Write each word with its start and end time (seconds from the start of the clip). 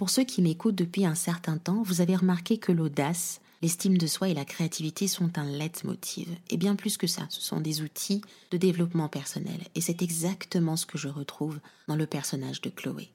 Pour 0.00 0.08
ceux 0.08 0.24
qui 0.24 0.40
m'écoutent 0.40 0.76
depuis 0.76 1.04
un 1.04 1.14
certain 1.14 1.58
temps, 1.58 1.82
vous 1.82 2.00
avez 2.00 2.16
remarqué 2.16 2.56
que 2.56 2.72
l'audace, 2.72 3.42
l'estime 3.60 3.98
de 3.98 4.06
soi 4.06 4.30
et 4.30 4.34
la 4.34 4.46
créativité 4.46 5.06
sont 5.06 5.38
un 5.38 5.44
leitmotiv. 5.44 6.26
Et 6.48 6.56
bien 6.56 6.74
plus 6.74 6.96
que 6.96 7.06
ça, 7.06 7.26
ce 7.28 7.42
sont 7.42 7.60
des 7.60 7.82
outils 7.82 8.22
de 8.50 8.56
développement 8.56 9.10
personnel. 9.10 9.60
Et 9.74 9.82
c'est 9.82 10.00
exactement 10.00 10.76
ce 10.76 10.86
que 10.86 10.96
je 10.96 11.08
retrouve 11.08 11.60
dans 11.86 11.96
le 11.96 12.06
personnage 12.06 12.62
de 12.62 12.70
Chloé. 12.70 13.10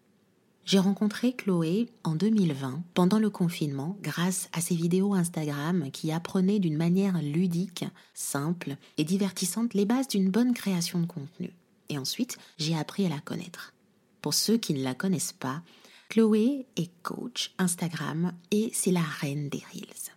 J'ai 0.66 0.78
rencontré 0.78 1.34
Chloé 1.34 1.90
en 2.04 2.14
2020 2.14 2.84
pendant 2.94 3.18
le 3.18 3.32
confinement 3.32 3.98
grâce 4.04 4.48
à 4.54 4.62
ses 4.62 4.76
vidéos 4.76 5.16
Instagram 5.16 5.90
qui 5.90 6.12
apprenaient 6.12 6.60
d'une 6.60 6.78
manière 6.78 7.20
ludique, 7.20 7.86
simple 8.14 8.78
et 9.00 9.06
divertissante 9.06 9.74
les 9.74 9.86
bases 9.86 10.10
d'une 10.10 10.30
bonne 10.30 10.54
création 10.54 11.00
de 11.00 11.08
contenu. 11.08 11.50
Et 11.90 11.98
ensuite, 11.98 12.38
j'ai 12.60 12.78
appris 12.78 13.08
à 13.08 13.10
la 13.10 13.22
connaître. 13.22 13.74
Pour 14.22 14.36
ceux 14.36 14.58
qui 14.58 14.76
ne 14.76 14.84
la 14.84 14.94
connaissent 14.94 15.34
pas, 15.34 15.64
Chloé 16.10 16.66
est 16.78 16.92
coach 17.04 17.54
Instagram 17.58 18.32
et 18.52 18.70
c'est 18.74 18.92
la 18.92 19.02
reine 19.02 19.50
des 19.50 19.62
Reels. 19.74 20.14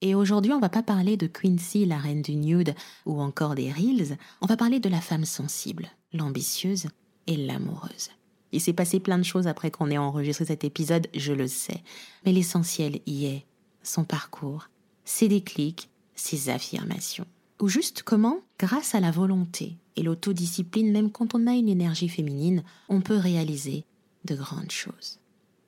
Et 0.00 0.14
aujourd'hui, 0.14 0.52
on 0.52 0.60
va 0.60 0.68
pas 0.68 0.82
parler 0.82 1.16
de 1.16 1.26
Quincy, 1.26 1.86
la 1.86 1.98
reine 1.98 2.22
du 2.22 2.36
nude, 2.36 2.74
ou 3.06 3.20
encore 3.20 3.54
des 3.54 3.72
Reels, 3.72 4.16
on 4.40 4.46
va 4.46 4.56
parler 4.56 4.80
de 4.80 4.88
la 4.88 5.00
femme 5.00 5.24
sensible, 5.24 5.88
l'ambitieuse 6.12 6.88
et 7.26 7.36
l'amoureuse. 7.36 8.10
Il 8.52 8.60
s'est 8.60 8.72
passé 8.72 9.00
plein 9.00 9.18
de 9.18 9.24
choses 9.24 9.46
après 9.46 9.70
qu'on 9.70 9.90
ait 9.90 9.98
enregistré 9.98 10.44
cet 10.44 10.62
épisode, 10.62 11.08
je 11.14 11.32
le 11.32 11.48
sais. 11.48 11.82
Mais 12.24 12.32
l'essentiel 12.32 13.00
y 13.06 13.26
est 13.26 13.46
son 13.82 14.04
parcours, 14.04 14.68
ses 15.04 15.28
déclics, 15.28 15.90
ses 16.14 16.48
affirmations. 16.48 17.26
Ou 17.60 17.68
juste 17.68 18.02
comment, 18.02 18.40
grâce 18.58 18.94
à 18.94 19.00
la 19.00 19.10
volonté 19.10 19.76
et 19.96 20.02
l'autodiscipline, 20.02 20.92
même 20.92 21.10
quand 21.10 21.34
on 21.34 21.46
a 21.46 21.52
une 21.52 21.68
énergie 21.68 22.08
féminine, 22.08 22.62
on 22.88 23.00
peut 23.00 23.16
réaliser 23.16 23.84
de 24.24 24.34
grandes 24.34 24.70
choses. 24.70 25.18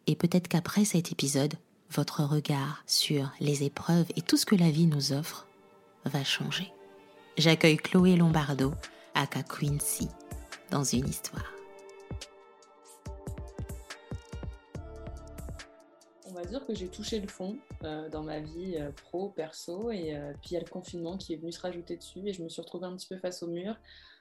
Et 0.07 0.17
peut-être 0.17 0.49
qu'après 0.49 0.85
cet 0.85 1.13
épisode, 1.13 1.55
votre 1.91 2.23
regard 2.23 2.83
sur 2.87 3.33
les 3.41 3.65
épreuves 3.65 4.07
et 4.17 4.23
tout 4.23 4.37
ce 4.37 4.47
que 4.47 4.55
la 4.55 4.71
vie 4.71 4.87
nous 4.87 5.13
offre 5.13 5.47
va 6.05 6.25
changer. 6.25 6.73
J'accueille 7.37 7.77
Chloé 7.77 8.17
Lombardo, 8.17 8.73
aka 9.15 9.43
Quincy, 9.43 10.09
dans 10.71 10.85
une 10.85 11.09
histoire. 11.09 11.57
dire 16.47 16.65
que 16.65 16.75
j'ai 16.75 16.89
touché 16.89 17.21
le 17.21 17.29
fond 17.29 17.59
euh, 17.85 18.09
dans 18.09 18.23
ma 18.23 18.41
vie 18.41 18.77
euh, 18.77 18.91
pro, 18.93 19.29
perso, 19.29 19.91
et 19.91 20.17
euh, 20.17 20.33
puis 20.41 20.51
il 20.53 20.55
y 20.55 20.57
a 20.57 20.61
le 20.61 20.69
confinement 20.69 21.17
qui 21.17 21.35
est 21.35 21.37
venu 21.37 21.53
se 21.53 21.61
rajouter 21.61 21.97
dessus, 21.97 22.23
et 22.27 22.33
je 22.33 22.43
me 22.43 22.49
suis 22.49 22.63
retrouvée 22.63 22.87
un 22.87 22.97
petit 22.97 23.09
peu 23.09 23.19
face 23.19 23.43
au 23.43 23.49
mur 23.49 23.77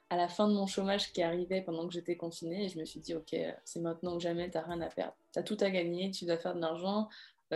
à 0.10 0.18
la 0.18 0.28
fin 0.28 0.48
de 0.48 0.54
mon 0.54 0.68
chômage 0.68 1.12
qui 1.14 1.24
arrivait 1.24 1.62
pendant 1.62 1.88
que 1.88 1.94
j'étais 1.94 2.16
confinée, 2.16 2.66
et 2.66 2.70
je 2.70 2.80
me 2.80 2.86
suis 2.86 3.00
dit, 3.00 3.16
ok, 3.16 3.36
c'est 3.64 3.80
maintenant 3.80 4.16
ou 4.16 4.20
jamais, 4.20 4.50
t'as 4.50 4.62
rien 4.62 4.82
à 4.82 4.90
perdre, 4.90 5.16
t'as 5.36 5.44
tout 5.44 5.58
à 5.60 5.70
gagner, 5.70 6.10
tu 6.10 6.26
dois 6.26 6.38
faire 6.38 6.56
de 6.56 6.62
l'argent, 6.62 7.10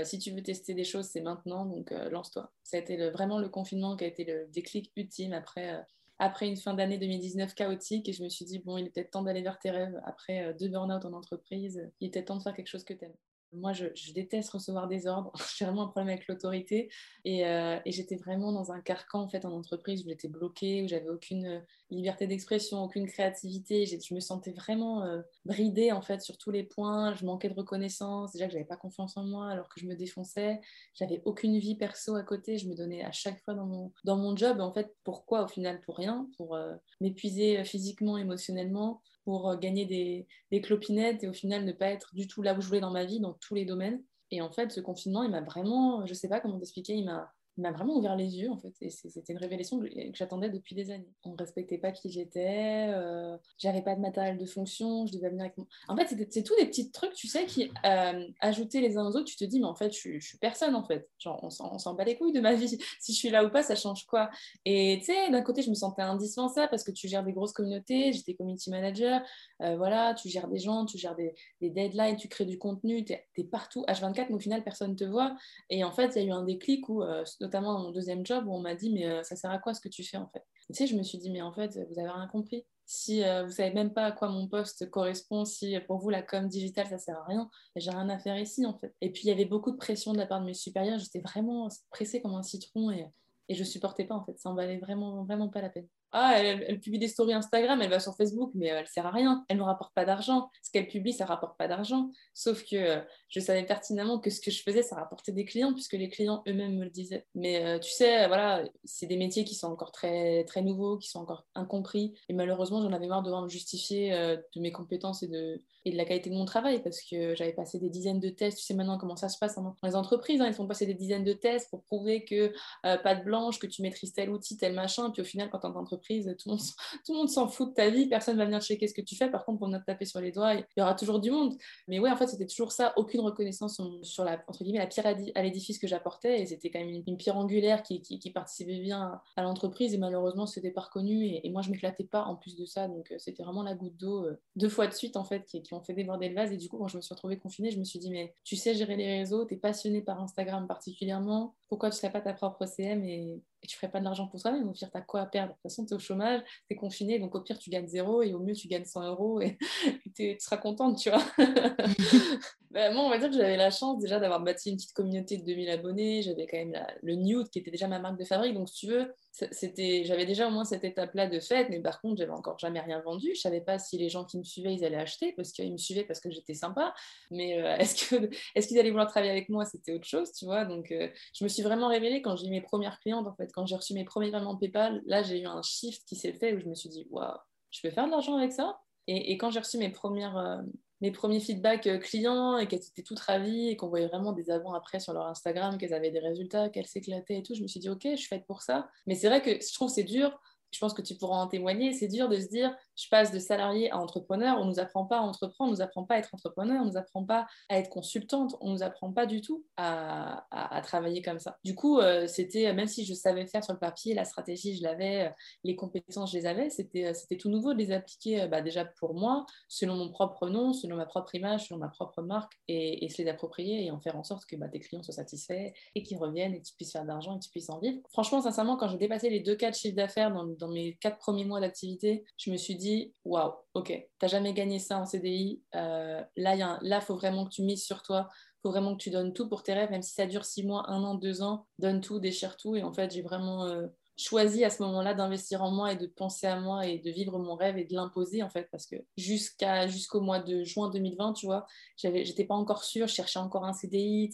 si 0.03 0.19
tu 0.19 0.29
veux 0.31 0.43
tester 0.43 0.75
des 0.75 0.83
choses, 0.83 1.07
c'est 1.07 1.21
maintenant, 1.21 1.65
donc 1.65 1.89
lance-toi. 2.11 2.51
Ça 2.61 2.77
a 2.77 2.79
été 2.79 3.09
vraiment 3.09 3.39
le 3.39 3.49
confinement 3.49 3.97
qui 3.97 4.03
a 4.03 4.07
été 4.07 4.23
le 4.23 4.47
déclic 4.51 4.91
ultime 4.95 5.33
après 5.33 5.83
après 6.19 6.47
une 6.47 6.57
fin 6.57 6.73
d'année 6.73 6.97
2019 6.97 7.55
chaotique 7.55 8.09
et 8.09 8.13
je 8.13 8.21
me 8.23 8.29
suis 8.29 8.43
dit, 8.43 8.59
bon, 8.59 8.77
il 8.77 8.87
est 8.87 8.89
peut-être 8.89 9.11
temps 9.11 9.23
d'aller 9.23 9.41
vers 9.41 9.57
tes 9.57 9.71
rêves. 9.71 9.99
Après 10.05 10.53
deux 10.59 10.67
burn-out 10.67 11.05
en 11.05 11.13
entreprise, 11.13 11.89
il 12.01 12.07
était 12.09 12.25
temps 12.25 12.35
de 12.35 12.43
faire 12.43 12.53
quelque 12.53 12.67
chose 12.67 12.83
que 12.83 12.93
tu 12.93 13.05
aimes. 13.05 13.15
Moi, 13.51 13.73
je, 13.73 13.87
déteste 14.13 14.51
recevoir 14.51 14.87
des 14.87 15.07
ordres. 15.07 15.31
J'ai 15.57 15.65
vraiment 15.65 15.83
un 15.83 15.87
problème 15.87 16.09
avec 16.09 16.27
l'autorité. 16.27 16.89
Euh, 17.25 17.79
et, 17.83 17.91
j'étais 17.91 18.15
vraiment 18.15 18.51
dans 18.51 18.71
un 18.71 18.79
carcan 18.79 19.21
en 19.21 19.27
fait 19.27 19.43
en 19.45 19.51
entreprise 19.51 20.03
où 20.03 20.09
j'étais 20.09 20.27
bloquée, 20.27 20.83
où 20.83 20.87
j'avais 20.87 21.09
aucune 21.09 21.45
euh, 21.45 21.59
liberté 21.89 22.27
d'expression, 22.27 22.83
aucune 22.83 23.07
créativité. 23.07 23.85
Je 23.85 24.13
me 24.13 24.19
sentais 24.19 24.51
vraiment 24.51 25.03
euh, 25.03 25.21
bridée 25.45 25.91
en 25.91 26.01
fait 26.01 26.21
sur 26.21 26.37
tous 26.37 26.51
les 26.51 26.63
points. 26.63 27.15
Je 27.15 27.25
manquais 27.25 27.49
de 27.49 27.55
reconnaissance. 27.55 28.33
Déjà 28.33 28.45
que 28.45 28.53
j'avais 28.53 28.65
pas 28.65 28.77
confiance 28.77 29.17
en 29.17 29.23
moi 29.23 29.49
alors 29.49 29.67
que 29.67 29.79
je 29.79 29.87
me 29.87 29.95
défonçais. 29.95 30.61
J'avais 30.93 31.21
aucune 31.25 31.57
vie 31.57 31.75
perso 31.75 32.15
à 32.15 32.23
côté. 32.23 32.57
Je 32.59 32.67
me 32.67 32.75
donnais 32.75 33.03
à 33.03 33.11
chaque 33.11 33.39
fois 33.43 33.55
dans 33.55 33.65
mon, 33.65 33.91
dans 34.03 34.17
mon 34.17 34.35
job. 34.35 34.59
En 34.61 34.71
fait, 34.71 34.95
pourquoi 35.03 35.43
au 35.43 35.47
final 35.47 35.81
Pour 35.81 35.97
rien? 35.97 36.29
Pour 36.37 36.57
m'épuiser 37.01 37.63
physiquement, 37.63 38.17
émotionnellement 38.17 39.01
pour 39.29 39.47
euh, 39.47 39.57
gagner 39.57 39.85
des, 39.85 40.25
des, 40.49 40.59
clopinettes 40.59 41.23
et 41.23 41.27
au 41.27 41.33
final 41.33 41.63
ne 41.63 41.71
pas 41.71 41.85
être 41.85 42.15
du 42.15 42.27
tout 42.27 42.41
là 42.41 42.55
où 42.55 42.61
je 42.61 42.65
voulais 42.65 42.79
dans 42.79 42.89
ma 42.89 43.05
vie, 43.05 43.19
dans 43.19 43.33
tous 43.33 43.53
les 43.53 43.63
domaines. 43.63 44.01
Et 44.31 44.41
en 44.41 44.51
fait, 44.51 44.71
ce 44.71 44.81
confinement, 44.81 45.21
il 45.21 45.29
m'a 45.29 45.41
vraiment, 45.41 46.03
je 46.07 46.15
sais 46.15 46.27
pas 46.27 46.39
comment 46.39 46.57
t'expliquer, 46.57 46.95
il 46.95 47.05
m'a 47.05 47.31
m'a 47.59 47.71
vraiment 47.71 47.95
ouvert 47.97 48.15
les 48.15 48.37
yeux 48.37 48.49
en 48.51 48.57
fait 48.57 48.73
et 48.81 48.89
c'était 48.89 49.33
une 49.33 49.39
révélation 49.39 49.79
que, 49.79 49.87
j'attendais 50.13 50.49
depuis 50.49 50.75
des 50.75 50.91
années. 50.91 51.13
On 51.23 51.31
ne 51.31 51.37
respectait 51.37 51.77
pas 51.77 51.91
qui 51.91 52.09
j'étais, 52.09 52.87
euh, 52.89 53.37
j'avais 53.57 53.81
pas 53.81 53.95
de 53.95 54.01
matériel 54.01 54.37
de 54.37 54.45
fonction, 54.45 55.05
je 55.05 55.13
devais 55.13 55.29
venir 55.29 55.45
avec 55.45 55.57
mon... 55.57 55.67
En 55.87 55.95
fait, 55.95 56.07
c'est 56.29 56.43
tous 56.43 56.55
des 56.55 56.65
petits 56.65 56.91
trucs, 56.91 57.13
tu 57.13 57.27
sais, 57.27 57.45
qui 57.45 57.71
euh, 57.85 58.27
ajoutés 58.39 58.81
les 58.81 58.97
uns 58.97 59.05
aux 59.05 59.15
autres, 59.15 59.25
tu 59.25 59.35
te 59.35 59.45
dis 59.45 59.59
mais 59.59 59.65
en 59.65 59.75
fait, 59.75 59.91
je, 59.91 60.19
suis 60.19 60.37
personne 60.37 60.75
en 60.75 60.83
fait. 60.83 61.09
Genre, 61.17 61.39
on 61.43 61.49
s'en 61.49 61.93
bat 61.93 62.03
les 62.03 62.17
couilles 62.17 62.33
de 62.33 62.41
ma 62.41 62.53
vie. 62.55 62.77
Si 62.99 63.13
je 63.13 63.17
suis 63.17 63.29
là 63.29 63.43
ou 63.43 63.49
pas, 63.49 63.63
ça 63.63 63.75
change 63.75 64.05
quoi? 64.05 64.29
Et 64.65 64.97
tu 64.99 65.05
sais, 65.05 65.29
d'un 65.31 65.41
côté, 65.41 65.61
je 65.61 65.69
me 65.69 65.75
sentais 65.75 66.01
indispensable 66.01 66.69
parce 66.69 66.83
que 66.83 66.91
tu 66.91 67.07
gères 67.07 67.23
des 67.23 67.33
grosses 67.33 67.53
communautés, 67.53 68.13
j'étais 68.13 68.33
community 68.33 68.69
manager, 68.69 69.21
euh, 69.61 69.75
voilà, 69.77 70.13
tu 70.13 70.29
gères 70.29 70.47
des 70.47 70.59
gens, 70.59 70.85
tu 70.85 70.97
gères 70.97 71.15
des, 71.15 71.33
des 71.61 71.69
deadlines, 71.69 72.15
tu 72.15 72.27
crées 72.27 72.45
du 72.45 72.57
contenu, 72.57 73.03
tu 73.03 73.13
es, 73.13 73.43
partout 73.43 73.83
H24, 73.87 74.27
mais 74.29 74.35
au 74.35 74.39
final, 74.39 74.63
personne 74.63 74.91
ne 74.91 74.95
te 74.95 75.03
voit. 75.03 75.35
Et 75.69 75.83
en 75.83 75.91
fait, 75.91 76.15
il 76.15 76.23
y 76.23 76.25
a 76.25 76.27
eu 76.27 76.31
un 76.31 76.43
déclic 76.43 76.87
où 76.89 77.03
euh, 77.03 77.23
notamment 77.49 77.73
dans 77.73 77.83
mon 77.83 77.91
deuxième 77.91 78.25
job, 78.25 78.45
où 78.47 78.53
on 78.53 78.61
m'a 78.61 78.75
dit, 78.75 78.91
mais 78.91 79.07
euh, 79.07 79.23
ça 79.23 79.35
sert 79.35 79.49
à 79.49 79.57
quoi 79.57 79.73
ce 79.73 79.81
que 79.81 79.89
tu 79.89 80.03
fais 80.03 80.17
en 80.17 80.27
fait? 80.27 80.43
Tu 80.67 80.75
sais, 80.75 80.85
je 80.85 80.95
me 80.95 81.01
suis 81.01 81.17
dit, 81.17 81.31
mais 81.31 81.41
en 81.41 81.51
fait, 81.51 81.79
vous 81.89 81.99
avez 81.99 82.09
rien 82.09 82.27
compris. 82.27 82.63
Si 82.85 83.23
euh, 83.23 83.43
vous 83.45 83.51
savez 83.51 83.71
même 83.73 83.93
pas 83.93 84.05
à 84.05 84.11
quoi 84.11 84.29
mon 84.29 84.47
poste 84.47 84.89
correspond, 84.89 85.45
si 85.45 85.79
pour 85.87 85.97
vous 85.97 86.09
la 86.09 86.23
com 86.23 86.47
digitale 86.47 86.87
ça 86.87 86.97
sert 86.97 87.17
à 87.17 87.23
rien, 87.25 87.49
j'ai 87.75 87.91
rien 87.91 88.09
à 88.09 88.17
faire 88.17 88.35
ici 88.37 88.65
en 88.65 88.75
fait. 88.77 88.95
Et 89.01 89.11
puis 89.11 89.23
il 89.25 89.27
y 89.27 89.31
avait 89.31 89.45
beaucoup 89.45 89.71
de 89.71 89.77
pression 89.77 90.11
de 90.11 90.17
la 90.17 90.25
part 90.25 90.41
de 90.41 90.45
mes 90.45 90.55
supérieurs, 90.55 90.97
j'étais 90.97 91.19
vraiment 91.19 91.67
pressée 91.91 92.19
comme 92.19 92.33
un 92.33 92.41
citron 92.41 92.89
et, 92.89 93.05
et 93.47 93.53
je 93.53 93.63
supportais 93.63 94.05
pas 94.05 94.15
en 94.15 94.25
fait, 94.25 94.39
ça 94.39 94.49
en 94.49 94.55
valait 94.55 94.79
vraiment 94.79 95.23
vraiment 95.23 95.49
pas 95.49 95.61
la 95.61 95.69
peine. 95.69 95.87
Ah, 96.11 96.41
elle, 96.41 96.79
publie 96.79 96.97
des 96.97 97.07
stories 97.07 97.33
Instagram, 97.33 97.81
elle 97.81 97.89
va 97.89 97.99
sur 97.99 98.15
Facebook, 98.15 98.51
mais 98.55 98.67
elle 98.67 98.87
sert 98.87 99.05
à 99.05 99.11
rien. 99.11 99.45
Elle 99.47 99.57
ne 99.57 99.63
rapporte 99.63 99.93
pas 99.93 100.05
d'argent. 100.05 100.49
Ce 100.63 100.71
qu'elle 100.71 100.87
publie, 100.87 101.13
ça 101.13 101.25
rapporte 101.25 101.57
pas 101.57 101.67
d'argent. 101.67 102.09
Sauf 102.33 102.63
que 102.63 102.75
euh, 102.75 103.01
je 103.27 103.39
savais 103.39 103.63
pertinemment 103.63 104.19
que 104.19 104.31
ce 104.31 104.41
que 104.41 104.49
je 104.49 104.63
faisais, 104.63 104.81
ça 104.81 104.95
rapportait 104.95 105.31
des 105.31 105.45
clients, 105.45 105.71
puisque 105.71 105.93
les 105.93 106.09
clients 106.09 106.41
eux-mêmes 106.47 106.77
me 106.77 106.85
le 106.85 106.89
disaient. 106.89 107.27
Mais 107.35 107.63
euh, 107.63 107.77
tu 107.77 107.91
sais, 107.91 108.27
voilà, 108.27 108.63
c'est 108.83 109.05
des 109.05 109.17
métiers 109.17 109.43
qui 109.43 109.53
sont 109.53 109.67
encore 109.67 109.91
très, 109.91 110.45
très 110.45 110.63
nouveaux, 110.63 110.97
qui 110.97 111.09
sont 111.09 111.19
encore 111.19 111.45
incompris. 111.53 112.15
Et 112.27 112.33
malheureusement, 112.33 112.81
j'en 112.81 112.91
avais 112.91 113.07
marre 113.07 113.21
de 113.21 113.25
devoir 113.25 113.43
me 113.43 113.49
justifier 113.49 114.13
euh, 114.13 114.35
de 114.55 114.61
mes 114.61 114.71
compétences 114.71 115.21
et 115.21 115.27
de, 115.27 115.61
et 115.85 115.91
de 115.91 115.97
la 115.97 116.05
qualité 116.05 116.31
de 116.31 116.35
mon 116.35 116.45
travail, 116.45 116.81
parce 116.81 117.01
que 117.01 117.35
j'avais 117.35 117.53
passé 117.53 117.77
des 117.77 117.89
dizaines 117.89 118.19
de 118.19 118.29
tests. 118.29 118.57
Tu 118.57 118.65
sais 118.65 118.73
maintenant 118.73 118.97
comment 118.97 119.15
ça 119.15 119.29
se 119.29 119.37
passe 119.37 119.55
dans 119.55 119.75
les 119.83 119.95
entreprises. 119.95 120.41
Hein. 120.41 120.47
ils 120.47 120.53
font 120.53 120.65
passer 120.65 120.87
des 120.87 120.95
dizaines 120.95 121.23
de 121.23 121.33
tests 121.33 121.69
pour 121.69 121.83
prouver 121.83 122.25
que 122.25 122.51
pas 122.81 123.15
de 123.15 123.23
blanche, 123.23 123.59
que 123.59 123.67
tu 123.67 123.83
maîtrises 123.83 124.13
tel 124.13 124.31
outil, 124.31 124.57
tel 124.57 124.73
machin. 124.73 125.11
Puis 125.11 125.21
au 125.21 125.25
final, 125.25 125.49
quand 125.49 125.59
tu 125.59 125.67
tout 127.05 127.13
le 127.13 127.13
monde, 127.13 127.29
s'en 127.29 127.47
fout 127.47 127.69
de 127.69 127.73
ta 127.73 127.89
vie, 127.89 128.07
personne 128.07 128.37
va 128.37 128.45
venir 128.45 128.61
checker 128.61 128.87
ce 128.87 128.93
que 128.93 129.01
tu 129.01 129.15
fais. 129.15 129.29
Par 129.29 129.45
contre, 129.45 129.59
pour 129.59 129.67
venir 129.67 129.81
te 129.81 129.85
taper 129.85 130.05
sur 130.05 130.21
les 130.21 130.31
doigts, 130.31 130.53
il 130.53 130.65
y 130.77 130.81
aura 130.81 130.95
toujours 130.95 131.19
du 131.19 131.31
monde. 131.31 131.55
Mais 131.87 131.99
ouais, 131.99 132.09
en 132.09 132.15
fait, 132.15 132.27
c'était 132.27 132.45
toujours 132.45 132.71
ça, 132.71 132.93
aucune 132.97 133.21
reconnaissance 133.21 133.81
sur 134.03 134.23
la, 134.23 134.43
entre 134.47 134.63
guillemets, 134.63 134.79
la 134.79 134.87
pierre 134.87 135.07
à 135.35 135.43
l'édifice 135.43 135.79
que 135.79 135.87
j'apportais. 135.87 136.41
Et 136.41 136.45
c'était 136.45 136.69
quand 136.69 136.79
même 136.79 137.03
une, 137.05 137.17
pierre 137.17 137.37
angulaire 137.37 137.83
qui, 137.83 138.31
participait 138.33 138.79
bien 138.79 139.21
à 139.35 139.43
l'entreprise. 139.43 139.93
Et 139.93 139.97
malheureusement, 139.97 140.45
c'était 140.45 140.71
pas 140.71 140.81
reconnu. 140.81 141.25
Et, 141.25 141.49
moi, 141.49 141.61
je 141.61 141.71
m'éclatais 141.71 142.03
pas 142.03 142.23
en 142.23 142.35
plus 142.35 142.55
de 142.55 142.65
ça. 142.65 142.87
Donc, 142.87 143.11
euh, 143.11 143.15
c'était 143.17 143.43
vraiment 143.43 143.63
la 143.63 143.73
goutte 143.73 143.97
d'eau 143.97 144.25
euh, 144.25 144.39
deux 144.55 144.69
fois 144.69 144.87
de 144.87 144.93
suite, 144.93 145.17
en 145.17 145.23
fait, 145.23 145.45
qui, 145.45 145.73
ont 145.73 145.81
fait 145.81 145.93
déborder 145.93 146.29
le 146.29 146.35
vase. 146.35 146.51
Et 146.51 146.57
du 146.57 146.69
coup, 146.69 146.77
quand 146.77 146.87
je 146.87 146.97
me 146.97 147.01
suis 147.01 147.13
retrouvée 147.13 147.37
confinée, 147.37 147.71
je 147.71 147.79
me 147.79 147.83
suis 147.83 147.99
dit, 147.99 148.09
mais 148.09 148.35
tu 148.43 148.55
sais 148.55 148.73
gérer 148.73 148.95
les 148.95 149.19
réseaux, 149.19 149.45
tu 149.45 149.55
es 149.55 149.57
passionné 149.57 150.01
par 150.01 150.21
Instagram 150.21 150.67
particulièrement. 150.67 151.55
Pourquoi 151.67 151.89
tu 151.89 151.95
ne 151.95 151.97
serais 151.97 152.11
pas 152.11 152.21
ta 152.21 152.33
propre 152.33 152.65
CM 152.65 153.03
et, 153.03 153.41
et 153.61 153.67
tu 153.67 153.75
ferais 153.75 153.91
pas 153.91 153.99
de 153.99 154.05
l'argent 154.05 154.27
pour 154.27 154.41
toi-même. 154.41 154.67
Au 154.67 154.71
pire, 154.71 154.89
tu 154.91 154.97
as 154.97 155.01
quoi 155.01 155.21
à 155.21 155.25
perdre? 155.25 155.49
De 155.49 155.53
toute 155.53 155.63
façon, 155.63 155.85
tu 155.85 155.93
es 155.93 155.95
au 155.95 155.99
chômage, 155.99 156.41
tu 156.69 156.75
confiné, 156.75 157.19
donc 157.19 157.35
au 157.35 157.41
pire, 157.41 157.57
tu 157.57 157.69
gagnes 157.69 157.87
zéro 157.87 158.21
et 158.21 158.33
au 158.33 158.39
mieux, 158.39 158.53
tu 158.53 158.67
gagnes 158.67 158.85
100 158.85 159.07
euros 159.07 159.41
et 159.41 159.57
tu 160.15 160.35
seras 160.39 160.57
contente, 160.57 160.97
tu 160.97 161.09
vois. 161.09 161.23
Ben, 162.71 162.93
moi, 162.93 163.03
on 163.03 163.09
va 163.09 163.17
dire 163.17 163.29
que 163.29 163.35
j'avais 163.35 163.57
la 163.57 163.71
chance 163.71 163.99
déjà 163.99 164.19
d'avoir 164.19 164.41
bâti 164.41 164.69
une 164.69 164.75
petite 164.75 164.93
communauté 164.93 165.37
de 165.37 165.43
2000 165.43 165.69
abonnés. 165.71 166.21
J'avais 166.21 166.45
quand 166.45 166.57
même 166.57 166.85
le 167.01 167.15
Nude 167.15 167.49
qui 167.49 167.57
était 167.57 167.71
déjà 167.71 167.87
ma 167.87 167.97
marque 167.97 168.19
de 168.19 168.25
fabrique. 168.25 168.53
Donc, 168.53 168.69
si 168.69 168.85
tu 168.85 168.93
veux, 168.93 169.11
c'était, 169.31 170.03
j'avais 170.05 170.27
déjà 170.27 170.47
au 170.47 170.51
moins 170.51 170.65
cette 170.65 170.83
étape-là 170.83 171.27
de 171.27 171.39
fête, 171.39 171.67
mais 171.71 171.79
par 171.79 171.99
contre, 171.99 172.17
j'avais 172.17 172.31
encore 172.31 172.59
jamais 172.59 172.79
rien 172.79 173.01
vendu. 173.01 173.31
Je 173.33 173.41
savais 173.41 173.61
pas 173.61 173.79
si 173.79 173.97
les 173.97 174.09
gens 174.09 174.23
qui 174.23 174.37
me 174.37 174.43
suivaient, 174.43 174.73
ils 174.73 174.85
allaient 174.85 174.97
acheter 174.97 175.33
parce 175.33 175.51
qu'ils 175.51 175.71
me 175.71 175.77
suivaient 175.77 176.03
parce 176.03 176.19
que 176.19 176.29
j'étais 176.29 176.53
sympa. 176.53 176.93
Mais 177.31 177.59
euh, 177.59 177.75
est-ce, 177.79 178.07
que, 178.07 178.29
est-ce 178.53 178.67
qu'ils 178.67 178.77
allaient 178.77 178.91
vouloir 178.91 179.07
travailler 179.07 179.31
avec 179.31 179.49
moi? 179.49 179.65
C'était 179.65 179.93
autre 179.93 180.07
chose, 180.07 180.31
tu 180.31 180.45
vois. 180.45 180.65
Donc, 180.65 180.91
euh, 180.91 181.09
je 181.33 181.43
me 181.43 181.49
suis 181.49 181.63
vraiment 181.63 181.87
révélée 181.87 182.21
quand 182.21 182.35
j'ai 182.35 182.45
eu 182.45 182.51
mes 182.51 182.61
premières 182.61 182.99
clientes, 182.99 183.25
en 183.25 183.33
fait. 183.33 183.49
Quand 183.51 183.65
j'ai 183.65 183.75
reçu 183.77 183.95
mes 183.95 184.05
premiers 184.05 184.29
paiements 184.29 184.57
PayPal, 184.57 185.01
là, 185.07 185.23
j'ai 185.23 185.41
eu 185.41 185.47
un 185.47 185.63
shift 185.63 186.07
qui 186.07 186.15
s'est 186.15 186.33
fait 186.33 186.53
où 186.53 186.59
je 186.59 186.67
me 186.67 186.75
suis 186.75 186.89
dit, 186.89 187.07
waouh, 187.09 187.35
je 187.71 187.81
peux 187.81 187.89
faire 187.89 188.05
de 188.05 188.11
l'argent 188.11 188.37
avec 188.37 188.51
ça? 188.51 188.79
Et, 189.11 189.37
quand 189.39 189.49
j'ai 189.49 189.59
reçu 189.59 189.79
mes 189.79 189.89
premières, 189.89 190.37
euh, 190.37 190.61
mes 191.01 191.11
premiers 191.11 191.39
feedbacks 191.39 191.87
euh, 191.87 191.97
clients 191.97 192.57
et 192.57 192.67
qu'elles 192.67 192.79
étaient 192.79 193.03
toutes 193.03 193.19
ravies 193.19 193.69
et 193.69 193.77
qu'on 193.77 193.87
voyait 193.87 194.07
vraiment 194.07 194.33
des 194.33 194.49
avant-après 194.49 194.99
sur 194.99 195.13
leur 195.13 195.27
Instagram, 195.27 195.77
qu'elles 195.77 195.93
avaient 195.93 196.11
des 196.11 196.19
résultats, 196.19 196.69
qu'elles 196.69 196.87
s'éclataient 196.87 197.39
et 197.39 197.43
tout, 197.43 197.55
je 197.55 197.61
me 197.61 197.67
suis 197.67 197.79
dit, 197.79 197.89
ok, 197.89 198.01
je 198.03 198.15
suis 198.15 198.27
faite 198.27 198.45
pour 198.45 198.61
ça. 198.61 198.89
Mais 199.07 199.15
c'est 199.15 199.27
vrai 199.27 199.41
que 199.41 199.51
je 199.51 199.73
trouve 199.73 199.89
c'est 199.89 200.03
dur, 200.03 200.39
je 200.71 200.79
pense 200.79 200.93
que 200.93 201.01
tu 201.01 201.15
pourras 201.15 201.37
en 201.37 201.47
témoigner, 201.47 201.93
c'est 201.93 202.07
dur 202.07 202.29
de 202.29 202.39
se 202.39 202.47
dire, 202.47 202.75
je 202.99 203.07
passe 203.09 203.31
de 203.31 203.39
salarié 203.39 203.91
à 203.91 203.97
entrepreneur. 203.97 204.57
On 204.59 204.65
nous 204.65 204.79
apprend 204.79 205.05
pas 205.05 205.19
à 205.19 205.21
entreprendre, 205.21 205.69
on 205.69 205.73
nous 205.73 205.81
apprend 205.81 206.03
pas 206.03 206.15
à 206.15 206.17
être 206.19 206.33
entrepreneur, 206.33 206.81
on 206.81 206.85
nous 206.85 206.97
apprend 206.97 207.23
pas 207.23 207.47
à 207.69 207.77
être 207.77 207.89
consultante, 207.89 208.55
on 208.61 208.71
nous 208.71 208.83
apprend 208.83 209.11
pas 209.11 209.25
du 209.25 209.41
tout 209.41 209.65
à, 209.77 210.45
à, 210.51 210.81
travailler 210.81 211.21
comme 211.21 211.39
ça. 211.39 211.57
Du 211.63 211.75
coup, 211.75 211.99
euh, 211.99 212.27
c'était 212.27 212.73
même 212.73 212.87
si 212.87 213.05
je 213.05 213.13
savais 213.13 213.45
faire 213.45 213.63
sur 213.63 213.73
le 213.73 213.79
papier, 213.79 214.13
la 214.13 214.25
stratégie, 214.25 214.75
je 214.75 214.83
l'avais, 214.83 215.27
euh, 215.27 215.29
les 215.63 215.75
compétences, 215.75 216.31
je 216.31 216.37
les 216.37 216.45
avais. 216.45 216.69
C'était 216.69 217.05
euh, 217.05 217.37
tout 217.39 217.49
nouveau 217.49 217.73
de 217.73 217.79
les 217.79 217.91
appliquer 217.91 218.47
bah, 218.47 218.61
déjà 218.61 218.83
pour 218.83 219.13
moi, 219.13 219.45
selon 219.67 219.95
mon 219.95 220.09
propre 220.09 220.49
nom, 220.49 220.73
selon 220.73 220.97
ma 220.97 221.05
propre 221.05 221.35
image, 221.35 221.67
selon 221.67 221.79
ma 221.79 221.89
propre 221.89 222.21
marque, 222.21 222.53
et, 222.67 223.05
et 223.05 223.09
se 223.09 223.21
les 223.21 223.29
approprier 223.29 223.85
et 223.85 223.91
en 223.91 223.99
faire 223.99 224.17
en 224.17 224.23
sorte 224.23 224.45
que 224.45 224.55
bah, 224.55 224.67
tes 224.67 224.79
clients 224.79 225.03
soient 225.03 225.13
satisfaits 225.13 225.71
et 225.95 226.03
qu'ils 226.03 226.17
reviennent 226.17 226.53
et 226.53 226.59
que 226.59 226.67
tu 226.67 226.73
puisses 226.75 226.91
faire 226.91 227.03
de 227.03 227.07
l'argent 227.07 227.35
et 227.35 227.39
que 227.39 227.45
tu 227.45 227.51
puisses 227.51 227.69
en 227.69 227.79
vivre. 227.79 227.99
Franchement, 228.09 228.41
sincèrement, 228.41 228.75
quand 228.75 228.89
j'ai 228.89 228.97
dépassé 228.97 229.29
les 229.29 229.39
deux 229.39 229.55
cas 229.55 229.69
de 229.69 229.75
chiffre 229.75 229.95
d'affaires 229.95 230.33
dans, 230.33 230.45
dans 230.45 230.67
mes 230.67 230.95
quatre 230.95 231.17
premiers 231.17 231.45
mois 231.45 231.61
d'activité, 231.61 232.25
je 232.37 232.51
me 232.51 232.57
suis 232.57 232.75
dit, 232.75 232.88
waouh, 233.25 233.53
ok, 233.73 234.07
t'as 234.17 234.27
jamais 234.27 234.53
gagné 234.53 234.79
ça 234.79 234.99
en 234.99 235.05
CDI. 235.05 235.61
Euh, 235.75 236.21
là, 236.35 236.79
il 236.81 237.01
faut 237.01 237.15
vraiment 237.15 237.45
que 237.45 237.51
tu 237.51 237.63
mises 237.63 237.83
sur 237.83 238.01
toi. 238.01 238.29
Faut 238.61 238.71
vraiment 238.71 238.95
que 238.95 239.01
tu 239.01 239.09
donnes 239.09 239.33
tout 239.33 239.47
pour 239.47 239.63
tes 239.63 239.73
rêves, 239.73 239.91
même 239.91 240.01
si 240.01 240.13
ça 240.13 240.25
dure 240.25 240.45
six 240.45 240.63
mois, 240.63 240.89
un 240.89 241.03
an, 241.03 241.15
deux 241.15 241.41
ans. 241.41 241.67
Donne 241.79 242.01
tout, 242.01 242.19
déchire 242.19 242.57
tout. 242.57 242.75
Et 242.75 242.83
en 242.83 242.93
fait, 242.93 243.11
j'ai 243.11 243.21
vraiment 243.21 243.65
euh, 243.65 243.87
choisi 244.19 244.65
à 244.65 244.69
ce 244.69 244.83
moment-là 244.83 245.13
d'investir 245.13 245.63
en 245.63 245.71
moi 245.71 245.93
et 245.93 245.95
de 245.95 246.05
penser 246.07 246.47
à 246.47 246.59
moi 246.59 246.85
et 246.85 246.99
de 246.99 247.09
vivre 247.09 247.39
mon 247.39 247.55
rêve 247.55 247.77
et 247.77 247.85
de 247.85 247.93
l'imposer 247.93 248.43
en 248.43 248.49
fait 248.49 248.67
parce 248.71 248.85
que 248.85 248.97
jusqu'à 249.17 249.87
jusqu'au 249.87 250.19
mois 250.19 250.39
de 250.39 250.63
juin 250.63 250.89
2020 250.89 251.33
tu 251.33 251.45
vois 251.45 251.65
j'étais 251.95 252.43
pas 252.43 252.55
encore 252.55 252.83
sûre 252.83 253.07
je 253.07 253.13
cherchais 253.13 253.39
encore 253.39 253.65
un 253.65 253.73
CDI 253.73 254.29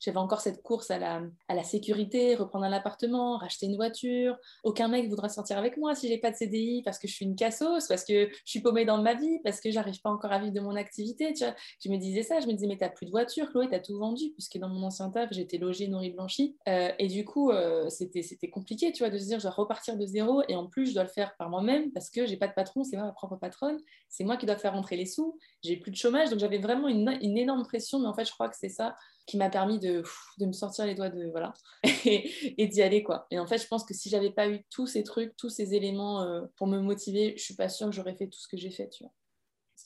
j'avais 0.00 0.16
encore 0.16 0.40
cette 0.40 0.62
course 0.62 0.90
à 0.90 0.98
la, 0.98 1.22
à 1.48 1.54
la 1.54 1.64
sécurité 1.64 2.34
reprendre 2.34 2.64
un 2.64 2.72
appartement 2.72 3.36
racheter 3.36 3.66
une 3.66 3.76
voiture. 3.76 4.36
Aucun 4.64 4.88
mec 4.88 5.08
voudra 5.08 5.28
sortir 5.28 5.58
avec 5.58 5.76
moi 5.76 5.94
si 5.94 6.08
j'ai 6.08 6.18
pas 6.18 6.30
de 6.30 6.36
CDI 6.36 6.82
parce 6.82 6.98
que 6.98 7.08
je 7.08 7.14
suis 7.14 7.24
une 7.24 7.36
cassos 7.36 7.86
parce 7.88 8.04
que 8.04 8.28
je 8.28 8.50
suis 8.50 8.60
paumée 8.60 8.84
dans 8.84 9.00
ma 9.02 9.14
vie 9.14 9.38
parce 9.44 9.60
que 9.60 9.70
j'arrive 9.70 10.00
pas 10.00 10.10
encore 10.10 10.32
à 10.32 10.38
vivre 10.38 10.52
de 10.52 10.60
mon 10.60 10.76
activité 10.76 11.32
tu 11.32 11.44
vois. 11.44 11.54
Je 11.84 11.90
me 11.90 11.98
disais 11.98 12.22
ça 12.22 12.40
je 12.40 12.46
me 12.46 12.52
disais 12.52 12.66
mais 12.66 12.78
t'as 12.78 12.88
plus 12.88 13.06
de 13.06 13.10
voiture 13.10 13.50
Chloé 13.50 13.68
t'as 13.70 13.80
tout 13.80 13.98
vendu 13.98 14.32
puisque 14.32 14.58
dans 14.58 14.68
mon 14.68 14.82
ancien 14.84 15.10
taf 15.10 15.30
j'étais 15.32 15.58
logée 15.58 15.88
nourrie 15.88 16.10
blanchie. 16.10 16.56
Euh, 16.68 16.90
et 16.98 17.08
du 17.08 17.24
coup 17.24 17.50
euh, 17.50 17.88
c'était 17.88 18.22
c'était 18.22 18.50
compliqué 18.50 18.92
tu 18.92 19.02
vois 19.02 19.10
de 19.10 19.18
je 19.34 19.42
dois 19.42 19.50
repartir 19.50 19.96
de 19.96 20.06
zéro 20.06 20.42
et 20.48 20.54
en 20.54 20.66
plus, 20.66 20.88
je 20.88 20.94
dois 20.94 21.02
le 21.02 21.08
faire 21.08 21.36
par 21.36 21.50
moi-même 21.50 21.92
parce 21.92 22.10
que 22.10 22.26
j'ai 22.26 22.36
pas 22.36 22.48
de 22.48 22.54
patron, 22.54 22.84
c'est 22.84 22.96
moi 22.96 23.06
ma 23.06 23.12
propre 23.12 23.36
patronne, 23.36 23.78
c'est 24.08 24.24
moi 24.24 24.36
qui 24.36 24.46
dois 24.46 24.56
faire 24.56 24.72
rentrer 24.72 24.96
les 24.96 25.06
sous, 25.06 25.38
j'ai 25.62 25.76
plus 25.76 25.90
de 25.90 25.96
chômage, 25.96 26.30
donc 26.30 26.38
j'avais 26.38 26.58
vraiment 26.58 26.88
une, 26.88 27.08
énorme 27.20 27.64
pression, 27.64 27.98
mais 27.98 28.06
en 28.06 28.14
fait, 28.14 28.24
je 28.24 28.32
crois 28.32 28.48
que 28.48 28.56
c'est 28.56 28.68
ça 28.68 28.96
qui 29.26 29.36
m'a 29.36 29.50
permis 29.50 29.80
de, 29.80 30.04
me 30.40 30.52
sortir 30.52 30.86
les 30.86 30.94
doigts 30.94 31.10
de 31.10 31.28
voilà 31.30 31.52
et, 32.04 32.66
d'y 32.68 32.80
aller 32.82 33.02
quoi. 33.02 33.26
Et 33.30 33.38
en 33.38 33.46
fait, 33.46 33.58
je 33.58 33.66
pense 33.66 33.84
que 33.84 33.92
si 33.92 34.08
j'avais 34.08 34.30
pas 34.30 34.48
eu 34.48 34.64
tous 34.70 34.86
ces 34.86 35.02
trucs, 35.02 35.36
tous 35.36 35.50
ces 35.50 35.74
éléments 35.74 36.22
euh, 36.22 36.42
pour 36.56 36.68
me 36.68 36.78
motiver, 36.80 37.34
je 37.36 37.42
suis 37.42 37.56
pas 37.56 37.68
sûre 37.68 37.88
que 37.88 37.92
j'aurais 37.94 38.14
fait 38.14 38.28
tout 38.28 38.38
ce 38.38 38.48
que 38.48 38.56
j'ai 38.56 38.70
fait, 38.70 38.88
tu 38.88 39.02
vois 39.02 39.12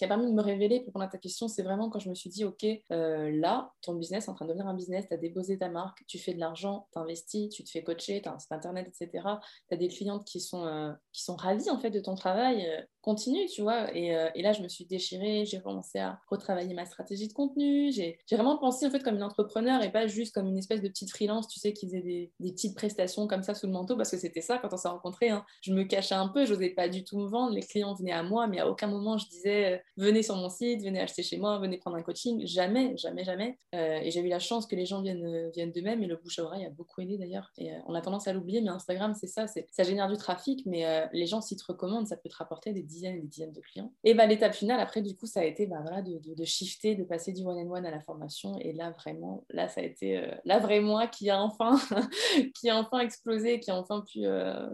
qui 0.01 0.07
a 0.07 0.09
permis 0.09 0.29
de 0.29 0.33
me 0.33 0.41
révéler, 0.41 0.79
pour 0.79 0.87
répondre 0.87 1.05
à 1.05 1.09
ta 1.09 1.19
question, 1.19 1.47
c'est 1.47 1.63
vraiment 1.63 1.91
quand 1.91 1.99
je 1.99 2.09
me 2.09 2.15
suis 2.15 2.31
dit, 2.31 2.47
OK, 2.47 2.65
euh, 2.91 3.31
là, 3.33 3.71
ton 3.83 3.93
business 3.93 4.25
est 4.25 4.31
en 4.31 4.35
train 4.35 4.47
de 4.47 4.51
devenir 4.51 4.67
un 4.67 4.73
business, 4.73 5.07
tu 5.07 5.13
as 5.13 5.19
déposé 5.19 5.59
ta 5.59 5.69
marque, 5.69 6.07
tu 6.07 6.19
fais 6.19 6.33
de 6.33 6.41
l'argent, 6.41 6.89
tu 6.91 6.99
investis, 6.99 7.51
tu 7.51 7.63
te 7.65 7.69
fais 7.69 7.83
coacher, 7.83 8.23
tu 8.23 8.31
internet, 8.51 8.89
etc. 8.89 9.23
Tu 9.69 9.75
as 9.75 9.77
des 9.77 9.89
clientes 9.89 10.25
qui 10.25 10.41
sont, 10.41 10.65
euh, 10.65 10.91
qui 11.13 11.23
sont 11.23 11.37
ravies 11.37 11.71
en 11.71 11.79
fait 11.79 11.91
de 11.91 12.01
ton 12.01 12.15
travail. 12.15 12.67
Euh, 12.67 12.83
continue, 13.03 13.47
tu 13.47 13.63
vois. 13.63 13.97
Et, 13.97 14.09
et, 14.35 14.43
là, 14.43 14.53
je 14.53 14.61
me 14.61 14.69
suis 14.69 14.85
déchirée, 14.85 15.47
j'ai 15.47 15.59
commencé 15.63 15.99
à 15.99 16.21
retravailler 16.29 16.75
ma 16.75 16.85
stratégie 16.85 17.29
de 17.29 17.33
contenu. 17.33 17.91
J'ai 17.91 18.19
vraiment 18.31 18.59
pensé 18.59 18.87
en 18.87 18.91
fait 18.91 19.03
comme 19.03 19.15
une 19.15 19.23
entrepreneur 19.23 19.83
et 19.83 19.91
pas 19.91 20.07
juste 20.07 20.35
comme 20.35 20.49
une 20.49 20.59
espèce 20.59 20.83
de 20.83 20.89
petite 20.89 21.11
freelance, 21.11 21.49
tu 21.49 21.59
sais, 21.59 21.73
qui 21.73 21.87
faisait 21.87 22.03
des, 22.03 22.31
petites 22.39 22.77
prestations 22.77 23.27
comme 23.27 23.43
ça 23.43 23.55
sous 23.55 23.67
le 23.67 23.73
manteau, 23.73 23.97
parce 23.97 24.11
que 24.11 24.19
c'était 24.19 24.43
ça 24.43 24.59
quand 24.59 24.75
on 24.75 24.77
s'est 24.77 24.89
rencontrés. 24.89 25.31
Hein. 25.31 25.47
Je 25.63 25.73
me 25.73 25.85
cachais 25.85 26.15
un 26.15 26.29
peu, 26.29 26.45
je 26.45 26.53
n'osais 26.53 26.69
pas 26.75 26.91
du 26.91 27.03
tout 27.03 27.19
me 27.19 27.27
vendre. 27.27 27.55
Les 27.55 27.63
clients 27.63 27.95
venaient 27.95 28.13
à 28.13 28.23
moi, 28.23 28.47
mais 28.47 28.61
à 28.61 28.69
aucun 28.69 28.87
moment 28.87 29.17
je 29.17 29.27
disais 29.29 29.83
venez 29.97 30.23
sur 30.23 30.37
mon 30.37 30.49
site, 30.51 30.83
venez 30.83 31.01
acheter 31.01 31.23
chez 31.23 31.39
moi, 31.39 31.59
venez 31.59 31.79
prendre 31.79 31.97
un 31.97 32.03
coaching. 32.03 32.47
Jamais, 32.47 32.97
jamais, 32.97 33.25
jamais. 33.25 33.59
Euh, 33.75 33.99
et 34.03 34.11
j'ai 34.11 34.21
eu 34.21 34.29
la 34.29 34.39
chance 34.39 34.67
que 34.67 34.77
les 34.77 34.87
gens 34.87 35.03
viennent, 35.03 35.25
euh, 35.25 35.51
viennent 35.51 35.73
d'eux-mêmes 35.73 36.03
et 36.03 36.07
le 36.07 36.17
bouche 36.17 36.39
à 36.39 36.45
oreille 36.45 36.65
a 36.65 36.71
beaucoup 36.71 37.01
aidé 37.01 37.19
d'ailleurs. 37.19 37.51
Et 37.59 37.73
euh, 37.73 37.79
on 37.87 37.95
a 37.95 38.01
tendance 38.01 38.29
à 38.29 38.33
l'oublier, 38.33 38.61
mais 38.61 38.71
Instagram, 38.71 39.15
c'est 39.15 39.27
ça, 39.27 39.47
ça 39.47 39.83
génère 39.83 40.09
du 40.09 40.17
trafic, 40.17 40.65
mais 40.67 41.00
les 41.13 41.27
gens, 41.27 41.41
s'ils 41.41 41.59
te 41.59 41.65
recommandent, 41.65 42.07
ça 42.07 42.17
peut 42.17 42.29
te 42.29 42.37
rapporter 42.37 42.73
des 42.73 42.83
dizaines 42.83 43.17
et 43.17 43.21
des 43.21 43.27
dizaines 43.27 43.53
de 43.53 43.61
clients. 43.61 43.93
Et 44.05 44.15
bah, 44.15 44.27
l'étape 44.27 44.55
finale, 44.55 44.81
après, 44.81 45.03
du 45.03 45.17
coup, 45.17 45.27
ça 45.27 45.41
a 45.41 45.45
été 45.45 45.67
bah, 45.67 45.79
voilà, 45.83 46.03
de, 46.03 46.19
de, 46.19 46.45
shifter, 46.45 46.95
de 46.95 47.05
passer 47.05 47.33
du 47.33 47.43
one-on-one 47.43 47.87
à 47.87 47.91
la 47.91 48.01
formation. 48.01 48.59
Et 48.59 48.73
là, 48.73 48.91
vraiment, 48.91 49.45
là, 49.51 49.69
ça 49.69 49.81
a 49.81 49.85
été 49.85 50.23
la 50.45 50.59
vraie 50.59 50.81
moi 50.81 51.07
qui 51.07 51.31
a 51.31 51.41
enfin, 51.41 51.79
qui 52.55 52.69
a 52.69 52.77
enfin 52.77 53.01
explosé, 53.01 53.61
qui 53.61 53.71
a 53.71 53.77
enfin 53.77 54.03
pu 54.03 54.25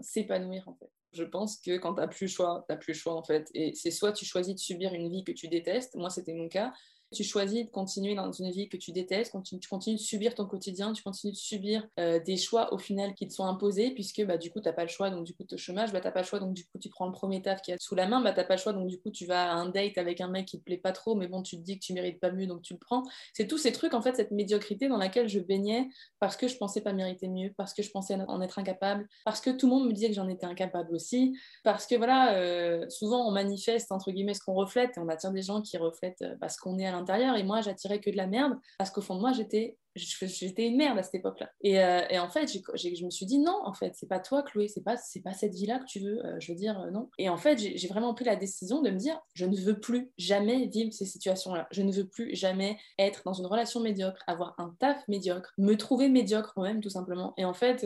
s'épanouir 0.01 0.67
en 0.67 0.75
fait. 0.75 0.89
Je 1.13 1.23
pense 1.23 1.57
que 1.57 1.77
quand 1.77 1.95
tu 1.95 2.01
n'as 2.01 2.07
plus 2.07 2.25
le 2.25 2.31
choix, 2.31 2.65
tu 2.67 2.73
n'as 2.73 2.77
plus 2.77 2.93
le 2.93 2.97
choix 2.97 3.15
en 3.15 3.23
fait. 3.23 3.49
Et 3.53 3.73
c'est 3.73 3.91
soit 3.91 4.11
tu 4.11 4.25
choisis 4.25 4.53
de 4.53 4.59
subir 4.59 4.93
une 4.93 5.09
vie 5.09 5.23
que 5.23 5.31
tu 5.31 5.47
détestes, 5.47 5.95
moi 5.95 6.09
c'était 6.09 6.33
mon 6.33 6.47
cas, 6.47 6.73
tu 7.13 7.23
choisis 7.23 7.65
de 7.65 7.69
continuer 7.69 8.15
dans 8.15 8.31
une 8.31 8.51
vie 8.51 8.69
que 8.69 8.77
tu 8.77 8.91
détestes, 8.91 9.33
tu 9.43 9.69
continues 9.69 9.95
de 9.95 10.01
subir 10.01 10.35
ton 10.35 10.45
quotidien, 10.45 10.93
tu 10.93 11.03
continues 11.03 11.33
de 11.33 11.37
subir 11.37 11.87
euh, 11.99 12.19
des 12.19 12.37
choix 12.37 12.73
au 12.73 12.77
final 12.77 13.13
qui 13.13 13.27
te 13.27 13.33
sont 13.33 13.45
imposés, 13.45 13.91
puisque 13.91 14.23
bah, 14.25 14.37
du 14.37 14.51
coup, 14.51 14.59
tu 14.59 14.67
n'as 14.67 14.73
pas 14.73 14.83
le 14.83 14.89
choix, 14.89 15.09
donc 15.09 15.23
du 15.23 15.33
coup, 15.33 15.43
tu 15.43 15.53
es 15.53 15.55
au 15.55 15.57
chômage, 15.57 15.91
bah, 15.93 16.01
tu 16.01 16.07
n'as 16.07 16.11
pas 16.11 16.21
le 16.21 16.27
choix, 16.27 16.39
donc 16.39 16.53
du 16.53 16.65
coup, 16.65 16.77
tu 16.79 16.89
prends 16.89 17.05
le 17.05 17.11
premier 17.11 17.41
taf 17.41 17.61
qui 17.61 17.71
est 17.71 17.81
sous 17.81 17.95
la 17.95 18.07
main, 18.07 18.21
bah, 18.21 18.33
tu 18.33 18.39
n'as 18.39 18.45
pas 18.45 18.55
le 18.55 18.61
choix, 18.61 18.73
donc 18.73 18.87
du 18.87 18.99
coup, 18.99 19.11
tu 19.11 19.25
vas 19.25 19.51
à 19.51 19.55
un 19.55 19.69
date 19.69 19.97
avec 19.97 20.21
un 20.21 20.27
mec 20.27 20.45
qui 20.45 20.59
te 20.59 20.63
plaît 20.63 20.77
pas 20.77 20.91
trop, 20.91 21.15
mais 21.15 21.27
bon, 21.27 21.41
tu 21.41 21.57
te 21.57 21.61
dis 21.61 21.79
que 21.79 21.85
tu 21.85 21.93
mérites 21.93 22.19
pas 22.19 22.31
mieux, 22.31 22.47
donc 22.47 22.61
tu 22.61 22.73
le 22.73 22.79
prends. 22.79 23.03
C'est 23.33 23.47
tous 23.47 23.57
ces 23.57 23.71
trucs, 23.71 23.93
en 23.93 24.01
fait, 24.01 24.15
cette 24.15 24.31
médiocrité 24.31 24.87
dans 24.87 24.97
laquelle 24.97 25.29
je 25.29 25.39
baignais 25.39 25.87
parce 26.19 26.35
que 26.35 26.47
je 26.47 26.57
pensais 26.57 26.81
pas 26.81 26.93
mériter 26.93 27.27
mieux, 27.27 27.53
parce 27.57 27.73
que 27.73 27.83
je 27.83 27.91
pensais 27.91 28.15
en 28.27 28.41
être 28.41 28.59
incapable, 28.59 29.07
parce 29.25 29.41
que 29.41 29.49
tout 29.49 29.67
le 29.67 29.73
monde 29.73 29.87
me 29.87 29.93
disait 29.93 30.09
que 30.09 30.15
j'en 30.15 30.27
étais 30.27 30.45
incapable 30.45 30.93
aussi, 30.93 31.37
parce 31.63 31.85
que 31.85 31.95
voilà, 31.95 32.35
euh, 32.35 32.87
souvent 32.89 33.27
on 33.27 33.31
manifeste, 33.31 33.91
entre 33.91 34.11
guillemets, 34.11 34.33
ce 34.33 34.41
qu'on 34.41 34.53
reflète, 34.53 34.97
et 34.97 34.99
on 34.99 35.07
attire 35.09 35.31
des 35.31 35.41
gens 35.41 35.61
qui 35.61 35.77
reflètent 35.77 36.21
euh, 36.21 36.35
bah, 36.39 36.49
ce 36.49 36.57
qu'on 36.57 36.77
est 36.79 36.85
à 36.87 36.96
l'intérieur, 36.97 37.35
et 37.35 37.43
moi, 37.43 37.61
tirais 37.71 37.99
que 37.99 38.09
de 38.09 38.17
la 38.17 38.27
merde 38.27 38.53
parce 38.77 38.91
qu'au 38.91 39.01
fond 39.01 39.15
de 39.15 39.21
moi, 39.21 39.31
j'étais 39.31 39.77
j'étais 39.97 40.67
une 40.67 40.77
merde 40.77 40.97
à 40.97 41.03
cette 41.03 41.15
époque-là. 41.15 41.49
Et, 41.61 41.79
euh, 41.79 42.01
et, 42.09 42.19
en 42.19 42.29
fait, 42.29 42.47
je 42.47 43.05
me 43.05 43.09
suis 43.09 43.25
dit 43.25 43.39
non, 43.39 43.59
en 43.63 43.73
fait, 43.73 43.93
c'est 43.95 44.07
pas 44.07 44.19
toi, 44.19 44.43
Chloé, 44.43 44.67
c'est 44.67 44.83
pas, 44.83 44.97
c'est 44.97 45.21
pas 45.21 45.33
cette 45.33 45.53
vie-là 45.53 45.79
que 45.79 45.85
tu 45.85 45.99
veux. 45.99 46.25
Euh, 46.25 46.37
je 46.39 46.51
veux 46.51 46.57
dire, 46.57 46.79
euh, 46.79 46.91
non. 46.91 47.09
Et 47.17 47.29
en 47.29 47.37
fait, 47.37 47.57
j'ai 47.57 47.87
vraiment 47.87 48.13
pris 48.13 48.25
la 48.25 48.35
décision 48.35 48.81
de 48.81 48.89
me 48.89 48.97
dire, 48.97 49.19
je 49.33 49.45
ne 49.45 49.55
veux 49.55 49.79
plus 49.79 50.11
jamais 50.17 50.67
vivre 50.67 50.93
ces 50.93 51.05
situations-là. 51.05 51.67
Je 51.71 51.81
ne 51.81 51.91
veux 51.91 52.07
plus 52.07 52.35
jamais 52.35 52.77
être 52.99 53.21
dans 53.25 53.33
une 53.33 53.45
relation 53.45 53.79
médiocre, 53.79 54.21
avoir 54.27 54.55
un 54.57 54.75
taf 54.79 55.07
médiocre, 55.07 55.53
me 55.57 55.75
trouver 55.75 56.09
médiocre 56.09 56.53
moi-même, 56.55 56.81
tout 56.81 56.89
simplement. 56.89 57.33
Et 57.37 57.45
en 57.45 57.53
fait, 57.53 57.85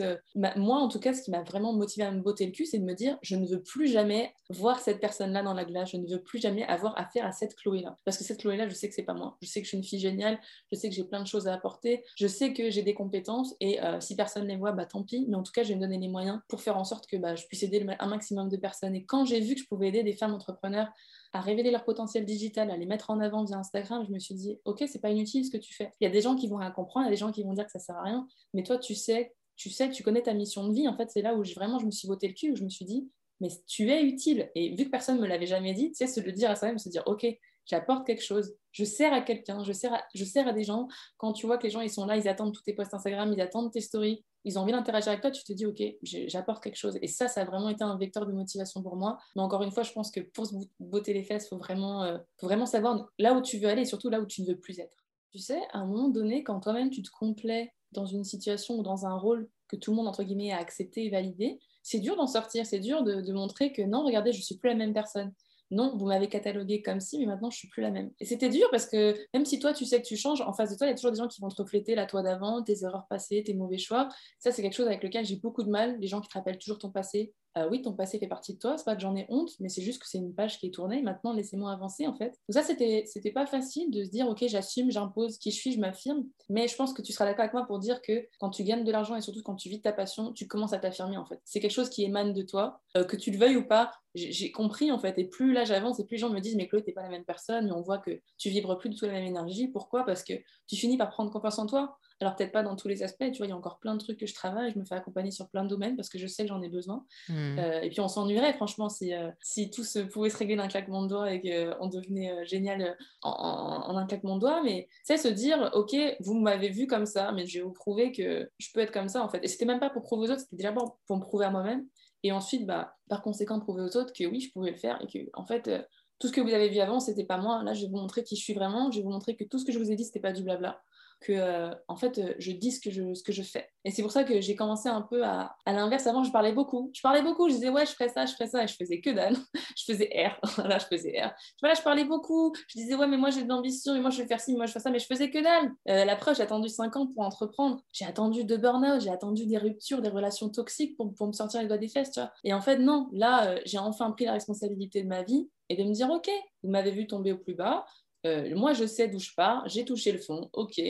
moi, 0.56 0.78
en 0.78 0.88
tout 0.88 1.00
cas, 1.00 1.14
ce 1.14 1.22
qui 1.22 1.30
m'a 1.30 1.42
vraiment 1.42 1.72
motivé 1.72 2.04
à 2.04 2.10
me 2.10 2.20
botter 2.20 2.46
le 2.46 2.52
cul, 2.52 2.66
c'est 2.66 2.78
de 2.78 2.84
me 2.84 2.94
dire, 2.94 3.18
je 3.22 3.36
ne 3.36 3.46
veux 3.46 3.62
plus 3.62 3.88
jamais 3.88 4.34
voir 4.50 4.80
cette 4.80 5.00
personne-là 5.00 5.42
dans 5.42 5.54
la 5.54 5.64
glace. 5.64 5.90
Je 5.90 5.96
ne 5.96 6.06
veux 6.06 6.20
plus 6.20 6.40
jamais 6.40 6.64
avoir 6.64 6.98
affaire 6.98 7.26
à 7.26 7.32
cette 7.32 7.54
Chloé-là. 7.56 7.96
Parce 8.04 8.18
que 8.18 8.24
cette 8.24 8.40
Chloé-là, 8.40 8.68
je 8.68 8.74
sais 8.74 8.88
que 8.88 8.94
c'est 8.94 9.02
pas 9.02 9.14
moi. 9.14 9.36
Je 9.40 9.48
sais 9.48 9.60
que 9.60 9.64
je 9.64 9.70
suis 9.70 9.78
une 9.78 9.84
fille 9.84 10.00
géniale. 10.00 10.38
Je 10.70 10.76
sais 10.76 10.88
que 10.88 10.94
j'ai 10.94 11.04
plein 11.04 11.20
de 11.20 11.26
choses 11.26 11.48
à 11.48 11.54
apporter 11.54 12.01
je 12.16 12.26
sais 12.26 12.52
que 12.52 12.70
j'ai 12.70 12.82
des 12.82 12.94
compétences 12.94 13.54
et 13.60 13.82
euh, 13.82 14.00
si 14.00 14.16
personne 14.16 14.44
ne 14.44 14.48
les 14.48 14.56
voit, 14.56 14.72
bah, 14.72 14.86
tant 14.86 15.02
pis. 15.02 15.26
Mais 15.28 15.36
en 15.36 15.42
tout 15.42 15.52
cas, 15.52 15.62
je 15.62 15.70
vais 15.70 15.76
me 15.76 15.80
donner 15.80 15.98
les 15.98 16.08
moyens 16.08 16.40
pour 16.48 16.60
faire 16.60 16.76
en 16.76 16.84
sorte 16.84 17.06
que 17.06 17.16
bah, 17.16 17.34
je 17.34 17.46
puisse 17.46 17.62
aider 17.62 17.84
un 17.98 18.06
maximum 18.08 18.48
de 18.48 18.56
personnes. 18.56 18.94
Et 18.94 19.04
quand 19.04 19.24
j'ai 19.24 19.40
vu 19.40 19.54
que 19.54 19.60
je 19.60 19.66
pouvais 19.66 19.88
aider 19.88 20.02
des 20.02 20.14
femmes 20.14 20.34
entrepreneurs 20.34 20.88
à 21.32 21.40
révéler 21.40 21.70
leur 21.70 21.84
potentiel 21.84 22.24
digital, 22.24 22.70
à 22.70 22.76
les 22.76 22.86
mettre 22.86 23.10
en 23.10 23.20
avant 23.20 23.44
via 23.44 23.56
Instagram, 23.56 24.04
je 24.06 24.12
me 24.12 24.18
suis 24.18 24.34
dit, 24.34 24.58
ok, 24.64 24.84
c'est 24.86 25.00
pas 25.00 25.10
inutile 25.10 25.44
ce 25.44 25.50
que 25.50 25.56
tu 25.56 25.74
fais. 25.74 25.90
Il 26.00 26.04
y 26.04 26.06
a 26.06 26.10
des 26.10 26.20
gens 26.20 26.36
qui 26.36 26.48
vont 26.48 26.56
rien 26.56 26.70
comprendre, 26.70 27.06
il 27.06 27.08
y 27.08 27.12
a 27.12 27.14
des 27.14 27.20
gens 27.20 27.32
qui 27.32 27.42
vont 27.42 27.54
dire 27.54 27.64
que 27.64 27.72
ça 27.72 27.78
sert 27.78 27.96
à 27.96 28.02
rien, 28.02 28.26
mais 28.52 28.62
toi, 28.62 28.78
tu 28.78 28.94
sais, 28.94 29.32
tu 29.56 29.70
sais, 29.70 29.90
tu 29.90 30.02
connais 30.02 30.22
ta 30.22 30.34
mission 30.34 30.66
de 30.68 30.74
vie. 30.74 30.88
En 30.88 30.96
fait, 30.96 31.10
c'est 31.10 31.22
là 31.22 31.34
où 31.34 31.42
vraiment 31.54 31.78
je 31.78 31.86
me 31.86 31.90
suis 31.90 32.08
botté 32.08 32.28
le 32.28 32.34
cul, 32.34 32.52
où 32.52 32.56
je 32.56 32.64
me 32.64 32.68
suis 32.68 32.84
dit, 32.84 33.08
mais 33.40 33.48
tu 33.66 33.90
es 33.90 34.02
utile. 34.04 34.50
Et 34.54 34.74
vu 34.74 34.84
que 34.84 34.90
personne 34.90 35.16
ne 35.16 35.22
me 35.22 35.26
l'avait 35.26 35.46
jamais 35.46 35.74
dit, 35.74 35.90
tu 35.90 35.96
sais, 35.96 36.06
se 36.06 36.20
le 36.20 36.32
dire 36.32 36.50
à 36.50 36.56
soi-même, 36.56 36.78
se 36.78 36.88
dire, 36.88 37.02
ok, 37.06 37.26
j'apporte 37.66 38.06
quelque 38.06 38.22
chose, 38.22 38.54
je 38.72 38.84
sers 38.84 39.12
à 39.12 39.20
quelqu'un, 39.20 39.62
je 39.64 39.72
sers 39.72 39.92
à, 39.92 40.02
je 40.14 40.24
sers 40.24 40.48
à 40.48 40.52
des 40.52 40.64
gens. 40.64 40.88
Quand 41.18 41.32
tu 41.32 41.46
vois 41.46 41.58
que 41.58 41.64
les 41.64 41.70
gens, 41.70 41.80
ils 41.80 41.90
sont 41.90 42.06
là, 42.06 42.16
ils 42.16 42.28
attendent 42.28 42.54
tous 42.54 42.62
tes 42.62 42.72
posts 42.72 42.94
Instagram, 42.94 43.32
ils 43.32 43.40
attendent 43.40 43.70
tes 43.70 43.80
stories, 43.80 44.24
ils 44.44 44.58
ont 44.58 44.62
envie 44.62 44.72
d'interagir 44.72 45.08
avec 45.08 45.20
toi, 45.20 45.30
tu 45.30 45.44
te 45.44 45.52
dis, 45.52 45.66
OK, 45.66 45.82
j'apporte 46.02 46.62
quelque 46.62 46.76
chose. 46.76 46.98
Et 47.02 47.06
ça, 47.06 47.28
ça 47.28 47.42
a 47.42 47.44
vraiment 47.44 47.68
été 47.68 47.84
un 47.84 47.96
vecteur 47.96 48.26
de 48.26 48.32
motivation 48.32 48.82
pour 48.82 48.96
moi. 48.96 49.18
Mais 49.36 49.42
encore 49.42 49.62
une 49.62 49.70
fois, 49.70 49.82
je 49.82 49.92
pense 49.92 50.10
que 50.10 50.20
pour 50.20 50.46
se 50.46 50.54
botter 50.80 51.12
les 51.12 51.22
fesses, 51.22 51.44
il 51.46 51.48
faut 51.50 51.58
vraiment, 51.58 52.02
euh, 52.02 52.18
faut 52.38 52.46
vraiment 52.46 52.66
savoir 52.66 53.08
là 53.18 53.34
où 53.34 53.42
tu 53.42 53.58
veux 53.58 53.68
aller 53.68 53.82
et 53.82 53.86
surtout 53.86 54.08
là 54.08 54.20
où 54.20 54.26
tu 54.26 54.42
ne 54.42 54.48
veux 54.48 54.58
plus 54.58 54.78
être. 54.80 55.04
Tu 55.30 55.38
sais, 55.38 55.60
à 55.72 55.78
un 55.78 55.86
moment 55.86 56.08
donné, 56.08 56.42
quand 56.42 56.60
toi-même, 56.60 56.90
tu 56.90 57.02
te 57.02 57.10
complais 57.10 57.72
dans 57.92 58.06
une 58.06 58.24
situation 58.24 58.78
ou 58.78 58.82
dans 58.82 59.06
un 59.06 59.14
rôle 59.14 59.48
que 59.68 59.76
tout 59.76 59.90
le 59.90 59.96
monde, 59.96 60.08
entre 60.08 60.22
guillemets, 60.24 60.52
a 60.52 60.58
accepté 60.58 61.04
et 61.04 61.10
validé, 61.10 61.58
c'est 61.82 62.00
dur 62.00 62.16
d'en 62.16 62.26
sortir, 62.26 62.66
c'est 62.66 62.80
dur 62.80 63.02
de, 63.02 63.20
de 63.20 63.32
montrer 63.32 63.72
que 63.72 63.82
non, 63.82 64.04
regardez, 64.04 64.32
je 64.32 64.38
ne 64.38 64.42
suis 64.42 64.56
plus 64.56 64.68
la 64.68 64.76
même 64.76 64.92
personne 64.92 65.32
non, 65.72 65.96
vous 65.96 66.06
m'avez 66.06 66.28
catalogué 66.28 66.82
comme 66.82 67.00
si, 67.00 67.18
mais 67.18 67.26
maintenant 67.26 67.50
je 67.50 67.56
suis 67.56 67.68
plus 67.68 67.82
la 67.82 67.90
même. 67.90 68.10
Et 68.20 68.26
c'était 68.26 68.50
dur 68.50 68.68
parce 68.70 68.86
que 68.86 69.16
même 69.32 69.46
si 69.46 69.58
toi 69.58 69.72
tu 69.72 69.86
sais 69.86 70.00
que 70.00 70.06
tu 70.06 70.16
changes, 70.16 70.42
en 70.42 70.52
face 70.52 70.70
de 70.70 70.76
toi, 70.76 70.86
il 70.86 70.90
y 70.90 70.92
a 70.92 70.96
toujours 70.96 71.12
des 71.12 71.18
gens 71.18 71.28
qui 71.28 71.40
vont 71.40 71.48
te 71.48 71.60
refléter 71.60 71.94
la 71.94 72.06
toi 72.06 72.22
d'avant, 72.22 72.62
tes 72.62 72.84
erreurs 72.84 73.06
passées, 73.08 73.42
tes 73.42 73.54
mauvais 73.54 73.78
choix. 73.78 74.08
Ça, 74.38 74.52
c'est 74.52 74.62
quelque 74.62 74.74
chose 74.74 74.86
avec 74.86 75.02
lequel 75.02 75.24
j'ai 75.24 75.36
beaucoup 75.36 75.62
de 75.62 75.70
mal. 75.70 75.98
Les 75.98 76.06
gens 76.06 76.20
qui 76.20 76.28
te 76.28 76.34
rappellent 76.34 76.58
toujours 76.58 76.78
ton 76.78 76.90
passé, 76.90 77.32
euh, 77.58 77.68
oui, 77.70 77.82
ton 77.82 77.92
passé 77.92 78.18
fait 78.18 78.28
partie 78.28 78.54
de 78.54 78.58
toi, 78.58 78.78
c'est 78.78 78.84
pas 78.84 78.94
que 78.94 79.02
j'en 79.02 79.14
ai 79.14 79.26
honte, 79.28 79.50
mais 79.60 79.68
c'est 79.68 79.82
juste 79.82 80.00
que 80.00 80.08
c'est 80.08 80.18
une 80.18 80.34
page 80.34 80.58
qui 80.58 80.66
est 80.66 80.70
tournée. 80.70 81.02
Maintenant, 81.02 81.32
laissez-moi 81.32 81.70
avancer 81.70 82.06
en 82.06 82.14
fait. 82.14 82.38
Donc 82.48 82.54
ça, 82.54 82.62
c'était, 82.62 83.04
c'était 83.06 83.30
pas 83.30 83.46
facile 83.46 83.90
de 83.90 84.04
se 84.04 84.10
dire, 84.10 84.26
ok, 84.28 84.44
j'assume, 84.46 84.90
j'impose 84.90 85.38
qui 85.38 85.50
je 85.50 85.56
suis, 85.56 85.72
je 85.72 85.80
m'affirme. 85.80 86.24
Mais 86.48 86.68
je 86.68 86.76
pense 86.76 86.94
que 86.94 87.02
tu 87.02 87.12
seras 87.12 87.26
d'accord 87.26 87.42
avec 87.42 87.52
moi 87.52 87.66
pour 87.66 87.78
dire 87.78 88.00
que 88.00 88.26
quand 88.40 88.50
tu 88.50 88.64
gagnes 88.64 88.84
de 88.84 88.92
l'argent 88.92 89.16
et 89.16 89.20
surtout 89.20 89.42
quand 89.42 89.56
tu 89.56 89.68
vis 89.68 89.82
ta 89.82 89.92
passion, 89.92 90.32
tu 90.32 90.46
commences 90.46 90.72
à 90.72 90.78
t'affirmer 90.78 91.18
en 91.18 91.26
fait. 91.26 91.40
C'est 91.44 91.60
quelque 91.60 91.72
chose 91.72 91.90
qui 91.90 92.04
émane 92.04 92.32
de 92.32 92.42
toi, 92.42 92.80
euh, 92.96 93.04
que 93.04 93.16
tu 93.16 93.30
le 93.30 93.38
veuilles 93.38 93.56
ou 93.56 93.66
pas. 93.66 93.92
J'ai 94.14 94.50
compris 94.50 94.90
en 94.90 94.98
fait. 94.98 95.18
Et 95.18 95.24
plus 95.24 95.52
là 95.52 95.64
j'avance, 95.64 95.98
et 96.00 96.04
plus 96.04 96.16
les 96.16 96.20
gens 96.20 96.30
me 96.30 96.40
disent 96.40 96.56
Mais 96.56 96.68
Chloé, 96.68 96.82
t'es 96.82 96.92
pas 96.92 97.02
la 97.02 97.08
même 97.08 97.24
personne, 97.24 97.66
mais 97.66 97.72
on 97.72 97.82
voit 97.82 97.98
que 97.98 98.20
tu 98.38 98.50
vibres 98.50 98.76
plus 98.78 98.90
du 98.90 98.96
tout 98.96 99.06
la 99.06 99.12
même 99.12 99.24
énergie. 99.24 99.68
Pourquoi? 99.68 100.04
Parce 100.04 100.22
que 100.22 100.34
tu 100.68 100.76
finis 100.76 100.96
par 100.96 101.10
prendre 101.10 101.30
confiance 101.30 101.58
en 101.58 101.66
toi. 101.66 101.98
Alors 102.22 102.36
peut-être 102.36 102.52
pas 102.52 102.62
dans 102.62 102.76
tous 102.76 102.86
les 102.86 103.02
aspects, 103.02 103.24
tu 103.32 103.38
vois, 103.38 103.46
il 103.46 103.50
y 103.50 103.52
a 103.52 103.56
encore 103.56 103.80
plein 103.80 103.94
de 103.94 104.00
trucs 104.00 104.18
que 104.18 104.26
je 104.26 104.34
travaille, 104.34 104.70
je 104.72 104.78
me 104.78 104.84
fais 104.84 104.94
accompagner 104.94 105.32
sur 105.32 105.48
plein 105.48 105.64
de 105.64 105.68
domaines 105.68 105.96
parce 105.96 106.08
que 106.08 106.18
je 106.18 106.28
sais 106.28 106.44
que 106.44 106.48
j'en 106.48 106.62
ai 106.62 106.68
besoin. 106.68 107.04
Hmm. 107.28 107.58
Euh, 107.58 107.80
et 107.80 107.90
puis 107.90 108.00
on 108.00 108.06
s'ennuierait, 108.06 108.52
franchement, 108.52 108.88
si, 108.88 109.12
euh, 109.12 109.30
si 109.40 109.70
tout 109.70 109.82
se 109.82 109.98
pouvait 109.98 110.30
se 110.30 110.36
régler 110.36 110.54
d'un 110.54 110.68
claquement 110.68 111.02
de 111.02 111.08
doigts 111.08 111.32
et 111.32 111.40
qu'on 111.40 111.88
devenait 111.88 112.30
euh, 112.30 112.44
génial 112.44 112.96
en, 113.22 113.96
un 113.96 114.06
claquement 114.06 114.36
de 114.36 114.40
doigts. 114.40 114.62
Mais 114.62 114.88
c'est 115.02 115.16
se 115.16 115.26
dire, 115.26 115.70
ok, 115.74 115.96
vous 116.20 116.34
m'avez 116.34 116.68
vu 116.68 116.86
comme 116.86 117.06
ça, 117.06 117.32
mais 117.32 117.44
je 117.44 117.58
vais 117.58 117.64
vous 117.64 117.72
prouver 117.72 118.12
que 118.12 118.48
je 118.56 118.68
peux 118.72 118.80
être 118.80 118.92
comme 118.92 119.08
ça 119.08 119.24
en 119.24 119.28
fait. 119.28 119.40
Et 119.42 119.48
c'était 119.48 119.64
même 119.64 119.80
pas 119.80 119.90
pour 119.90 120.02
prouver 120.02 120.28
aux 120.28 120.30
autres, 120.30 120.42
c'était 120.42 120.56
déjà 120.56 120.72
pour, 120.72 120.98
pour 121.08 121.16
me 121.16 121.22
prouver 121.22 121.46
à 121.46 121.50
moi-même. 121.50 121.86
Et 122.22 122.32
ensuite, 122.32 122.66
bah, 122.66 122.96
par 123.08 123.22
conséquent, 123.22 123.58
prouver 123.60 123.82
aux 123.82 123.96
autres 123.96 124.12
que 124.12 124.24
oui, 124.24 124.40
je 124.40 124.52
pouvais 124.52 124.70
le 124.70 124.76
faire 124.76 125.00
et 125.02 125.06
que, 125.06 125.28
en 125.34 125.44
fait, 125.44 125.70
tout 126.18 126.28
ce 126.28 126.32
que 126.32 126.40
vous 126.40 126.52
avez 126.52 126.68
vu 126.68 126.78
avant, 126.78 127.00
c'était 127.00 127.24
pas 127.24 127.38
moi. 127.38 127.62
Là, 127.64 127.74
je 127.74 127.82
vais 127.82 127.88
vous 127.88 127.96
montrer 127.96 128.22
qui 128.22 128.36
je 128.36 128.42
suis 128.42 128.54
vraiment. 128.54 128.90
Je 128.90 128.98
vais 128.98 129.02
vous 129.02 129.10
montrer 129.10 129.34
que 129.34 129.44
tout 129.44 129.58
ce 129.58 129.64
que 129.64 129.72
je 129.72 129.78
vous 129.78 129.90
ai 129.90 129.96
dit, 129.96 130.04
c'était 130.04 130.20
pas 130.20 130.32
du 130.32 130.42
blabla 130.42 130.80
que 131.22 131.32
euh, 131.32 131.70
en 131.88 131.96
fait 131.96 132.18
euh, 132.18 132.34
je 132.38 132.52
dis 132.52 132.72
ce 132.72 132.80
que 132.80 132.90
je, 132.90 133.14
ce 133.14 133.22
que 133.22 133.32
je 133.32 133.42
fais. 133.42 133.68
Et 133.84 133.90
c'est 133.90 134.02
pour 134.02 134.12
ça 134.12 134.24
que 134.24 134.40
j'ai 134.40 134.54
commencé 134.54 134.88
un 134.88 135.02
peu 135.02 135.24
à, 135.24 135.56
à 135.64 135.72
l'inverse. 135.72 136.06
Avant, 136.06 136.22
je 136.22 136.30
parlais 136.30 136.52
beaucoup. 136.52 136.90
Je 136.94 137.00
parlais 137.00 137.22
beaucoup. 137.22 137.48
Je 137.48 137.54
disais 137.54 137.68
ouais, 137.68 137.84
je 137.84 137.92
ferais 137.92 138.08
ça, 138.08 138.26
je 138.26 138.32
ferais 138.34 138.46
ça. 138.46 138.62
Et 138.62 138.68
je 138.68 138.76
faisais 138.76 139.00
que 139.00 139.10
dalle. 139.10 139.36
je 139.76 139.84
faisais 139.84 140.10
R. 140.14 140.38
Là, 140.68 140.78
je 140.78 140.86
faisais 140.86 141.20
R. 141.20 141.32
Voilà, 141.60 141.74
je 141.74 141.82
parlais 141.82 142.04
beaucoup. 142.04 142.52
Je 142.68 142.78
disais 142.78 142.94
ouais, 142.94 143.06
mais 143.06 143.16
moi 143.16 143.30
j'ai 143.30 143.42
de 143.42 143.48
l'ambition. 143.48 143.94
Et 143.94 144.00
moi 144.00 144.10
je 144.10 144.22
vais 144.22 144.28
faire 144.28 144.40
ci, 144.40 144.54
moi 144.54 144.66
je 144.66 144.72
fais 144.72 144.80
ça. 144.80 144.90
Mais 144.90 144.98
je 144.98 145.06
faisais 145.06 145.30
que 145.30 145.42
dalle. 145.42 145.72
Euh, 145.88 146.04
la 146.04 146.16
preuve, 146.16 146.36
j'ai 146.36 146.42
attendu 146.42 146.68
5 146.68 146.96
ans 146.96 147.06
pour 147.06 147.24
entreprendre. 147.24 147.82
J'ai 147.92 148.04
attendu 148.04 148.44
deux 148.44 148.58
burn-out. 148.58 149.00
J'ai 149.00 149.10
attendu 149.10 149.46
des 149.46 149.58
ruptures, 149.58 150.00
des 150.00 150.10
relations 150.10 150.48
toxiques 150.48 150.96
pour, 150.96 151.12
pour 151.14 151.26
me 151.26 151.32
sortir 151.32 151.60
les 151.60 151.66
doigts 151.66 151.78
des 151.78 151.88
fesses. 151.88 152.12
Tu 152.12 152.20
vois. 152.20 152.32
Et 152.44 152.54
en 152.54 152.60
fait, 152.60 152.78
non. 152.78 153.08
Là, 153.12 153.56
j'ai 153.64 153.78
enfin 153.78 154.10
pris 154.12 154.26
la 154.26 154.32
responsabilité 154.32 155.02
de 155.02 155.08
ma 155.08 155.22
vie 155.22 155.48
et 155.68 155.76
de 155.76 155.82
me 155.82 155.92
dire 155.92 156.10
ok, 156.10 156.30
vous 156.62 156.70
m'avez 156.70 156.90
vu 156.90 157.06
tomber 157.06 157.32
au 157.32 157.38
plus 157.38 157.54
bas. 157.54 157.84
moi, 158.24 158.72
je 158.74 158.86
sais 158.86 159.08
d'où 159.08 159.18
je 159.18 159.30
pars, 159.34 159.66
j'ai 159.68 159.84
touché 159.84 160.12
le 160.12 160.18
fond, 160.18 160.48
ok, 160.52 160.80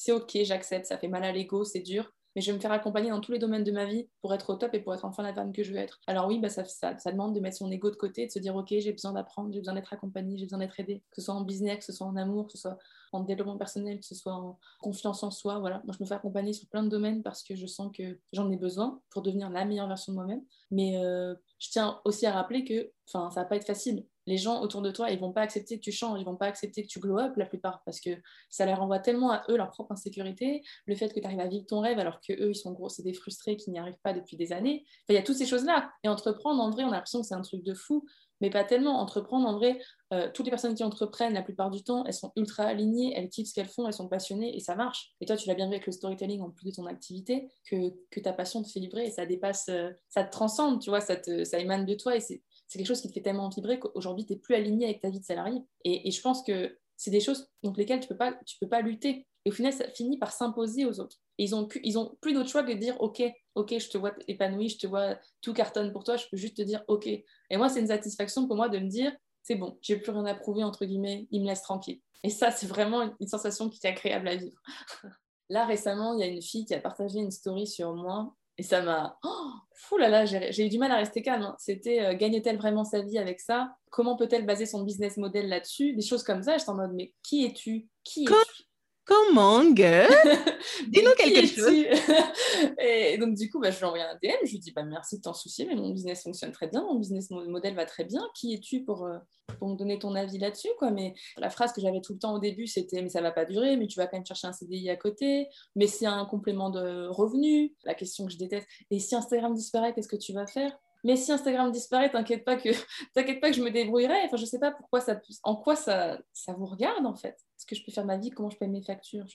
c'est 0.00 0.12
ok, 0.12 0.38
j'accepte, 0.44 0.86
ça 0.86 0.96
fait 0.96 1.08
mal 1.08 1.24
à 1.24 1.30
l'ego, 1.30 1.62
c'est 1.62 1.80
dur, 1.80 2.10
mais 2.34 2.40
je 2.40 2.50
vais 2.50 2.56
me 2.56 2.60
faire 2.60 2.72
accompagner 2.72 3.10
dans 3.10 3.20
tous 3.20 3.32
les 3.32 3.38
domaines 3.38 3.64
de 3.64 3.70
ma 3.70 3.84
vie 3.84 4.08
pour 4.22 4.32
être 4.32 4.48
au 4.48 4.54
top 4.54 4.72
et 4.72 4.80
pour 4.80 4.94
être 4.94 5.04
enfin 5.04 5.22
la 5.22 5.34
femme 5.34 5.52
que 5.52 5.62
je 5.62 5.72
veux 5.72 5.78
être. 5.78 6.00
Alors 6.06 6.26
oui, 6.26 6.38
bah 6.38 6.48
ça, 6.48 6.64
demande 7.10 7.34
de 7.34 7.40
mettre 7.40 7.58
son 7.58 7.70
ego 7.70 7.90
de 7.90 7.96
côté, 7.96 8.24
de 8.26 8.30
se 8.30 8.38
dire 8.38 8.56
ok, 8.56 8.68
j'ai 8.70 8.92
besoin 8.92 9.12
d'apprendre, 9.12 9.52
j'ai 9.52 9.58
besoin 9.58 9.74
d'être 9.74 9.92
accompagnée, 9.92 10.38
j'ai 10.38 10.46
besoin 10.46 10.60
d'être 10.60 10.80
aidée, 10.80 11.02
que 11.10 11.16
ce 11.16 11.20
soit 11.20 11.34
en 11.34 11.42
business, 11.42 11.80
que 11.80 11.84
ce 11.84 11.92
soit 11.92 12.06
en 12.06 12.16
amour, 12.16 12.46
que 12.46 12.52
ce 12.52 12.58
soit 12.58 12.78
en 13.12 13.20
développement 13.20 13.58
personnel, 13.58 14.00
que 14.00 14.06
ce 14.06 14.14
soit 14.14 14.32
en 14.32 14.58
confiance 14.80 15.22
en 15.22 15.30
soi. 15.30 15.58
Voilà, 15.58 15.82
moi 15.84 15.94
je 15.94 16.02
me 16.02 16.08
fais 16.08 16.14
accompagner 16.14 16.54
sur 16.54 16.66
plein 16.70 16.82
de 16.82 16.88
domaines 16.88 17.22
parce 17.22 17.42
que 17.42 17.54
je 17.54 17.66
sens 17.66 17.94
que 17.94 18.18
j'en 18.32 18.50
ai 18.50 18.56
besoin 18.56 19.02
pour 19.10 19.20
devenir 19.20 19.50
la 19.50 19.66
meilleure 19.66 19.88
version 19.88 20.14
de 20.14 20.16
moi-même. 20.16 20.42
Mais 20.70 20.96
euh, 20.96 21.34
je 21.58 21.68
tiens 21.68 22.00
aussi 22.06 22.24
à 22.24 22.32
rappeler 22.32 22.64
que 22.64 22.90
ça 23.04 23.28
va 23.34 23.44
pas 23.44 23.56
être 23.56 23.66
facile 23.66 24.06
les 24.30 24.38
gens 24.38 24.62
autour 24.62 24.80
de 24.80 24.92
toi, 24.92 25.10
ils 25.10 25.18
vont 25.18 25.32
pas 25.32 25.42
accepter 25.42 25.76
que 25.76 25.82
tu 25.82 25.90
changes, 25.90 26.20
ils 26.20 26.24
vont 26.24 26.36
pas 26.36 26.46
accepter 26.46 26.82
que 26.82 26.88
tu 26.88 27.00
glow 27.00 27.18
up 27.18 27.36
la 27.36 27.46
plupart 27.46 27.82
parce 27.84 28.00
que 28.00 28.10
ça 28.48 28.64
leur 28.64 28.78
renvoie 28.78 29.00
tellement 29.00 29.32
à 29.32 29.42
eux 29.50 29.56
leur 29.56 29.70
propre 29.70 29.90
insécurité, 29.92 30.62
le 30.86 30.94
fait 30.94 31.12
que 31.12 31.18
tu 31.18 31.26
arrives 31.26 31.40
à 31.40 31.48
vivre 31.48 31.66
ton 31.66 31.80
rêve 31.80 31.98
alors 31.98 32.20
que 32.20 32.32
eux 32.32 32.50
ils 32.50 32.54
sont 32.54 32.72
gros, 32.72 32.88
c'est 32.88 33.02
des 33.02 33.12
frustrés 33.12 33.56
qui 33.56 33.70
n'y 33.70 33.78
arrivent 33.78 33.98
pas 34.04 34.12
depuis 34.12 34.36
des 34.36 34.52
années. 34.52 34.84
il 35.08 35.16
y 35.16 35.18
a 35.18 35.22
toutes 35.22 35.36
ces 35.36 35.46
choses-là. 35.46 35.90
Et 36.04 36.08
entreprendre, 36.08 36.62
en 36.62 36.70
vrai, 36.70 36.84
on 36.84 36.88
a 36.88 36.92
l'impression 36.92 37.20
que 37.20 37.26
c'est 37.26 37.34
un 37.34 37.42
truc 37.42 37.64
de 37.64 37.74
fou, 37.74 38.06
mais 38.40 38.50
pas 38.50 38.64
tellement. 38.64 39.00
Entreprendre, 39.00 39.48
en 39.48 39.54
vrai, 39.54 39.80
euh, 40.12 40.30
toutes 40.32 40.46
les 40.46 40.50
personnes 40.50 40.74
qui 40.74 40.84
entreprennent, 40.84 41.34
la 41.34 41.42
plupart 41.42 41.70
du 41.70 41.82
temps, 41.82 42.04
elles 42.06 42.14
sont 42.14 42.32
ultra 42.36 42.64
alignées, 42.64 43.12
elles 43.16 43.28
kiffent 43.28 43.48
ce 43.48 43.54
qu'elles 43.54 43.68
font, 43.68 43.86
elles 43.86 43.92
sont 43.94 44.08
passionnées 44.08 44.56
et 44.56 44.60
ça 44.60 44.76
marche. 44.76 45.12
Et 45.20 45.26
toi, 45.26 45.36
tu 45.36 45.48
l'as 45.48 45.54
bien 45.54 45.66
vu 45.66 45.72
avec 45.74 45.86
le 45.86 45.92
storytelling 45.92 46.40
en 46.40 46.50
plus 46.50 46.70
de 46.70 46.74
ton 46.76 46.86
activité, 46.86 47.48
que, 47.68 47.92
que 48.10 48.20
ta 48.20 48.32
passion 48.32 48.62
te 48.62 48.68
fait 48.68 48.80
vibrer 48.80 49.06
et 49.06 49.10
ça 49.10 49.26
dépasse, 49.26 49.68
euh, 49.68 49.90
ça 50.08 50.24
te 50.24 50.30
transcende, 50.30 50.80
tu 50.80 50.90
vois, 50.90 51.00
ça, 51.00 51.16
te, 51.16 51.44
ça 51.44 51.58
émane 51.58 51.84
de 51.84 51.94
toi 51.94 52.16
et 52.16 52.20
c'est 52.20 52.42
c'est 52.70 52.78
quelque 52.78 52.86
chose 52.86 53.00
qui 53.00 53.08
te 53.08 53.12
fait 53.12 53.20
tellement 53.20 53.48
vibrer 53.48 53.80
qu'aujourd'hui, 53.80 54.24
tu 54.24 54.32
n'es 54.32 54.38
plus 54.38 54.54
aligné 54.54 54.84
avec 54.84 55.00
ta 55.00 55.10
vie 55.10 55.18
de 55.18 55.24
salarié. 55.24 55.60
Et, 55.84 56.08
je 56.08 56.20
pense 56.20 56.44
que 56.44 56.78
c'est 56.96 57.10
des 57.10 57.18
choses 57.18 57.50
contre 57.64 57.80
lesquelles 57.80 57.98
tu 57.98 58.04
ne 58.04 58.10
peux, 58.10 58.16
pas, 58.16 58.32
peux 58.60 58.68
pas 58.68 58.80
lutter. 58.80 59.26
Et 59.44 59.50
au 59.50 59.52
final, 59.52 59.72
ça 59.72 59.88
finit 59.90 60.18
par 60.18 60.30
s'imposer 60.30 60.86
aux 60.86 61.00
autres. 61.00 61.16
Et 61.38 61.44
ils 61.46 61.66
plus, 61.66 61.80
ils 61.82 61.98
ont 61.98 62.16
plus 62.20 62.32
d'autre 62.32 62.48
choix 62.48 62.62
que 62.62 62.70
de 62.70 62.78
dire 62.78 62.94
OK, 63.00 63.22
OK, 63.56 63.76
je 63.76 63.88
te 63.88 63.98
vois 63.98 64.12
épanoui, 64.28 64.68
je 64.68 64.78
te 64.78 64.86
vois 64.86 65.18
tout 65.40 65.52
cartonne 65.52 65.90
pour 65.90 66.04
toi, 66.04 66.16
je 66.16 66.26
peux 66.30 66.36
juste 66.36 66.58
te 66.58 66.62
dire 66.62 66.84
OK. 66.86 67.08
Et 67.08 67.56
moi, 67.56 67.68
c'est 67.68 67.80
une 67.80 67.88
satisfaction 67.88 68.46
pour 68.46 68.54
moi 68.54 68.68
de 68.68 68.78
me 68.78 68.86
dire 68.86 69.12
c'est 69.42 69.56
bon, 69.56 69.76
j'ai 69.82 69.96
plus 69.96 70.12
rien 70.12 70.26
à 70.26 70.34
prouver, 70.34 70.62
entre 70.62 70.84
guillemets, 70.84 71.26
il 71.32 71.42
me 71.42 71.48
laisse 71.48 71.62
tranquille. 71.62 72.00
Et 72.22 72.30
ça, 72.30 72.52
c'est 72.52 72.68
vraiment 72.68 73.16
une 73.18 73.26
sensation 73.26 73.68
qui 73.68 73.84
est 73.84 73.88
agréable 73.88 74.28
à 74.28 74.36
vivre. 74.36 74.62
Là, 75.48 75.66
récemment, 75.66 76.14
il 76.14 76.20
y 76.20 76.22
a 76.22 76.26
une 76.26 76.42
fille 76.42 76.66
qui 76.66 76.74
a 76.74 76.78
partagé 76.78 77.18
une 77.18 77.32
story 77.32 77.66
sur 77.66 77.94
moi 77.94 78.32
et 78.60 78.62
ça 78.62 78.82
m'a. 78.82 79.18
Oh, 79.24 79.52
fou 79.72 79.96
là 79.96 80.10
là, 80.10 80.26
j'ai 80.26 80.66
eu 80.66 80.68
du 80.68 80.78
mal 80.78 80.92
à 80.92 80.96
rester 80.96 81.22
calme. 81.22 81.44
Hein. 81.44 81.56
C'était 81.58 82.04
euh, 82.04 82.14
gagne-t-elle 82.14 82.58
vraiment 82.58 82.84
sa 82.84 83.00
vie 83.00 83.16
avec 83.16 83.40
ça? 83.40 83.74
Comment 83.88 84.16
peut-elle 84.16 84.44
baser 84.44 84.66
son 84.66 84.82
business 84.82 85.16
model 85.16 85.48
là-dessus? 85.48 85.94
Des 85.94 86.02
choses 86.02 86.22
comme 86.22 86.42
ça. 86.42 86.58
J'étais 86.58 86.68
en 86.68 86.74
mode, 86.74 86.92
mais 86.92 87.14
qui 87.22 87.46
es-tu? 87.46 87.88
Qui 88.04 88.24
es-tu? 88.24 88.62
Comment, 89.10 89.64
girl 89.74 90.06
Dis-nous 90.88 91.14
quelque 91.18 91.44
chose. 91.44 91.68
et 92.78 93.18
donc, 93.18 93.34
du 93.34 93.50
coup, 93.50 93.58
bah, 93.58 93.72
je 93.72 93.78
lui 93.78 93.82
ai 93.82 93.86
envoyé 93.86 94.04
un 94.04 94.14
DM. 94.22 94.46
Je 94.46 94.52
lui 94.52 94.60
dis 94.60 94.70
bah, 94.70 94.84
merci 94.84 95.16
de 95.16 95.22
t'en 95.22 95.34
soucier, 95.34 95.66
mais 95.66 95.74
mon 95.74 95.90
business 95.90 96.22
fonctionne 96.22 96.52
très 96.52 96.68
bien. 96.68 96.82
Mon 96.84 96.94
business 96.94 97.28
model 97.30 97.74
va 97.74 97.86
très 97.86 98.04
bien. 98.04 98.22
Qui 98.36 98.54
es-tu 98.54 98.84
pour, 98.84 99.04
euh, 99.04 99.18
pour 99.58 99.68
me 99.68 99.74
donner 99.74 99.98
ton 99.98 100.14
avis 100.14 100.38
là-dessus 100.38 100.68
quoi? 100.78 100.92
Mais 100.92 101.14
la 101.38 101.50
phrase 101.50 101.72
que 101.72 101.80
j'avais 101.80 102.00
tout 102.00 102.12
le 102.12 102.20
temps 102.20 102.34
au 102.34 102.38
début, 102.38 102.68
c'était 102.68 103.02
mais 103.02 103.08
ça 103.08 103.20
va 103.20 103.32
pas 103.32 103.44
durer, 103.44 103.76
mais 103.76 103.88
tu 103.88 103.98
vas 103.98 104.06
quand 104.06 104.16
même 104.16 104.26
chercher 104.26 104.46
un 104.46 104.52
CDI 104.52 104.90
à 104.90 104.96
côté. 104.96 105.48
Mais 105.74 105.88
c'est 105.88 106.06
un 106.06 106.24
complément 106.24 106.70
de 106.70 107.08
revenu. 107.08 107.74
La 107.82 107.94
question 107.94 108.26
que 108.26 108.32
je 108.32 108.38
déteste. 108.38 108.68
Et 108.92 109.00
si 109.00 109.16
Instagram 109.16 109.54
disparaît, 109.54 109.92
qu'est-ce 109.92 110.08
que 110.08 110.14
tu 110.14 110.32
vas 110.32 110.46
faire? 110.46 110.78
Mais 111.02 111.16
si 111.16 111.32
Instagram 111.32 111.72
disparaît, 111.72 112.10
t'inquiète 112.10 112.44
pas 112.44 112.56
que 112.56 112.68
t'inquiète 113.14 113.40
pas 113.40 113.50
que 113.50 113.56
je 113.56 113.62
me 113.62 113.72
débrouillerai. 113.72 114.22
Enfin, 114.26 114.36
je 114.36 114.44
sais 114.44 114.60
pas 114.60 114.70
pourquoi 114.70 115.00
ça, 115.00 115.20
en 115.42 115.56
quoi 115.56 115.74
ça, 115.74 116.20
ça 116.32 116.52
vous 116.52 116.66
regarde 116.66 117.06
en 117.06 117.16
fait. 117.16 117.36
Que 117.70 117.76
je 117.76 117.84
peux 117.84 117.92
faire 117.92 118.04
ma 118.04 118.16
vie 118.16 118.30
Comment 118.30 118.50
je 118.50 118.58
paye 118.58 118.68
mes 118.68 118.82
factures. 118.82 119.26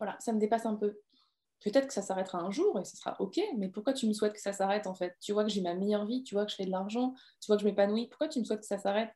Voilà, 0.00 0.16
ça 0.18 0.32
me 0.32 0.40
dépasse 0.40 0.66
un 0.66 0.74
peu. 0.74 0.98
Peut-être 1.60 1.86
que 1.86 1.92
ça 1.92 2.02
s'arrêtera 2.02 2.40
un 2.40 2.50
jour 2.50 2.78
et 2.80 2.84
ce 2.84 2.96
sera 2.96 3.16
ok. 3.20 3.40
Mais 3.56 3.68
pourquoi 3.68 3.92
tu 3.92 4.08
me 4.08 4.12
souhaites 4.12 4.32
que 4.32 4.40
ça 4.40 4.52
s'arrête 4.52 4.88
en 4.88 4.94
fait? 4.94 5.14
Tu 5.20 5.32
vois 5.32 5.44
que 5.44 5.50
j'ai 5.50 5.60
ma 5.60 5.74
meilleure 5.74 6.06
vie, 6.06 6.24
tu 6.24 6.34
vois 6.34 6.44
que 6.44 6.50
je 6.50 6.56
fais 6.56 6.66
de 6.66 6.70
l'argent, 6.70 7.14
tu 7.40 7.46
vois 7.46 7.56
que 7.56 7.62
je 7.62 7.68
m'épanouis. 7.68 8.08
Pourquoi 8.08 8.28
tu 8.28 8.40
me 8.40 8.44
souhaites 8.44 8.60
que 8.60 8.66
ça 8.66 8.78
s'arrête? 8.78 9.10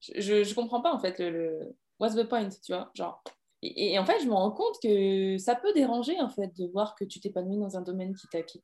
Je, 0.00 0.42
je, 0.44 0.54
comprends 0.54 0.80
pas 0.80 0.92
en 0.92 0.98
fait 0.98 1.18
le, 1.18 1.30
le, 1.30 1.76
what's 2.00 2.16
the 2.16 2.26
point, 2.28 2.48
tu 2.48 2.72
vois? 2.72 2.90
Genre, 2.94 3.22
et, 3.62 3.98
en 3.98 4.06
fait, 4.06 4.18
je 4.22 4.26
me 4.26 4.32
rends 4.32 4.52
compte 4.52 4.76
que 4.82 5.36
ça 5.36 5.54
peut 5.54 5.72
déranger 5.74 6.18
en 6.20 6.30
fait 6.30 6.56
de 6.56 6.66
voir 6.68 6.94
que 6.94 7.04
tu 7.04 7.20
t'épanouis 7.20 7.58
dans 7.58 7.76
un 7.76 7.82
domaine 7.82 8.14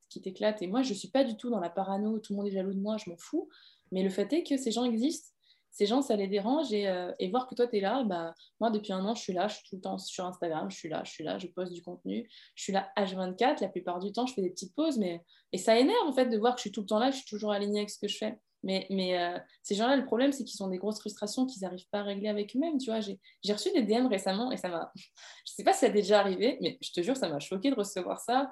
qui 0.08 0.22
t'éclate. 0.22 0.62
Et 0.62 0.66
moi, 0.66 0.82
je 0.82 0.94
suis 0.94 1.08
pas 1.08 1.22
du 1.22 1.36
tout 1.36 1.50
dans 1.50 1.60
la 1.60 1.68
parano, 1.68 2.18
tout 2.18 2.32
le 2.32 2.38
monde 2.38 2.46
est 2.46 2.52
jaloux 2.52 2.72
de 2.72 2.80
moi, 2.80 2.96
je 2.96 3.10
m'en 3.10 3.16
fous. 3.18 3.48
Mais 3.92 4.02
le 4.02 4.08
fait 4.08 4.32
est 4.32 4.42
que 4.42 4.56
ces 4.56 4.70
gens 4.70 4.84
existent. 4.84 5.35
Ces 5.76 5.84
gens, 5.84 6.00
ça 6.00 6.16
les 6.16 6.26
dérange. 6.26 6.72
Et, 6.72 6.88
euh, 6.88 7.12
voir 7.30 7.46
que 7.46 7.54
toi, 7.54 7.66
tu 7.66 7.76
es 7.76 7.80
là, 7.80 8.02
bah, 8.02 8.32
moi, 8.60 8.70
depuis 8.70 8.94
un 8.94 9.04
an, 9.04 9.14
je 9.14 9.20
suis 9.20 9.34
là, 9.34 9.46
je 9.46 9.56
suis 9.56 9.68
tout 9.68 9.76
le 9.76 9.82
temps 9.82 9.98
sur 9.98 10.24
Instagram, 10.24 10.70
je 10.70 10.76
suis 10.76 10.88
là, 10.88 11.02
je 11.04 11.10
suis 11.10 11.22
là, 11.22 11.36
je 11.36 11.48
poste 11.48 11.74
du 11.74 11.82
contenu. 11.82 12.26
Je 12.54 12.62
suis 12.62 12.72
là 12.72 12.90
H24. 12.96 13.60
La 13.60 13.68
plupart 13.68 14.00
du 14.00 14.10
temps, 14.10 14.24
je 14.24 14.32
fais 14.32 14.40
des 14.40 14.48
petites 14.48 14.74
pauses. 14.74 14.96
Mais... 14.96 15.22
Et 15.52 15.58
ça 15.58 15.78
énerve 15.78 16.06
en 16.06 16.14
fait 16.14 16.30
de 16.30 16.38
voir 16.38 16.54
que 16.54 16.60
je 16.60 16.62
suis 16.62 16.72
tout 16.72 16.80
le 16.80 16.86
temps 16.86 16.98
là, 16.98 17.10
je 17.10 17.16
suis 17.16 17.26
toujours 17.26 17.52
alignée 17.52 17.80
avec 17.80 17.90
ce 17.90 17.98
que 17.98 18.08
je 18.08 18.16
fais. 18.16 18.38
Mais, 18.62 18.86
mais 18.88 19.18
euh, 19.18 19.38
ces 19.62 19.74
gens-là, 19.74 19.96
le 19.96 20.06
problème, 20.06 20.32
c'est 20.32 20.44
qu'ils 20.44 20.62
ont 20.62 20.68
des 20.68 20.78
grosses 20.78 20.98
frustrations 20.98 21.44
qu'ils 21.44 21.60
n'arrivent 21.60 21.88
pas 21.90 22.00
à 22.00 22.04
régler 22.04 22.28
avec 22.28 22.56
eux-mêmes. 22.56 22.78
Tu 22.78 22.90
vois, 22.90 23.00
j'ai 23.00 23.52
reçu 23.52 23.70
des 23.72 23.82
DM 23.82 24.06
récemment 24.06 24.50
et 24.52 24.56
ça 24.56 24.70
m'a. 24.70 24.90
je 24.96 25.52
sais 25.52 25.62
pas 25.62 25.74
si 25.74 25.80
ça 25.80 25.88
t'est 25.88 25.92
déjà 25.92 26.20
arrivé, 26.20 26.56
mais 26.62 26.78
je 26.80 26.90
te 26.90 27.02
jure, 27.02 27.18
ça 27.18 27.28
m'a 27.28 27.38
choqué 27.38 27.70
de 27.70 27.76
recevoir 27.76 28.18
ça. 28.18 28.50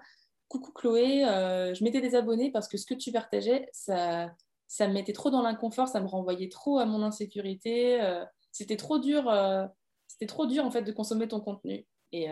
Coucou 0.48 0.72
Chloé, 0.72 1.24
euh, 1.24 1.72
je 1.72 1.82
m'étais 1.82 2.02
désabonnée 2.02 2.52
parce 2.52 2.68
que 2.68 2.76
ce 2.76 2.84
que 2.84 2.92
tu 2.92 3.12
partageais, 3.12 3.66
ça, 3.72 4.30
ça 4.76 4.88
me 4.88 4.92
mettait 4.92 5.12
trop 5.12 5.30
dans 5.30 5.42
l'inconfort, 5.42 5.88
ça 5.88 6.00
me 6.00 6.06
renvoyait 6.06 6.48
trop 6.48 6.78
à 6.78 6.86
mon 6.86 7.02
insécurité. 7.02 8.02
Euh, 8.02 8.24
c'était 8.52 8.76
trop 8.76 8.98
dur. 8.98 9.32
c'était 10.06 10.26
trop 10.26 10.46
dur 10.46 10.64
en 10.64 10.70
fait 10.70 10.82
de 10.82 10.92
consommer 10.92 11.28
ton 11.28 11.40
contenu. 11.40 11.86
Et 12.12 12.28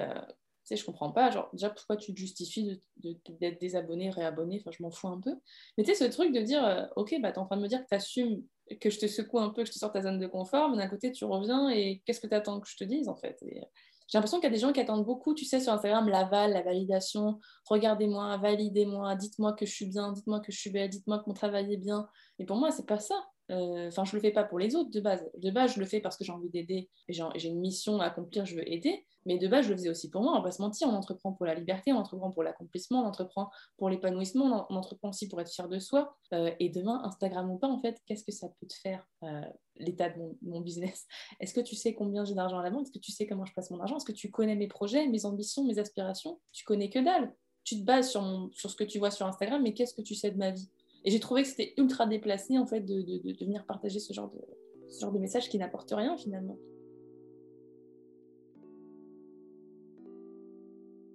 sais, 0.65 0.77
je 0.77 0.85
comprends 0.85 1.11
pas, 1.11 1.31
genre, 1.31 1.49
déjà, 1.53 1.71
pourquoi 1.71 1.97
tu 1.97 2.15
te 2.15 2.19
justifies 2.19 2.81
d'être 2.97 3.61
désabonné, 3.61 4.11
réabonné, 4.11 4.61
enfin, 4.61 4.71
je 4.77 4.83
m'en 4.83 4.91
fous 4.91 5.09
un 5.09 5.21
peu. 5.21 5.35
Mais 5.77 5.85
tu 5.85 5.95
sais, 5.95 6.05
ce 6.05 6.11
truc 6.11 6.33
de 6.33 6.41
dire, 6.41 6.65
euh, 6.65 6.85
ok, 6.97 7.17
bah, 7.21 7.33
tu 7.33 7.37
es 7.37 7.39
en 7.39 7.47
train 7.47 7.57
de 7.57 7.63
me 7.63 7.69
dire 7.69 7.83
que 7.83 7.89
tu 7.89 7.95
assumes, 7.95 8.45
que 8.81 8.91
je 8.91 8.99
te 8.99 9.07
secoue 9.07 9.41
un 9.41 9.51
peu, 9.51 9.63
que 9.63 9.69
je 9.69 9.73
te 9.73 9.79
sors 9.79 9.93
ta 9.93 10.03
zone 10.03 10.19
de 10.19 10.27
confort, 10.27 10.71
mais 10.71 10.77
d'un 10.77 10.89
côté, 10.89 11.13
tu 11.13 11.25
reviens 11.25 11.69
et 11.71 12.03
qu'est-ce 12.05 12.21
que 12.21 12.27
tu 12.27 12.35
attends 12.35 12.61
que 12.61 12.69
je 12.69 12.77
te 12.77 12.85
dise, 12.85 13.09
en 13.09 13.17
fait? 13.17 13.43
Euh, 13.43 13.61
J'ai 14.09 14.19
l'impression 14.19 14.39
qu'il 14.39 14.49
y 14.49 14.53
a 14.53 14.55
des 14.55 14.61
gens 14.61 14.73
qui 14.73 14.81
attendent 14.81 15.05
beaucoup, 15.05 15.35
tu 15.35 15.45
sais, 15.45 15.61
sur 15.61 15.73
Instagram, 15.73 16.09
l'aval, 16.09 16.53
la 16.53 16.63
validation, 16.63 17.41
regardez-moi, 17.65 18.37
validez-moi, 18.39 19.15
dites-moi 19.17 19.55
que 19.55 19.67
je 19.67 19.73
suis 19.73 19.87
bien, 19.87 20.13
dites-moi 20.13 20.41
que 20.41 20.53
je 20.53 20.59
suis 20.59 20.71
belle, 20.71 20.91
dites-moi 20.91 21.19
que 21.21 21.25
mon 21.27 21.35
travail 21.35 21.73
est 21.73 21.79
bien. 21.79 22.09
Et 22.39 22.45
pour 22.45 22.57
moi, 22.57 22.71
c'est 22.71 22.87
pas 22.87 22.99
ça. 22.99 23.15
Euh, 23.53 23.89
enfin, 23.89 24.05
je 24.05 24.17
le 24.17 24.21
fais 24.21 24.33
pas 24.33 24.45
pour 24.45 24.59
les 24.59 24.75
autres 24.75 24.91
de 24.91 25.01
base. 25.01 25.29
De 25.37 25.51
base, 25.51 25.75
je 25.75 25.81
le 25.81 25.87
fais 25.87 26.01
parce 26.01 26.17
que 26.17 26.25
j'ai 26.25 26.33
envie 26.33 26.51
d'aider 26.51 26.89
j'ai 27.09 27.49
une 27.49 27.61
mission 27.61 28.01
à 28.01 28.07
accomplir, 28.07 28.47
je 28.47 28.57
veux 28.57 28.71
aider. 28.71 29.05
Mais 29.25 29.39
de 29.39 29.47
base, 29.47 29.67
je 29.67 29.71
le 29.71 29.77
faisais 29.77 29.91
aussi 29.91 30.11
pour 30.11 30.23
moi. 30.23 30.37
On 30.37 30.43
va 30.43 30.51
se 30.51 30.61
mentir, 30.61 30.89
on 30.89 30.95
entreprend 30.95 31.33
pour 31.33 31.47
la 31.47 31.55
liberté, 31.55 31.93
on 31.93 31.99
entreprend 31.99 32.31
pour 32.31 32.43
l'accomplissement, 32.43 33.03
on 33.03 33.07
entreprend 33.07 33.51
pour 33.77 33.89
l'épanouissement, 33.89 34.67
on 34.69 34.75
entreprend 34.75 35.11
aussi 35.11 35.29
pour 35.29 35.41
être 35.41 35.51
fier 35.51 35.69
de 35.69 35.79
soi. 35.79 36.17
Euh, 36.33 36.51
et 36.59 36.71
demain, 36.71 37.03
Instagram 37.05 37.51
ou 37.51 37.59
pas, 37.59 37.69
en 37.69 37.81
fait, 37.81 38.01
qu'est-ce 38.07 38.25
que 38.25 38.33
ça 38.33 38.49
peut 38.49 38.67
te 38.67 38.75
faire, 38.75 39.07
euh, 39.23 39.43
l'état 39.77 40.09
de 40.09 40.19
mon, 40.43 40.61
business? 40.61 41.07
Est-ce 41.41 41.55
que 41.55 41.61
tu 41.61 41.77
sais 41.77 41.95
combien 41.95 42.25
j'ai 42.25 42.35
d'argent 42.35 42.59
à 42.59 42.63
la 42.63 42.71
banque? 42.71 42.83
Est-ce 42.83 42.93
que 42.93 42.99
tu 42.99 43.13
sais 43.13 43.27
comment 43.27 43.45
je 43.45 43.53
passe 43.55 43.71
mon 43.71 43.81
argent? 43.81 43.97
Est-ce 43.97 44.07
que 44.07 44.13
tu 44.13 44.31
connais 44.31 44.57
mes 44.57 44.69
projets, 44.69 45.07
mes 45.07 45.25
ambitions, 45.25 45.65
mes 45.65 45.79
aspirations? 45.79 46.41
Tu 46.53 46.65
connais 46.65 46.91
que 46.91 46.99
dalle. 46.99 47.33
Tu 47.65 47.79
te 47.79 47.85
bases 47.85 48.11
sur 48.11 48.71
ce 48.71 48.75
que 48.75 48.85
tu 48.85 48.99
vois 48.99 49.13
sur 49.13 49.27
Instagram, 49.27 49.63
mais 49.63 49.73
qu'est-ce 49.73 49.95
que 49.95 50.03
tu 50.03 50.17
sais 50.17 50.33
de 50.33 50.39
ma 50.39 50.51
vie? 50.51 50.69
Et 51.05 51.11
j'ai 51.11 51.21
trouvé 51.21 51.43
que 51.43 51.49
c'était 51.49 51.75
ultra 51.77 52.07
déplacé 52.07 52.59
en 52.59 52.67
fait 52.67 52.81
de, 52.81 52.95
venir 53.41 53.65
partager 53.67 53.99
ce 53.99 54.13
genre 54.13 54.31
de, 54.31 54.41
ce 54.89 55.01
genre 55.01 55.13
de 55.13 55.19
message 55.19 55.49
qui 55.49 55.59
n'apporte 55.59 55.91
rien 55.91 56.17
finalement. 56.17 56.57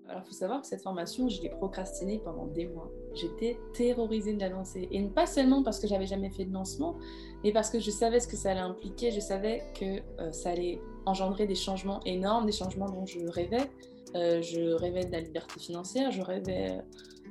Alors, 0.10 0.22
il 0.26 0.28
faut 0.28 0.36
savoir 0.36 0.62
que 0.62 0.68
cette 0.68 0.82
formation, 0.82 1.28
je 1.28 1.42
l'ai 1.42 1.50
procrastinée 1.50 2.22
pendant 2.24 2.48
des 2.48 2.66
mois. 2.66 2.90
J'étais 3.14 3.60
terrorisée 3.74 4.34
de 4.34 4.40
la 4.40 4.48
lancer. 4.48 4.88
Et 4.90 5.04
pas 5.04 5.26
seulement 5.26 5.64
parce 5.64 5.80
que 5.80 5.88
j'avais 5.88 6.06
jamais 6.06 6.30
fait 6.30 6.46
de 6.46 6.54
lancement, 6.54 6.96
mais 7.44 7.52
parce 7.52 7.70
que 7.70 7.80
je 7.80 7.92
savais 7.92 8.22
ce 8.22 8.28
que 8.28 8.38
ça 8.38 8.52
allait 8.52 8.62
impliquer. 8.62 9.12
Je 9.12 9.20
savais 9.20 9.64
que 9.78 10.00
euh, 10.22 10.32
ça 10.32 10.52
allait 10.52 10.80
engendrer 11.06 11.46
des 11.46 11.56
changements 11.56 12.00
énormes, 12.06 12.46
des 12.46 12.54
changements 12.54 12.90
dont 12.90 13.06
je 13.06 13.20
rêvais. 13.28 13.70
Euh, 14.16 14.42
je 14.42 14.74
rêvais 14.74 15.06
de 15.06 15.12
la 15.12 15.22
liberté 15.22 15.60
financière, 15.60 16.12
je 16.12 16.22
rêvais 16.22 16.82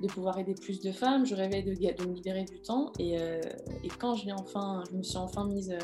de 0.02 0.06
pouvoir 0.08 0.38
aider 0.38 0.54
plus 0.54 0.80
de 0.80 0.92
femmes, 0.92 1.24
je 1.24 1.34
rêvais 1.34 1.62
de, 1.62 1.70
me 1.70 2.14
libérer 2.14 2.44
du 2.44 2.60
temps. 2.60 2.92
Et, 2.98 3.18
euh, 3.18 3.40
quand 3.98 4.14
je, 4.14 4.26
me 4.26 5.02
suis 5.02 5.16
enfin 5.16 5.46
mise 5.46 5.76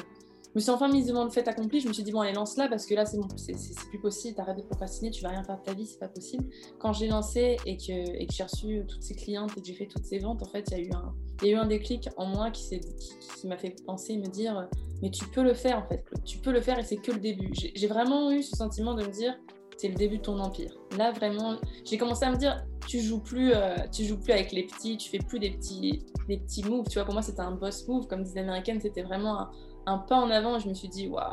je 0.53 0.59
me 0.59 0.61
suis 0.61 0.71
enfin 0.71 0.89
mise 0.89 1.07
devant 1.07 1.25
le 1.25 1.31
fait 1.31 1.49
accompli. 1.49 1.81
Je 1.81 1.89
me 1.89 1.95
suis 1.95 2.03
dit, 2.03 2.13
bon, 2.13 2.21
allez, 2.21 2.35
lance-la 2.35 2.69
parce 2.69 2.85
que 2.85 2.95
là, 2.95 3.07
c'est 3.07 3.19
plus 3.89 3.99
possible. 3.99 4.37
T'arrêtes 4.37 4.59
de 4.59 4.63
procrastiner, 4.63 5.11
tu 5.11 5.23
vas 5.23 5.31
rien 5.31 5.43
faire 5.45 5.57
de 5.57 5.63
ta 5.63 5.73
vie, 5.73 5.87
c'est 5.87 5.99
pas 5.99 6.09
possible. 6.09 6.45
Quand 6.79 6.93
j'ai 6.93 7.09
lancé 7.09 7.57
et 7.65 7.79
que, 7.79 7.93
et 7.93 8.27
que 8.27 8.35
j'ai 8.35 8.43
reçu 8.43 8.85
toutes 8.87 9.03
ces 9.03 9.15
clientes 9.15 9.51
et 9.57 9.63
que 9.63 9.67
j'ai 9.67 9.73
fait 9.73 9.87
toutes 9.87 10.05
ces 10.05 10.19
ventes, 10.19 10.43
en 10.43 10.51
fait, 10.51 10.71
il 10.71 10.79
y, 10.79 11.49
a 11.49 11.51
eu 11.51 11.55
un, 11.55 11.67
déclic 11.67 12.11
en 12.19 12.27
moi 12.27 12.51
qui 12.51 12.79
m'a 13.45 13.57
fait 13.57 13.83
penser, 13.87 14.19
me 14.19 14.27
dire, 14.27 14.69
mais 15.01 15.11
tu 15.11 15.25
peux 15.25 15.43
le 15.43 15.55
faire, 15.55 15.79
en 15.79 15.89
fait, 15.89 16.05
Claude. 16.05 16.23
Tu 16.23 16.37
peux 16.37 16.53
le 16.53 16.61
faire 16.61 16.79
et 16.79 16.85
c'est 16.85 16.97
que 16.97 17.13
le 17.13 17.21
début. 17.21 17.51
J'ai 17.55 17.87
vraiment 17.87 18.31
eu 18.31 18.43
ce 18.43 18.55
sentiment 18.55 18.95
de 18.95 19.05
me 19.05 19.11
dire, 19.11 19.35
c'est 19.83 19.89
le 19.89 19.95
début 19.95 20.19
de 20.19 20.23
ton 20.23 20.39
empire. 20.39 20.73
Là, 20.97 21.11
vraiment, 21.11 21.57
j'ai 21.85 21.99
commencé 21.99 22.25
à 22.25 22.31
me 22.31 22.37
dire, 22.37 22.65
tu 22.87 23.01
joues 23.01 23.21
plus, 23.21 23.53
euh, 23.53 23.77
tu 23.93 24.05
joues 24.05 24.19
plus 24.19 24.33
avec 24.33 24.53
les 24.53 24.63
petits, 24.65 24.97
tu 24.97 25.11
fais 25.11 25.19
plus 25.19 25.41
des 25.41 25.51
petits, 25.51 26.05
des 26.29 26.39
petits 26.39 26.63
moves. 26.65 26.87
Tu 26.89 26.95
vois, 26.95 27.05
pour 27.05 27.15
moi, 27.15 27.23
c'était 27.23 27.41
un 27.41 27.53
boss 27.53 27.89
move. 27.89 28.07
Comme 28.07 28.23
disait 28.23 28.41
l'américaine, 28.41 28.81
c'était 28.81 29.03
vraiment 29.03 29.41
un 29.41 29.51
un 29.87 29.99
pas 29.99 30.17
en 30.17 30.31
avant. 30.31 30.59
Je 30.59 30.69
me 30.69 30.75
suis 30.75 30.89
dit, 30.89 31.09
waouh, 31.09 31.27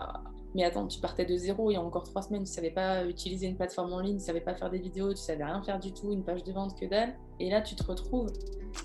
mais 0.56 0.64
attends, 0.64 0.88
tu 0.88 1.00
partais 1.00 1.26
de 1.26 1.36
zéro 1.36 1.70
il 1.70 1.76
y 1.76 1.78
a 1.78 1.82
encore 1.82 2.04
trois 2.04 2.22
semaines, 2.22 2.44
tu 2.44 2.52
savais 2.52 2.72
pas 2.72 3.06
utiliser 3.06 3.48
une 3.48 3.56
plateforme 3.56 3.94
en 3.94 4.00
ligne, 4.00 4.18
tu 4.18 4.26
savais 4.26 4.42
pas 4.42 4.56
faire 4.56 4.70
des 4.70 4.80
vidéos, 4.80 5.14
tu 5.14 5.22
savais 5.22 5.44
rien 5.44 5.62
faire 5.62 5.80
du 5.80 5.94
tout, 5.94 6.12
une 6.12 6.24
page 6.24 6.44
de 6.44 6.52
vente 6.52 6.78
que 6.80 6.86
dalle. 6.86 7.16
Et 7.40 7.50
là, 7.50 7.62
tu 7.62 7.76
te 7.76 7.84
retrouves 7.84 8.30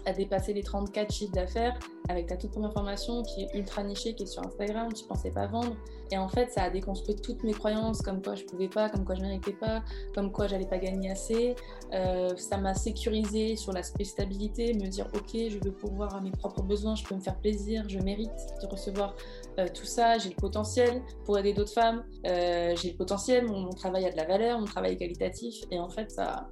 à 0.06 0.12
dépasser 0.12 0.52
les 0.52 0.62
34 0.62 1.12
chiffres 1.12 1.32
d'affaires 1.32 1.78
avec 2.08 2.26
ta 2.26 2.36
toute 2.36 2.50
première 2.50 2.72
formation 2.72 3.22
qui 3.22 3.42
est 3.42 3.54
ultra 3.54 3.82
nichée, 3.82 4.14
qui 4.14 4.24
est 4.24 4.26
sur 4.26 4.44
Instagram, 4.46 4.92
tu 4.92 5.04
pensais 5.04 5.30
pas 5.30 5.46
vendre. 5.46 5.74
Et 6.10 6.18
en 6.18 6.28
fait, 6.28 6.50
ça 6.50 6.64
a 6.64 6.70
déconstruit 6.70 7.16
toutes 7.16 7.42
mes 7.44 7.54
croyances, 7.54 8.02
comme 8.02 8.20
quoi 8.20 8.34
je 8.34 8.44
pouvais 8.44 8.68
pas, 8.68 8.90
comme 8.90 9.06
quoi 9.06 9.14
je 9.14 9.22
méritais 9.22 9.54
pas, 9.54 9.82
comme 10.14 10.30
quoi 10.30 10.46
j'allais 10.46 10.66
pas 10.66 10.76
gagner 10.76 11.10
assez. 11.10 11.54
Euh, 11.92 12.36
ça 12.36 12.58
m'a 12.58 12.74
sécurisé 12.74 13.56
sur 13.56 13.72
l'aspect 13.72 14.04
stabilité, 14.04 14.74
me 14.74 14.86
dire 14.86 15.06
ok, 15.14 15.30
je 15.32 15.58
veux 15.64 15.72
pouvoir 15.72 16.14
à 16.14 16.20
mes 16.20 16.30
propres 16.30 16.62
besoins, 16.62 16.94
je 16.94 17.04
peux 17.04 17.14
me 17.14 17.20
faire 17.20 17.38
plaisir, 17.38 17.84
je 17.88 17.98
mérite 17.98 18.30
de 18.60 18.66
recevoir 18.66 19.14
euh, 19.58 19.66
tout 19.72 19.86
ça, 19.86 20.18
j'ai 20.18 20.28
le 20.28 20.36
potentiel 20.36 21.02
pour 21.24 21.38
aider 21.38 21.54
d'autres 21.54 21.72
femmes, 21.72 22.04
euh, 22.26 22.74
j'ai 22.76 22.90
le 22.90 22.96
potentiel, 22.96 23.46
mon, 23.46 23.60
mon, 23.60 23.70
travail 23.70 24.04
a 24.04 24.10
de 24.10 24.16
la 24.16 24.26
valeur, 24.26 24.58
mon 24.58 24.66
travail 24.66 24.92
est 24.92 24.96
qualitatif. 24.96 25.64
Et 25.70 25.78
en 25.78 25.88
fait, 25.88 26.10
ça, 26.10 26.48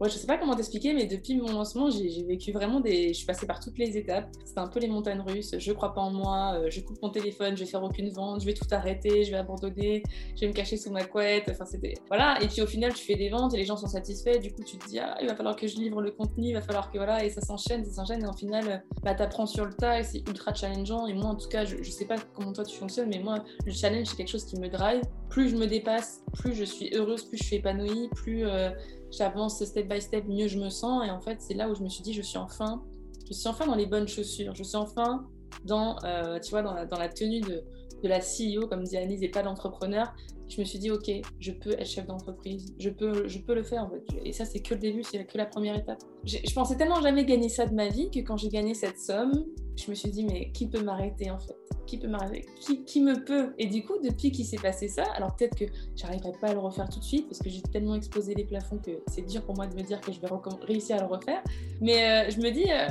Ouais, 0.00 0.08
je 0.08 0.14
sais 0.14 0.26
pas 0.26 0.38
comment 0.38 0.54
t'expliquer, 0.54 0.92
mais 0.92 1.06
depuis 1.06 1.36
mon 1.36 1.52
lancement, 1.52 1.88
j'ai 1.88 2.24
vécu 2.24 2.52
vraiment 2.52 2.80
des. 2.80 3.08
Je 3.08 3.12
suis 3.14 3.26
passée 3.26 3.46
par 3.46 3.60
toutes 3.60 3.78
les 3.78 3.96
étapes. 3.96 4.28
C'était 4.44 4.58
un 4.58 4.66
peu 4.66 4.80
les 4.80 4.88
montagnes 4.88 5.20
russes. 5.20 5.54
Je 5.56 5.72
crois 5.72 5.94
pas 5.94 6.00
en 6.00 6.10
moi, 6.10 6.54
euh, 6.56 6.70
je 6.70 6.80
coupe 6.80 7.00
mon 7.00 7.10
téléphone, 7.10 7.56
je 7.56 7.64
vais 7.64 7.70
faire 7.70 7.82
aucune 7.82 8.10
vente, 8.10 8.40
je 8.40 8.46
vais 8.46 8.54
tout 8.54 8.66
arrêter, 8.72 9.24
je 9.24 9.30
vais 9.30 9.36
abandonner, 9.36 10.02
je 10.34 10.40
vais 10.40 10.48
me 10.48 10.52
cacher 10.52 10.76
sous 10.76 10.90
ma 10.90 11.04
couette. 11.04 11.48
Enfin, 11.50 11.64
c'était. 11.64 11.94
Voilà. 12.08 12.42
Et 12.42 12.48
puis 12.48 12.60
au 12.60 12.66
final, 12.66 12.92
tu 12.92 13.04
fais 13.04 13.14
des 13.14 13.28
ventes 13.28 13.54
et 13.54 13.56
les 13.56 13.64
gens 13.64 13.76
sont 13.76 13.86
satisfaits. 13.86 14.38
Du 14.38 14.52
coup, 14.52 14.64
tu 14.64 14.78
te 14.78 14.88
dis, 14.88 14.98
ah, 14.98 15.16
il 15.20 15.28
va 15.28 15.36
falloir 15.36 15.54
que 15.54 15.68
je 15.68 15.76
livre 15.76 16.02
le 16.02 16.10
contenu, 16.10 16.48
il 16.48 16.54
va 16.54 16.62
falloir 16.62 16.90
que 16.90 16.98
voilà. 16.98 17.24
Et 17.24 17.30
ça 17.30 17.40
s'enchaîne, 17.40 17.84
ça 17.84 17.92
s'enchaîne. 17.92 18.24
Et 18.24 18.26
au 18.26 18.32
final, 18.32 18.84
bah, 19.02 19.14
t'apprends 19.14 19.46
sur 19.46 19.64
le 19.64 19.72
tas 19.74 20.00
et 20.00 20.02
c'est 20.02 20.28
ultra 20.28 20.52
challengeant. 20.52 21.06
Et 21.06 21.14
moi, 21.14 21.26
en 21.26 21.36
tout 21.36 21.48
cas, 21.48 21.64
je, 21.64 21.76
je 21.82 21.90
sais 21.90 22.06
pas 22.06 22.16
comment 22.34 22.52
toi 22.52 22.64
tu 22.64 22.76
fonctionnes, 22.76 23.10
mais 23.10 23.20
moi, 23.20 23.44
le 23.64 23.72
challenge, 23.72 24.08
c'est 24.08 24.16
quelque 24.16 24.30
chose 24.30 24.44
qui 24.44 24.58
me 24.58 24.68
drive. 24.68 25.02
Plus 25.34 25.48
je 25.48 25.56
me 25.56 25.66
dépasse, 25.66 26.22
plus 26.32 26.54
je 26.54 26.62
suis 26.62 26.94
heureuse, 26.94 27.24
plus 27.24 27.38
je 27.38 27.42
suis 27.42 27.56
épanouie, 27.56 28.08
plus. 28.14 28.46
Euh, 28.46 28.70
j'avance 29.10 29.64
step 29.64 29.88
by 29.88 30.00
step, 30.00 30.28
mieux 30.28 30.46
je 30.46 30.60
me 30.60 30.68
sens. 30.68 31.04
Et 31.04 31.10
en 31.10 31.20
fait, 31.20 31.38
c'est 31.40 31.54
là 31.54 31.68
où 31.68 31.74
je 31.74 31.82
me 31.82 31.88
suis 31.88 32.04
dit, 32.04 32.12
je 32.12 32.22
suis 32.22 32.38
enfin, 32.38 32.84
je 33.26 33.32
suis 33.32 33.48
enfin 33.48 33.66
dans 33.66 33.74
les 33.74 33.86
bonnes 33.86 34.06
chaussures. 34.06 34.54
Je 34.54 34.62
suis 34.62 34.76
enfin 34.76 35.26
dans, 35.64 35.96
euh, 36.04 36.38
tu 36.38 36.52
vois, 36.52 36.62
dans 36.62 36.72
la, 36.72 37.08
tenue 37.08 37.40
de, 37.40 37.64
la 38.04 38.20
CEO, 38.20 38.68
comme 38.68 38.84
dit 38.84 38.96
Anise, 38.96 39.24
et 39.24 39.28
pas 39.28 39.42
d'entrepreneur. 39.42 40.14
Je 40.48 40.60
me 40.60 40.64
suis 40.64 40.78
dit, 40.78 40.92
ok, 40.92 41.10
je 41.40 41.50
peux 41.50 41.72
être 41.72 41.84
chef 41.84 42.06
d'entreprise, 42.06 42.72
je 42.78 42.90
peux, 42.90 43.26
je 43.26 43.40
peux 43.40 43.56
le 43.56 43.64
faire. 43.64 43.90
Et 44.24 44.32
ça, 44.32 44.44
c'est 44.44 44.60
que 44.60 44.72
le 44.74 44.78
début, 44.78 45.02
c'est 45.02 45.24
que 45.24 45.36
la 45.36 45.46
première 45.46 45.74
étape. 45.74 45.98
Je 46.22 46.54
pensais 46.54 46.76
tellement 46.76 47.02
jamais 47.02 47.24
gagner 47.24 47.48
ça 47.48 47.66
de 47.66 47.74
ma 47.74 47.88
vie 47.88 48.08
que 48.08 48.20
quand 48.20 48.36
j'ai 48.36 48.50
gagné 48.50 48.74
cette 48.74 49.00
somme, 49.00 49.46
je 49.76 49.90
me 49.90 49.94
suis 49.94 50.10
dit, 50.10 50.24
mais 50.24 50.50
qui 50.52 50.66
peut 50.66 50.82
m'arrêter 50.82 51.30
en 51.30 51.38
fait? 51.38 51.56
Qui 51.86 51.98
peut 51.98 52.08
m'arriver 52.08 52.46
qui, 52.60 52.84
qui, 52.84 53.02
me 53.02 53.24
peut? 53.24 53.52
Et 53.58 53.66
du 53.66 53.84
coup, 53.84 53.94
depuis 54.02 54.30
qu'il 54.32 54.46
s'est 54.46 54.58
passé 54.58 54.88
ça, 54.88 55.04
alors 55.14 55.36
peut-être 55.36 55.56
que 55.56 55.64
j'arriverai 55.96 56.32
pas 56.40 56.48
à 56.48 56.52
le 56.54 56.60
refaire 56.60 56.88
tout 56.88 56.98
de 56.98 57.04
suite 57.04 57.28
parce 57.28 57.40
que 57.40 57.50
j'ai 57.50 57.60
tellement 57.60 57.94
exposé 57.94 58.34
les 58.34 58.44
plafonds 58.44 58.78
que 58.78 59.02
c'est 59.08 59.26
dur 59.26 59.42
pour 59.44 59.54
moi 59.54 59.66
de 59.66 59.74
me 59.74 59.82
dire 59.82 60.00
que 60.00 60.10
je 60.10 60.20
vais 60.20 60.28
réussir 60.62 60.96
à 60.96 61.00
le 61.00 61.06
refaire. 61.06 61.42
Mais 61.80 62.28
euh, 62.28 62.30
je 62.30 62.38
me 62.40 62.50
dis, 62.50 62.70
euh, 62.70 62.88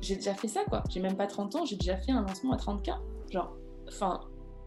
j'ai 0.00 0.16
déjà 0.16 0.34
fait 0.34 0.48
ça 0.48 0.64
quoi. 0.64 0.84
J'ai 0.88 1.00
même 1.00 1.16
pas 1.16 1.26
30 1.26 1.56
ans, 1.56 1.64
j'ai 1.64 1.76
déjà 1.76 1.96
fait 1.96 2.12
un 2.12 2.22
lancement 2.22 2.52
à 2.52 2.56
30K. 2.56 2.94
Genre, 3.30 3.56
enfin, 3.88 4.20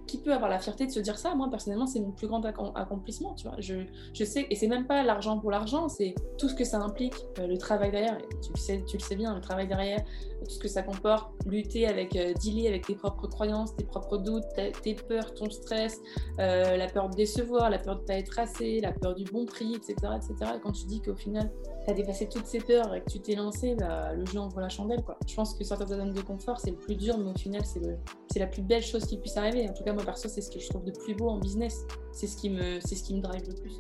qui 0.07 0.17
peut 0.17 0.33
avoir 0.33 0.49
la 0.49 0.59
fierté 0.59 0.85
de 0.85 0.91
se 0.91 0.99
dire 0.99 1.17
ça? 1.17 1.35
Moi, 1.35 1.49
personnellement, 1.49 1.87
c'est 1.87 1.99
mon 1.99 2.11
plus 2.11 2.27
grand 2.27 2.43
accomplissement, 2.75 3.33
tu 3.33 3.47
vois. 3.47 3.55
Je, 3.59 3.75
je 4.13 4.23
sais, 4.23 4.47
et 4.49 4.55
c'est 4.55 4.67
même 4.67 4.85
pas 4.85 5.03
l'argent 5.03 5.39
pour 5.39 5.51
l'argent, 5.51 5.89
c'est 5.89 6.15
tout 6.37 6.49
ce 6.49 6.55
que 6.55 6.63
ça 6.63 6.79
implique, 6.79 7.15
euh, 7.39 7.47
le 7.47 7.57
travail 7.57 7.91
derrière. 7.91 8.17
Tu 8.41 8.51
le, 8.53 8.59
sais, 8.59 8.83
tu 8.87 8.97
le 8.97 9.01
sais 9.01 9.15
bien, 9.15 9.33
le 9.33 9.41
travail 9.41 9.67
derrière, 9.67 10.03
tout 10.43 10.49
ce 10.49 10.59
que 10.59 10.67
ça 10.67 10.83
comporte, 10.83 11.31
lutter 11.45 11.87
avec, 11.87 12.15
euh, 12.15 12.33
dealer 12.33 12.67
avec 12.67 12.87
tes 12.87 12.95
propres 12.95 13.27
croyances, 13.27 13.75
tes 13.75 13.85
propres 13.85 14.17
doutes, 14.17 14.45
tes 14.81 14.95
peurs, 14.95 15.33
ton 15.33 15.49
stress, 15.49 15.99
euh, 16.39 16.77
la 16.77 16.87
peur 16.87 17.09
de 17.09 17.15
décevoir, 17.15 17.69
la 17.69 17.79
peur 17.79 17.99
de 17.99 18.03
pas 18.03 18.15
être 18.15 18.39
assez, 18.39 18.81
la 18.81 18.91
peur 18.91 19.15
du 19.15 19.23
bon 19.25 19.45
prix, 19.45 19.75
etc. 19.75 19.95
etc. 20.15 20.51
Et 20.55 20.59
quand 20.61 20.71
tu 20.71 20.85
dis 20.85 21.01
qu'au 21.01 21.15
final, 21.15 21.51
tu 21.83 21.89
as 21.89 21.93
dépassé 21.93 22.29
toutes 22.29 22.45
ces 22.45 22.59
peurs 22.59 22.93
et 22.93 23.01
que 23.01 23.09
tu 23.09 23.19
t'es 23.19 23.35
lancé, 23.35 23.75
bah, 23.75 24.13
le 24.13 24.25
jeu 24.25 24.39
envoie 24.39 24.61
la 24.61 24.69
chandelle. 24.69 25.03
Quoi. 25.03 25.17
Je 25.27 25.33
pense 25.33 25.55
que 25.55 25.63
sortir 25.63 25.87
de 25.87 25.91
ta 25.91 25.97
zone 25.97 26.13
de 26.13 26.21
confort, 26.21 26.59
c'est 26.59 26.71
le 26.71 26.77
plus 26.77 26.95
dur, 26.95 27.17
mais 27.17 27.31
au 27.31 27.37
final, 27.37 27.63
c'est 27.65 28.39
la 28.39 28.47
plus 28.47 28.61
belle 28.61 28.83
chose 28.83 29.05
qui 29.05 29.17
puisse 29.17 29.37
arriver. 29.37 29.67
En 29.67 29.73
tout 29.73 29.83
cas, 29.83 29.93
moi, 29.93 30.03
perso, 30.03 30.29
c'est 30.29 30.41
ce 30.41 30.51
que 30.51 30.59
je 30.59 30.69
trouve 30.69 30.83
de 30.83 30.91
plus 30.91 31.15
beau 31.15 31.29
en 31.29 31.39
business. 31.39 31.85
C'est 32.13 32.27
ce, 32.27 32.37
qui 32.37 32.49
me, 32.49 32.79
ce 32.79 33.03
qui 33.03 33.15
me 33.15 33.21
drive 33.21 33.47
le 33.47 33.55
plus. 33.55 33.77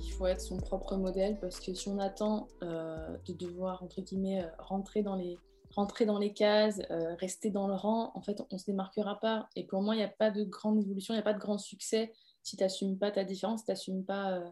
Il 0.00 0.12
faut 0.12 0.26
être 0.26 0.40
son 0.40 0.58
propre 0.58 0.96
modèle 0.96 1.40
parce 1.40 1.58
que 1.58 1.74
si 1.74 1.88
on 1.88 1.98
attend 1.98 2.46
euh, 2.62 3.16
de 3.26 3.32
devoir, 3.32 3.82
entre 3.82 4.00
guillemets, 4.00 4.44
euh, 4.44 4.48
rentrer 4.60 5.02
dans 5.02 5.16
les, 5.16 5.36
rentrer 5.74 6.06
dans 6.06 6.18
les 6.20 6.32
cases, 6.32 6.80
euh, 6.92 7.16
rester 7.16 7.50
dans 7.50 7.66
le 7.66 7.74
rang, 7.74 8.12
en 8.14 8.20
fait, 8.20 8.40
on 8.40 8.54
ne 8.54 8.58
se 8.58 8.66
démarquera 8.66 9.18
pas. 9.18 9.48
Et 9.56 9.64
pour 9.64 9.82
moi, 9.82 9.96
il 9.96 9.98
n'y 9.98 10.04
a 10.04 10.08
pas 10.08 10.30
de 10.30 10.44
grande 10.44 10.78
évolution, 10.78 11.14
il 11.14 11.16
n'y 11.16 11.22
a 11.22 11.24
pas 11.24 11.34
de 11.34 11.40
grand 11.40 11.58
succès 11.58 12.12
si 12.44 12.56
tu 12.56 12.62
n'assumes 12.62 12.96
pas 12.96 13.10
ta 13.10 13.24
différence, 13.24 13.60
si 13.60 13.66
tu 13.66 13.72
n'assumes 13.72 14.04
pas 14.04 14.44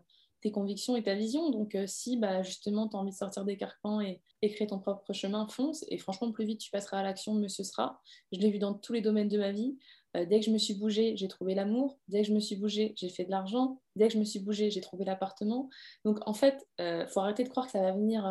tes 0.42 0.50
convictions 0.50 0.96
et 0.96 1.02
ta 1.02 1.14
vision. 1.14 1.50
Donc, 1.50 1.74
euh, 1.74 1.86
si 1.86 2.16
bah, 2.16 2.42
justement 2.42 2.88
tu 2.88 2.96
as 2.96 3.00
envie 3.00 3.12
de 3.12 3.16
sortir 3.16 3.44
des 3.44 3.56
carcans 3.56 4.00
et, 4.00 4.20
créer 4.42 4.66
ton 4.66 4.80
propre 4.80 5.12
chemin, 5.12 5.46
fonce. 5.48 5.84
Et 5.88 5.98
franchement, 5.98 6.32
plus 6.32 6.44
vite 6.44 6.60
tu 6.60 6.70
passeras 6.70 6.98
à 6.98 7.02
l'action, 7.02 7.34
mieux 7.34 7.48
ce 7.48 7.62
sera. 7.62 8.00
Je 8.32 8.40
l'ai 8.40 8.50
vu 8.50 8.58
dans 8.58 8.74
tous 8.74 8.92
les 8.92 9.00
domaines 9.00 9.28
de 9.28 9.38
ma 9.38 9.52
vie. 9.52 9.78
Euh, 10.16 10.26
dès 10.26 10.40
que 10.40 10.46
je 10.46 10.50
me 10.50 10.58
suis 10.58 10.74
bougée, 10.74 11.16
j'ai 11.16 11.28
trouvé 11.28 11.54
l'amour. 11.54 11.96
Dès 12.08 12.22
que 12.22 12.28
je 12.28 12.34
me 12.34 12.40
suis 12.40 12.56
bougée, 12.56 12.92
j'ai 12.96 13.08
fait 13.08 13.24
de 13.24 13.30
l'argent. 13.30 13.80
Dès 13.94 14.08
que 14.08 14.14
je 14.14 14.18
me 14.18 14.24
suis 14.24 14.40
bougée, 14.40 14.70
j'ai 14.70 14.80
trouvé 14.80 15.04
l'appartement. 15.04 15.70
Donc, 16.04 16.18
en 16.26 16.34
fait, 16.34 16.66
il 16.80 16.84
euh, 16.84 17.06
faut 17.06 17.20
arrêter 17.20 17.44
de 17.44 17.48
croire 17.48 17.66
que 17.66 17.72
ça 17.72 17.80
va 17.80 17.92
venir. 17.92 18.22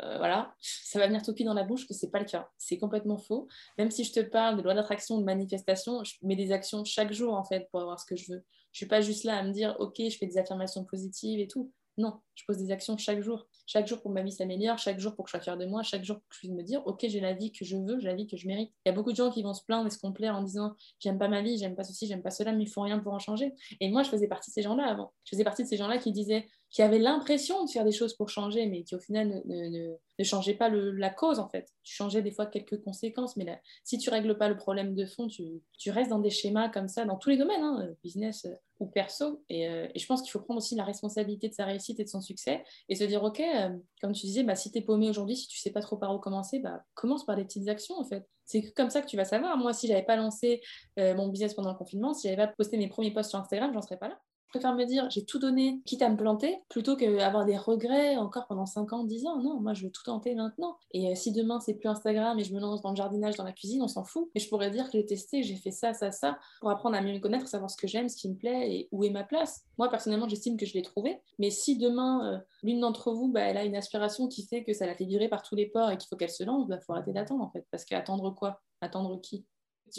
voilà, 0.00 0.54
ça 0.60 0.98
va 0.98 1.06
venir 1.06 1.22
tout 1.22 1.32
dans 1.44 1.54
la 1.54 1.62
bouche, 1.62 1.86
que 1.86 1.94
c'est 1.94 2.10
pas 2.10 2.18
le 2.18 2.24
cas. 2.24 2.48
C'est 2.58 2.78
complètement 2.78 3.16
faux. 3.16 3.46
Même 3.78 3.92
si 3.92 4.02
je 4.02 4.12
te 4.12 4.20
parle 4.20 4.56
de 4.56 4.62
loi 4.62 4.74
d'attraction, 4.74 5.18
de 5.18 5.24
manifestation, 5.24 6.02
je 6.02 6.14
mets 6.22 6.36
des 6.36 6.50
actions 6.50 6.84
chaque 6.84 7.12
jour 7.12 7.34
en 7.34 7.44
fait 7.44 7.68
pour 7.70 7.80
avoir 7.80 8.00
ce 8.00 8.06
que 8.06 8.16
je 8.16 8.32
veux. 8.32 8.44
Je 8.74 8.78
suis 8.78 8.86
pas 8.86 9.00
juste 9.00 9.22
là 9.22 9.38
à 9.38 9.42
me 9.44 9.52
dire, 9.52 9.76
ok, 9.78 9.94
je 9.98 10.18
fais 10.18 10.26
des 10.26 10.36
affirmations 10.36 10.84
positives 10.84 11.38
et 11.38 11.46
tout. 11.46 11.72
Non, 11.96 12.18
je 12.34 12.42
pose 12.44 12.58
des 12.58 12.72
actions 12.72 12.98
chaque 12.98 13.20
jour. 13.20 13.46
Chaque 13.66 13.86
jour 13.86 14.02
pour 14.02 14.10
que 14.10 14.14
ma 14.14 14.22
vie 14.22 14.32
s'améliore, 14.32 14.78
chaque 14.78 14.98
jour 14.98 15.14
pour 15.14 15.24
que 15.24 15.28
je 15.28 15.36
sois 15.36 15.40
fière 15.40 15.56
de 15.56 15.64
moi, 15.64 15.84
chaque 15.84 16.02
jour 16.02 16.16
pour 16.16 16.28
que 16.28 16.34
je 16.34 16.40
puisse 16.40 16.50
me 16.50 16.64
dire, 16.64 16.84
ok, 16.86 17.06
j'ai 17.06 17.20
la 17.20 17.34
vie 17.34 17.52
que 17.52 17.64
je 17.64 17.76
veux, 17.76 18.00
j'ai 18.00 18.08
la 18.08 18.16
vie 18.16 18.26
que 18.26 18.36
je 18.36 18.48
mérite. 18.48 18.72
Il 18.84 18.88
y 18.88 18.92
a 18.92 18.92
beaucoup 18.92 19.12
de 19.12 19.16
gens 19.16 19.30
qui 19.30 19.44
vont 19.44 19.54
se 19.54 19.64
plaindre 19.64 19.86
et 19.86 19.90
se 19.90 19.98
complaire 19.98 20.34
en 20.34 20.42
disant, 20.42 20.74
j'aime 20.98 21.18
pas 21.18 21.28
ma 21.28 21.40
vie, 21.40 21.56
j'aime 21.56 21.76
pas 21.76 21.84
ceci, 21.84 22.08
j'aime 22.08 22.22
pas 22.22 22.32
cela, 22.32 22.50
mais 22.50 22.64
ils 22.64 22.68
font 22.68 22.82
rien 22.82 22.98
pour 22.98 23.12
en 23.12 23.20
changer. 23.20 23.54
Et 23.78 23.88
moi, 23.90 24.02
je 24.02 24.08
faisais 24.08 24.26
partie 24.26 24.50
de 24.50 24.54
ces 24.54 24.62
gens-là 24.62 24.86
avant. 24.86 25.12
Je 25.24 25.30
faisais 25.30 25.44
partie 25.44 25.62
de 25.62 25.68
ces 25.68 25.76
gens-là 25.76 25.98
qui 25.98 26.10
disaient, 26.10 26.48
qui 26.74 26.82
avaient 26.82 26.98
l'impression 26.98 27.64
de 27.64 27.70
faire 27.70 27.84
des 27.84 27.92
choses 27.92 28.14
pour 28.14 28.28
changer, 28.28 28.66
mais 28.66 28.82
qui 28.82 28.96
au 28.96 28.98
final 28.98 29.42
ne, 29.44 29.94
ne, 30.18 30.24
changeaient 30.24 30.56
pas 30.56 30.68
la 30.68 31.08
cause 31.08 31.38
en 31.38 31.48
fait. 31.48 31.68
Tu 31.84 31.94
changeais 31.94 32.20
des 32.20 32.32
fois 32.32 32.46
quelques 32.46 32.82
conséquences, 32.82 33.36
mais 33.36 33.46
si 33.84 33.96
tu 33.96 34.10
règles 34.10 34.36
pas 34.36 34.48
le 34.48 34.56
problème 34.56 34.96
de 34.96 35.06
fond, 35.06 35.28
tu, 35.28 35.62
restes 35.86 36.10
dans 36.10 36.18
des 36.18 36.30
schémas 36.30 36.68
comme 36.70 36.88
ça, 36.88 37.04
dans 37.04 37.16
tous 37.16 37.30
les 37.30 37.36
domaines, 37.36 37.62
hein, 37.62 37.90
business 38.02 38.48
ou 38.80 38.86
perso. 38.86 39.44
Euh, 39.52 39.86
et, 39.94 39.98
je 40.00 40.06
pense 40.06 40.20
qu'il 40.22 40.32
faut 40.32 40.40
prendre 40.40 40.58
aussi 40.58 40.74
la 40.74 40.82
responsabilité 40.82 41.48
de 41.48 41.54
sa 41.54 41.64
réussite 41.64 42.00
et 42.00 42.04
de 42.04 42.08
son 42.08 42.20
succès 42.20 42.64
et 42.88 42.96
se 42.96 43.04
dire, 43.04 43.22
ok, 43.22 43.38
euh, 43.38 43.70
comme 44.00 44.10
tu 44.10 44.26
disais, 44.26 44.42
bah, 44.42 44.56
si 44.56 44.72
tu 44.72 44.78
es 44.78 44.82
paumé 44.82 45.08
aujourd'hui, 45.08 45.36
si 45.36 45.46
tu 45.46 45.60
sais 45.60 45.70
pas 45.70 45.80
trop 45.80 45.96
par 45.96 46.12
où 46.12 46.18
commencer, 46.18 46.58
bah, 46.58 46.82
commence 46.94 47.24
par 47.24 47.36
des 47.36 47.44
petites 47.44 47.68
actions 47.68 47.96
en 48.00 48.04
fait. 48.04 48.28
C'est 48.46 48.72
comme 48.72 48.90
ça 48.90 49.00
que 49.00 49.06
tu 49.06 49.16
vas 49.16 49.24
savoir. 49.24 49.56
Moi, 49.58 49.72
si 49.74 49.86
j'avais 49.86 50.02
pas 50.02 50.16
lancé 50.16 50.60
euh, 50.98 51.14
mon 51.14 51.28
business 51.28 51.54
pendant 51.54 51.70
le 51.70 51.78
confinement, 51.78 52.14
si 52.14 52.26
j'avais 52.26 52.48
pas 52.48 52.48
posté 52.48 52.78
mes 52.78 52.88
premiers 52.88 53.12
posts 53.12 53.30
sur 53.30 53.38
Instagram, 53.38 53.70
j'en 53.72 53.80
serais 53.80 53.96
pas 53.96 54.08
là. 54.08 54.18
Préfère 54.54 54.74
me 54.74 54.84
dire 54.84 55.10
j'ai 55.10 55.24
tout 55.24 55.40
donné, 55.40 55.80
quitte 55.84 56.02
à 56.02 56.08
me 56.08 56.16
planter, 56.16 56.58
plutôt 56.68 56.96
qu'avoir 56.96 57.44
des 57.44 57.56
regrets 57.56 58.16
encore 58.16 58.46
pendant 58.46 58.66
5 58.66 58.92
ans, 58.92 59.04
10 59.04 59.26
ans. 59.26 59.42
Non, 59.42 59.60
moi 59.60 59.74
je 59.74 59.84
veux 59.84 59.90
tout 59.90 60.04
tenter 60.04 60.34
maintenant. 60.36 60.76
Et 60.92 61.10
euh, 61.10 61.14
si 61.16 61.32
demain 61.32 61.58
c'est 61.58 61.74
plus 61.74 61.88
Instagram 61.88 62.38
et 62.38 62.44
je 62.44 62.54
me 62.54 62.60
lance 62.60 62.80
dans 62.80 62.90
le 62.90 62.96
jardinage, 62.96 63.34
dans 63.36 63.44
la 63.44 63.52
cuisine, 63.52 63.82
on 63.82 63.88
s'en 63.88 64.04
fout. 64.04 64.30
Mais 64.34 64.40
je 64.40 64.48
pourrais 64.48 64.70
dire 64.70 64.86
que 64.86 64.92
j'ai 64.92 65.04
testé, 65.04 65.42
j'ai 65.42 65.56
fait 65.56 65.72
ça, 65.72 65.92
ça, 65.92 66.12
ça, 66.12 66.38
pour 66.60 66.70
apprendre 66.70 66.96
à 66.96 67.00
mieux 67.00 67.12
me 67.12 67.18
connaître, 67.18 67.48
savoir 67.48 67.68
ce 67.68 67.76
que 67.76 67.88
j'aime, 67.88 68.08
ce 68.08 68.16
qui 68.16 68.28
me 68.28 68.36
plaît 68.36 68.72
et 68.72 68.88
où 68.92 69.02
est 69.02 69.10
ma 69.10 69.24
place. 69.24 69.64
Moi 69.76 69.88
personnellement, 69.88 70.28
j'estime 70.28 70.56
que 70.56 70.66
je 70.66 70.74
l'ai 70.74 70.82
trouvé. 70.82 71.20
Mais 71.40 71.50
si 71.50 71.76
demain, 71.76 72.34
euh, 72.34 72.38
l'une 72.62 72.80
d'entre 72.80 73.12
vous, 73.12 73.32
bah, 73.32 73.40
elle 73.40 73.56
a 73.56 73.64
une 73.64 73.76
aspiration 73.76 74.28
qui 74.28 74.46
fait 74.46 74.62
que 74.62 74.72
ça 74.72 74.86
la 74.86 74.94
fait 74.94 75.04
virer 75.04 75.28
par 75.28 75.42
tous 75.42 75.56
les 75.56 75.66
ports 75.66 75.90
et 75.90 75.98
qu'il 75.98 76.08
faut 76.08 76.16
qu'elle 76.16 76.30
se 76.30 76.44
lance, 76.44 76.66
il 76.66 76.68
bah, 76.68 76.80
faut 76.80 76.92
arrêter 76.92 77.12
d'attendre 77.12 77.42
en 77.42 77.50
fait. 77.50 77.66
Parce 77.72 77.84
qu'attendre 77.84 78.30
quoi? 78.30 78.62
Attendre 78.80 79.20
qui? 79.20 79.44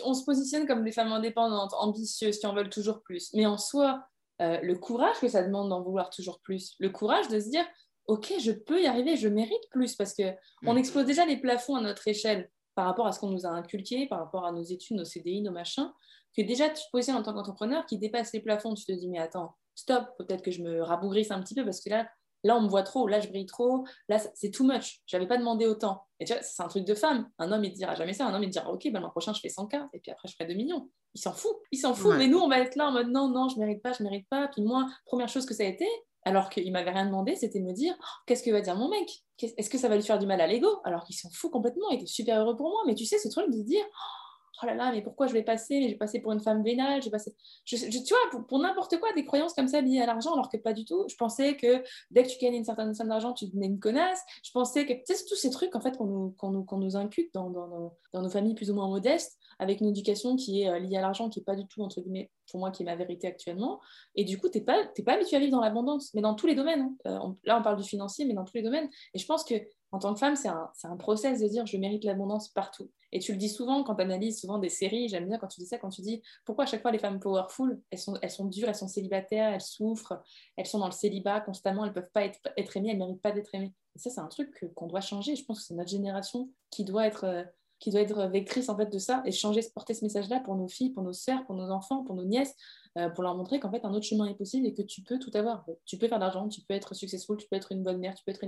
On 0.03 0.13
se 0.13 0.25
positionne 0.25 0.65
comme 0.65 0.83
des 0.83 0.91
femmes 0.91 1.11
indépendantes, 1.11 1.73
ambitieuses, 1.79 2.39
qui 2.39 2.47
en 2.47 2.53
veulent 2.53 2.69
toujours 2.69 3.01
plus. 3.01 3.31
Mais 3.33 3.45
en 3.45 3.57
soi, 3.57 4.07
euh, 4.41 4.59
le 4.61 4.75
courage 4.75 5.19
que 5.19 5.27
ça 5.27 5.43
demande 5.43 5.69
d'en 5.69 5.81
vouloir 5.81 6.09
toujours 6.09 6.39
plus, 6.41 6.75
le 6.79 6.89
courage 6.89 7.27
de 7.29 7.39
se 7.39 7.49
dire, 7.49 7.65
ok, 8.07 8.33
je 8.39 8.51
peux 8.51 8.81
y 8.81 8.87
arriver, 8.87 9.15
je 9.15 9.27
mérite 9.27 9.69
plus, 9.71 9.95
parce 9.95 10.13
que 10.13 10.33
on 10.65 10.73
mm. 10.73 10.77
explose 10.77 11.05
déjà 11.05 11.25
les 11.25 11.37
plafonds 11.37 11.75
à 11.75 11.81
notre 11.81 12.07
échelle 12.07 12.49
par 12.75 12.85
rapport 12.85 13.07
à 13.07 13.11
ce 13.11 13.19
qu'on 13.19 13.29
nous 13.29 13.45
a 13.45 13.49
inculqué, 13.49 14.07
par 14.07 14.19
rapport 14.19 14.45
à 14.45 14.51
nos 14.51 14.63
études, 14.63 14.97
nos 14.97 15.05
CDI, 15.05 15.41
nos 15.41 15.51
machins, 15.51 15.91
que 16.35 16.41
déjà 16.41 16.69
tu 16.69 16.83
te 16.91 17.11
en 17.11 17.23
tant 17.23 17.33
qu'entrepreneur 17.33 17.85
qui 17.85 17.97
dépasse 17.97 18.33
les 18.33 18.41
plafonds, 18.41 18.73
tu 18.73 18.85
te 18.85 18.91
dis, 18.91 19.07
mais 19.07 19.19
attends, 19.19 19.55
stop, 19.73 20.05
peut-être 20.17 20.41
que 20.41 20.51
je 20.51 20.61
me 20.61 20.81
rabougrisse 20.81 21.31
un 21.31 21.39
petit 21.39 21.55
peu, 21.55 21.63
parce 21.63 21.81
que 21.81 21.89
là, 21.89 22.07
Là, 22.45 22.55
on 22.55 22.61
me 22.61 22.69
voit 22.69 22.83
trop, 22.83 23.07
là, 23.07 23.19
je 23.19 23.27
brille 23.27 23.47
trop, 23.47 23.85
là, 24.07 24.19
c'est 24.35 24.51
too 24.51 24.63
much. 24.63 25.01
Je 25.07 25.17
n'avais 25.17 25.27
pas 25.27 25.37
demandé 25.37 25.65
autant. 25.65 26.03
Et 26.19 26.25
tu 26.25 26.33
vois, 26.33 26.43
c'est 26.43 26.61
un 26.61 26.67
truc 26.67 26.85
de 26.85 26.93
femme. 26.93 27.27
Un 27.39 27.51
homme, 27.51 27.63
il 27.63 27.71
te 27.71 27.77
dira 27.77 27.95
jamais 27.95 28.13
ça. 28.13 28.27
Un 28.27 28.33
homme, 28.35 28.43
il 28.43 28.49
te 28.49 28.51
dira, 28.51 28.71
OK, 28.71 28.87
ben, 28.91 28.99
l'an 28.99 29.09
prochain, 29.09 29.33
je 29.33 29.39
fais 29.39 29.47
100K, 29.47 29.89
et 29.93 29.99
puis 29.99 30.11
après, 30.11 30.27
je 30.27 30.35
ferai 30.35 30.47
2 30.47 30.53
millions. 30.53 30.87
Il 31.15 31.21
s'en 31.21 31.33
fout. 31.33 31.57
Il 31.71 31.79
s'en 31.79 31.95
fout. 31.95 32.13
Mais 32.17 32.27
nous, 32.27 32.37
on 32.37 32.47
va 32.47 32.59
être 32.59 32.75
là 32.75 32.89
en 32.89 32.91
mode, 32.91 33.09
non, 33.09 33.29
non, 33.29 33.49
je 33.49 33.57
mérite 33.57 33.81
pas, 33.81 33.93
je 33.93 34.03
mérite 34.03 34.27
pas. 34.29 34.47
Puis 34.49 34.61
moi, 34.61 34.85
première 35.07 35.27
chose 35.27 35.47
que 35.47 35.55
ça 35.55 35.63
a 35.63 35.65
été, 35.65 35.87
alors 36.23 36.49
qu'il 36.49 36.71
m'avait 36.71 36.91
rien 36.91 37.07
demandé, 37.07 37.35
c'était 37.35 37.59
me 37.59 37.73
dire, 37.73 37.95
oh, 37.99 38.05
qu'est-ce 38.27 38.43
que 38.43 38.51
va 38.51 38.61
dire 38.61 38.75
mon 38.75 38.89
mec? 38.89 39.09
Est-ce 39.41 39.69
que 39.69 39.79
ça 39.79 39.89
va 39.89 39.95
lui 39.95 40.03
faire 40.03 40.19
du 40.19 40.27
mal 40.27 40.39
à 40.39 40.45
l'ego? 40.45 40.67
Alors 40.83 41.03
qu'il 41.03 41.15
s'en 41.15 41.29
fout 41.31 41.51
complètement, 41.51 41.89
il 41.89 41.95
était 41.95 42.05
super 42.05 42.39
heureux 42.41 42.55
pour 42.55 42.69
moi. 42.69 42.81
Mais 42.85 42.93
tu 42.93 43.05
sais, 43.05 43.17
ce 43.17 43.27
truc 43.29 43.49
de 43.49 43.61
dire, 43.63 43.83
oh, 43.83 44.24
oh 44.61 44.65
là 44.65 44.75
là, 44.75 44.91
mais 44.91 45.01
pourquoi 45.01 45.27
je 45.27 45.33
vais 45.33 45.43
passer? 45.43 45.81
J'ai 45.89 45.95
passé 45.95 46.19
pour 46.19 46.31
une 46.31 46.39
femme 46.39 46.63
vénale, 46.63 47.01
j'ai 47.01 47.09
passé. 47.09 47.35
tu 47.65 47.77
vois, 47.77 48.41
pour, 48.47 48.59
n'importe 48.59 48.99
quoi, 48.99 49.11
des 49.13 49.25
croyances 49.25 49.53
comme 49.53 49.67
ça 49.67 49.81
liées 49.81 50.01
à 50.01 50.05
l'argent, 50.05 50.33
alors 50.33 50.49
que 50.49 50.57
pas 50.57 50.73
du 50.73 50.85
tout. 50.85 51.05
Je 51.09 51.15
pensais 51.15 51.55
que 51.55 51.83
dès 52.11 52.23
que 52.23 52.29
tu 52.29 52.37
gagnais 52.39 52.57
une 52.57 52.65
certaine 52.65 52.93
somme 52.93 53.09
d'argent, 53.09 53.33
tu 53.33 53.47
devenais 53.47 53.67
une 53.67 53.79
connasse. 53.79 54.21
Je 54.43 54.51
pensais 54.51 54.85
que. 54.85 54.93
Tu 54.93 55.01
sais, 55.05 55.25
tous 55.27 55.35
ces 55.35 55.49
trucs, 55.49 55.75
en 55.75 55.81
fait, 55.81 55.97
qu'on 55.97 56.05
nous, 56.05 56.31
qu'on 56.37 56.51
nous, 56.51 56.65
nous 56.71 56.89
dans, 57.33 57.49
dans, 57.49 57.93
dans, 58.13 58.21
nos 58.21 58.29
familles 58.29 58.55
plus 58.55 58.71
ou 58.71 58.75
moins 58.75 58.87
modestes, 58.87 59.37
avec 59.59 59.81
une 59.81 59.87
éducation 59.87 60.35
qui 60.35 60.63
est 60.63 60.69
euh, 60.69 60.79
liée 60.79 60.97
à 60.97 61.01
l'argent, 61.01 61.29
qui 61.29 61.39
n'est 61.39 61.45
pas 61.45 61.55
du 61.55 61.67
tout, 61.67 61.81
entre 61.81 62.01
guillemets, 62.01 62.31
pour 62.49 62.59
moi, 62.59 62.71
qui 62.71 62.83
est 62.83 62.85
ma 62.85 62.95
vérité 62.95 63.27
actuellement. 63.27 63.79
Et 64.15 64.23
du 64.23 64.37
coup, 64.37 64.49
tu 64.49 64.59
n'es 64.59 64.63
pas, 64.63 64.85
pas 65.05 65.13
habitué 65.13 65.37
à 65.37 65.39
vivre 65.39 65.51
dans 65.51 65.61
l'abondance, 65.61 66.13
mais 66.13 66.21
dans 66.21 66.35
tous 66.35 66.47
les 66.47 66.55
domaines. 66.55 66.81
Hein. 66.81 66.95
Euh, 67.07 67.33
là, 67.43 67.59
on 67.59 67.63
parle 67.63 67.77
du 67.77 67.87
financier, 67.87 68.25
mais 68.25 68.33
dans 68.33 68.43
tous 68.43 68.55
les 68.55 68.63
domaines. 68.63 68.89
Et 69.13 69.19
je 69.19 69.25
pense 69.25 69.43
que 69.43 69.55
en 69.91 69.99
tant 69.99 70.13
que 70.13 70.19
femme, 70.19 70.35
c'est 70.35 70.49
un, 70.49 70.69
un, 70.83 70.97
process 70.97 71.39
de 71.39 71.47
dire 71.47 71.65
je 71.65 71.77
mérite 71.77 72.03
l'abondance 72.03 72.49
partout. 72.49 72.91
Et 73.11 73.19
tu 73.19 73.31
le 73.31 73.37
dis 73.37 73.49
souvent 73.49 73.83
quand 73.83 73.95
tu 73.95 74.01
analyses 74.01 74.41
souvent 74.41 74.57
des 74.57 74.69
séries, 74.69 75.07
j'aime 75.07 75.27
bien 75.27 75.37
quand 75.37 75.47
tu 75.47 75.61
dis 75.61 75.67
ça, 75.67 75.77
quand 75.77 75.89
tu 75.89 76.01
dis 76.01 76.21
pourquoi 76.43 76.65
à 76.65 76.67
chaque 76.67 76.81
fois 76.81 76.91
les 76.91 76.99
femmes 76.99 77.19
powerful, 77.19 77.81
elles 77.91 77.99
sont, 77.99 78.17
elles 78.21 78.31
sont 78.31 78.45
dures, 78.45 78.67
elles 78.67 78.75
sont 78.75 78.87
célibataires, 78.87 79.53
elles 79.53 79.61
souffrent, 79.61 80.21
elles 80.57 80.65
sont 80.65 80.79
dans 80.79 80.87
le 80.87 80.91
célibat 80.91 81.41
constamment, 81.41 81.83
elles 81.83 81.91
ne 81.91 81.95
peuvent 81.95 82.11
pas 82.11 82.25
être, 82.25 82.39
être 82.57 82.75
aimées, 82.75 82.89
elles 82.89 82.97
ne 82.97 83.05
méritent 83.05 83.21
pas 83.21 83.31
d'être 83.31 83.53
aimées. 83.55 83.73
Et 83.95 83.99
ça, 83.99 84.09
c'est 84.09 84.21
un 84.21 84.27
truc 84.27 84.65
qu'on 84.75 84.87
doit 84.87 85.01
changer. 85.01 85.35
Je 85.35 85.45
pense 85.45 85.59
que 85.59 85.65
c'est 85.65 85.75
notre 85.75 85.89
génération 85.89 86.49
qui 86.69 86.83
doit 86.83 87.07
être... 87.07 87.45
Qui 87.79 87.91
doit 87.91 88.01
être 88.01 88.27
vectrice 88.27 88.69
en 88.69 88.77
fait 88.77 88.91
de 88.91 88.99
ça 88.99 89.21
et 89.25 89.31
changer, 89.31 89.61
porter 89.73 89.93
ce 89.93 90.03
message-là 90.03 90.39
pour 90.39 90.55
nos 90.55 90.67
filles, 90.67 90.91
pour 90.91 91.03
nos 91.03 91.13
sœurs, 91.13 91.45
pour 91.45 91.55
nos 91.55 91.69
enfants, 91.71 92.03
pour 92.03 92.15
nos 92.15 92.23
nièces, 92.23 92.55
euh, 92.97 93.09
pour 93.09 93.23
leur 93.23 93.35
montrer 93.35 93.59
qu'en 93.59 93.69
fait 93.69 93.83
un 93.83 93.93
autre 93.93 94.05
chemin 94.05 94.25
est 94.25 94.35
possible 94.35 94.65
et 94.65 94.73
que 94.73 94.81
tu 94.81 95.01
peux 95.01 95.19
tout 95.19 95.31
avoir. 95.33 95.65
Tu 95.85 95.97
peux 95.97 96.07
faire 96.07 96.17
de 96.17 96.23
l'argent, 96.23 96.47
tu 96.47 96.61
peux 96.61 96.73
être 96.73 96.95
successful, 96.95 97.35
tu 97.35 97.45
peux 97.49 97.57
être 97.57 97.73
une 97.73 97.83
bonne 97.83 97.97
mère, 97.97 98.15
tu 98.15 98.23
peux 98.23 98.31
être 98.31 98.45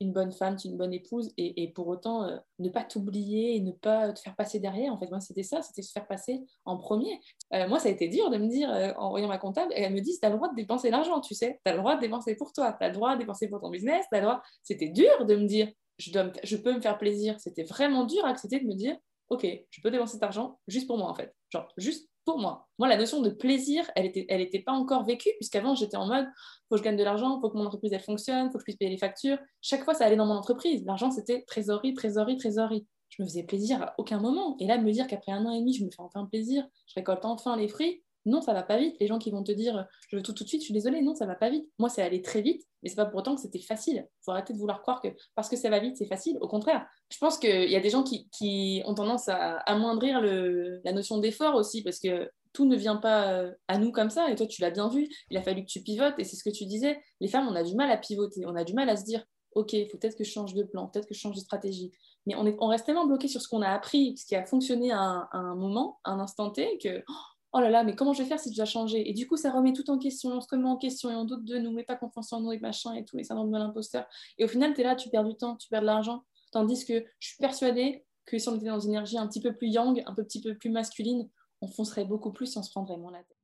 une, 0.00 0.12
bonne 0.12 0.30
femme, 0.30 0.56
une 0.64 0.76
bonne 0.76 0.92
épouse 0.92 1.32
et, 1.36 1.72
pour 1.72 1.88
autant 1.88 2.22
euh, 2.22 2.36
ne 2.60 2.68
pas 2.68 2.84
t'oublier 2.84 3.56
et 3.56 3.60
ne 3.60 3.72
pas 3.72 4.12
te 4.12 4.20
faire 4.20 4.36
passer 4.36 4.60
derrière. 4.60 4.92
En 4.92 4.98
fait, 4.98 5.08
moi 5.10 5.18
c'était 5.18 5.42
ça, 5.42 5.62
c'était 5.62 5.82
se 5.82 5.90
faire 5.90 6.06
passer 6.06 6.44
en 6.64 6.76
premier. 6.76 7.20
Euh, 7.54 7.66
moi 7.68 7.80
ça 7.80 7.88
a 7.88 7.92
été 7.92 8.06
dur 8.08 8.30
de 8.30 8.36
me 8.36 8.46
dire 8.46 8.70
en 8.98 9.10
voyant 9.10 9.26
ma 9.26 9.38
comptable, 9.38 9.72
elle 9.74 9.92
me 9.92 10.00
dit 10.00 10.16
tu 10.16 10.24
as 10.24 10.30
le 10.30 10.36
droit 10.36 10.48
de 10.48 10.54
dépenser 10.54 10.90
l'argent, 10.90 11.20
tu 11.20 11.34
sais, 11.34 11.60
tu 11.64 11.70
as 11.70 11.74
le 11.74 11.80
droit 11.80 11.96
de 11.96 12.00
dépenser 12.00 12.36
pour 12.36 12.52
toi, 12.52 12.76
tu 12.78 12.84
as 12.84 12.88
le 12.88 12.94
droit 12.94 13.14
de 13.14 13.18
dépenser 13.18 13.48
pour 13.48 13.60
ton 13.60 13.70
business, 13.70 14.06
as 14.12 14.16
le 14.18 14.22
droit. 14.22 14.42
C'était 14.62 14.90
dur 14.90 15.26
de 15.26 15.34
me 15.34 15.46
dire 15.46 15.68
je, 15.98 16.56
peux 16.56 16.74
me 16.74 16.80
faire 16.80 16.98
plaisir. 16.98 17.38
C'était 17.38 17.64
vraiment 17.64 18.04
dur 18.04 18.24
à 18.24 18.30
accepter 18.30 18.60
de 18.60 18.66
me 18.66 18.74
dire 18.74 18.96
ok, 19.28 19.46
je 19.70 19.80
peux 19.82 19.90
dépenser 19.90 20.14
cet 20.14 20.22
argent 20.22 20.58
juste 20.68 20.86
pour 20.86 20.98
moi 20.98 21.08
en 21.08 21.14
fait. 21.14 21.34
Genre, 21.50 21.68
juste 21.76 22.08
pour 22.24 22.38
moi. 22.38 22.68
Moi, 22.78 22.88
la 22.88 22.96
notion 22.96 23.20
de 23.22 23.30
plaisir, 23.30 23.90
elle 23.94 24.04
n'était 24.04 24.26
elle 24.28 24.40
était 24.40 24.60
pas 24.60 24.72
encore 24.72 25.04
vécue, 25.04 25.30
puisqu'avant, 25.38 25.74
j'étais 25.74 25.96
en 25.96 26.06
mode, 26.06 26.26
faut 26.68 26.74
que 26.74 26.78
je 26.78 26.82
gagne 26.82 26.96
de 26.96 27.04
l'argent, 27.04 27.40
faut 27.40 27.48
que 27.48 27.56
mon 27.56 27.64
entreprise, 27.64 27.92
elle 27.92 28.02
fonctionne, 28.02 28.50
faut 28.50 28.54
que 28.54 28.60
je 28.60 28.64
puisse 28.64 28.76
payer 28.76 28.90
les 28.90 28.98
factures. 28.98 29.38
Chaque 29.62 29.82
fois, 29.84 29.94
ça 29.94 30.04
allait 30.04 30.16
dans 30.16 30.26
mon 30.26 30.34
entreprise. 30.34 30.84
L'argent, 30.84 31.10
c'était 31.10 31.42
trésorerie, 31.46 31.94
trésorerie, 31.94 32.36
trésorerie. 32.36 32.86
Je 33.08 33.22
me 33.22 33.26
faisais 33.26 33.44
plaisir 33.44 33.82
à 33.82 33.94
aucun 33.96 34.20
moment. 34.20 34.56
Et 34.60 34.66
là, 34.66 34.76
me 34.76 34.92
dire 34.92 35.06
qu'après 35.06 35.32
un 35.32 35.46
an 35.46 35.52
et 35.52 35.60
demi, 35.60 35.72
je 35.72 35.84
me 35.84 35.90
fais 35.90 36.02
enfin 36.02 36.26
plaisir, 36.26 36.66
je 36.86 36.94
récolte 36.96 37.24
enfin 37.24 37.56
les 37.56 37.68
fruits, 37.68 38.02
non, 38.26 38.40
ça 38.40 38.52
va 38.52 38.62
pas 38.62 38.78
vite. 38.78 38.96
Les 39.00 39.06
gens 39.06 39.18
qui 39.18 39.30
vont 39.30 39.42
te 39.42 39.52
dire 39.52 39.86
je 40.08 40.16
veux 40.16 40.22
tout 40.22 40.32
tout 40.32 40.44
de 40.44 40.48
suite, 40.48 40.60
je 40.60 40.66
suis 40.66 40.74
désolée, 40.74 41.02
non, 41.02 41.14
ça 41.14 41.26
va 41.26 41.34
pas 41.34 41.50
vite. 41.50 41.68
Moi, 41.78 41.88
c'est 41.88 42.02
allé 42.02 42.22
très 42.22 42.42
vite, 42.42 42.62
mais 42.82 42.88
c'est 42.88 42.96
pas 42.96 43.06
pour 43.06 43.20
autant 43.20 43.34
que 43.34 43.40
c'était 43.40 43.58
facile. 43.58 44.06
Il 44.06 44.24
faut 44.24 44.32
arrêter 44.32 44.52
de 44.52 44.58
vouloir 44.58 44.82
croire 44.82 45.00
que 45.00 45.08
parce 45.34 45.48
que 45.48 45.56
ça 45.56 45.70
va 45.70 45.78
vite, 45.78 45.96
c'est 45.96 46.06
facile. 46.06 46.38
Au 46.40 46.48
contraire, 46.48 46.86
je 47.10 47.18
pense 47.18 47.38
qu'il 47.38 47.70
y 47.70 47.76
a 47.76 47.80
des 47.80 47.90
gens 47.90 48.02
qui, 48.02 48.82
ont 48.84 48.94
tendance 48.94 49.28
à 49.28 49.56
amoindrir 49.58 50.20
la 50.20 50.92
notion 50.92 51.18
d'effort 51.18 51.54
aussi, 51.54 51.82
parce 51.82 51.98
que 51.98 52.30
tout 52.52 52.64
ne 52.64 52.76
vient 52.76 52.96
pas 52.96 53.32
euh, 53.32 53.52
à 53.68 53.78
nous 53.78 53.92
comme 53.92 54.10
ça. 54.10 54.30
Et 54.30 54.34
toi, 54.34 54.46
tu 54.46 54.62
l'as 54.62 54.70
bien 54.70 54.88
vu, 54.88 55.08
il 55.30 55.36
a 55.36 55.42
fallu 55.42 55.62
que 55.62 55.70
tu 55.70 55.82
pivotes, 55.82 56.18
et 56.18 56.24
c'est 56.24 56.36
ce 56.36 56.44
que 56.44 56.54
tu 56.54 56.64
disais. 56.66 56.98
Les 57.20 57.28
femmes, 57.28 57.46
on 57.48 57.54
a 57.54 57.62
du 57.62 57.74
mal 57.74 57.90
à 57.90 57.96
pivoter, 57.96 58.46
on 58.46 58.56
a 58.56 58.64
du 58.64 58.74
mal 58.74 58.88
à 58.88 58.96
se 58.96 59.04
dire 59.04 59.24
ok, 59.52 59.72
il 59.72 59.88
faut 59.90 59.98
peut-être 59.98 60.16
que 60.16 60.24
je 60.24 60.30
change 60.30 60.54
de 60.54 60.62
plan, 60.62 60.86
peut-être 60.86 61.06
que 61.06 61.14
je 61.14 61.20
change 61.20 61.34
de 61.34 61.40
stratégie. 61.40 61.90
Mais 62.26 62.34
on, 62.36 62.46
est, 62.46 62.56
on 62.60 62.68
reste 62.68 62.86
tellement 62.86 63.06
bloqué 63.06 63.28
sur 63.28 63.40
ce 63.40 63.48
qu'on 63.48 63.62
a 63.62 63.70
appris, 63.70 64.16
ce 64.16 64.26
qui 64.26 64.36
a 64.36 64.44
fonctionné 64.44 64.92
à 64.92 65.00
un, 65.00 65.28
à 65.32 65.38
un 65.38 65.54
moment, 65.54 65.98
à 66.04 66.12
un 66.12 66.20
instant 66.20 66.50
T, 66.50 66.78
que 66.78 67.02
oh 67.08 67.37
là 67.60 67.70
là, 67.70 67.84
mais 67.84 67.94
comment 67.94 68.12
je 68.12 68.22
vais 68.22 68.28
faire 68.28 68.40
si 68.40 68.50
je 68.50 68.56
dois 68.56 68.64
changer 68.64 69.08
Et 69.08 69.12
du 69.12 69.26
coup, 69.26 69.36
ça 69.36 69.50
remet 69.50 69.72
tout 69.72 69.88
en 69.90 69.98
question, 69.98 70.30
on 70.30 70.40
se 70.40 70.48
remet 70.50 70.68
en 70.68 70.76
question 70.76 71.10
et 71.10 71.14
on 71.14 71.24
doute 71.24 71.44
de 71.44 71.58
nous, 71.58 71.72
mais 71.72 71.84
pas 71.84 71.96
confiance 71.96 72.32
en 72.32 72.40
nous 72.40 72.52
et 72.52 72.58
machin 72.58 72.94
et 72.94 73.04
tout, 73.04 73.16
les 73.16 73.24
syndromes 73.24 73.50
de 73.50 73.58
l'imposteur. 73.58 74.06
Et 74.38 74.44
au 74.44 74.48
final, 74.48 74.74
tu 74.74 74.80
es 74.80 74.84
là, 74.84 74.96
tu 74.96 75.08
perds 75.10 75.24
du 75.24 75.36
temps, 75.36 75.56
tu 75.56 75.68
perds 75.68 75.82
de 75.82 75.86
l'argent. 75.86 76.24
Tandis 76.52 76.84
que 76.84 77.04
je 77.18 77.28
suis 77.28 77.38
persuadée 77.38 78.04
que 78.24 78.38
si 78.38 78.48
on 78.48 78.56
était 78.56 78.66
dans 78.66 78.80
une 78.80 78.90
énergie 78.90 79.18
un 79.18 79.26
petit 79.26 79.40
peu 79.40 79.54
plus 79.54 79.68
yang, 79.68 80.02
un 80.06 80.14
petit 80.14 80.40
peu 80.40 80.56
plus 80.56 80.70
masculine, 80.70 81.28
on 81.60 81.68
foncerait 81.68 82.04
beaucoup 82.04 82.32
plus 82.32 82.54
et 82.54 82.58
on 82.58 82.62
se 82.62 82.70
prendrait 82.70 82.96
moins 82.96 83.12
la 83.12 83.22
tête. 83.24 83.36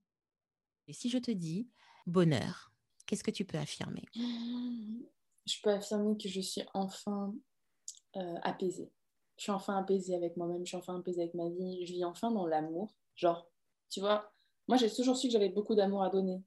Et 0.87 0.93
si 0.93 1.09
je 1.09 1.19
te 1.19 1.31
dis 1.31 1.69
bonheur, 2.07 2.73
qu'est-ce 3.07 3.25
que 3.25 3.31
tu 3.31 3.45
peux 3.45 3.59
affirmer? 3.59 4.03
Je 5.47 5.61
peux 5.63 5.69
affirmer 5.69 6.17
que 6.17 6.27
je 6.27 6.41
suis 6.41 6.63
enfin 6.73 7.35
euh, 8.17 8.35
apaisée. 8.45 8.91
Je 9.37 9.43
suis 9.43 9.53
enfin 9.53 9.77
apaisée 9.77 10.15
avec 10.15 10.39
moi-même, 10.39 10.65
je 10.65 10.69
suis 10.69 10.77
enfin 10.79 10.99
apaisée 10.99 11.21
avec 11.21 11.35
ma 11.35 11.51
vie, 11.51 11.85
je 11.85 11.93
vis 11.93 12.05
enfin 12.07 12.31
dans 12.31 12.47
l'amour. 12.47 12.95
Genre, 13.15 13.47
tu 13.91 14.01
vois, 14.01 14.33
moi, 14.69 14.77
j'ai 14.77 14.91
toujours 14.91 15.17
su 15.17 15.29
que 15.29 15.33
j'avais 15.33 15.51
beaucoup 15.51 15.75
d'amour 15.75 16.03
à 16.03 16.11
donner, 16.11 16.43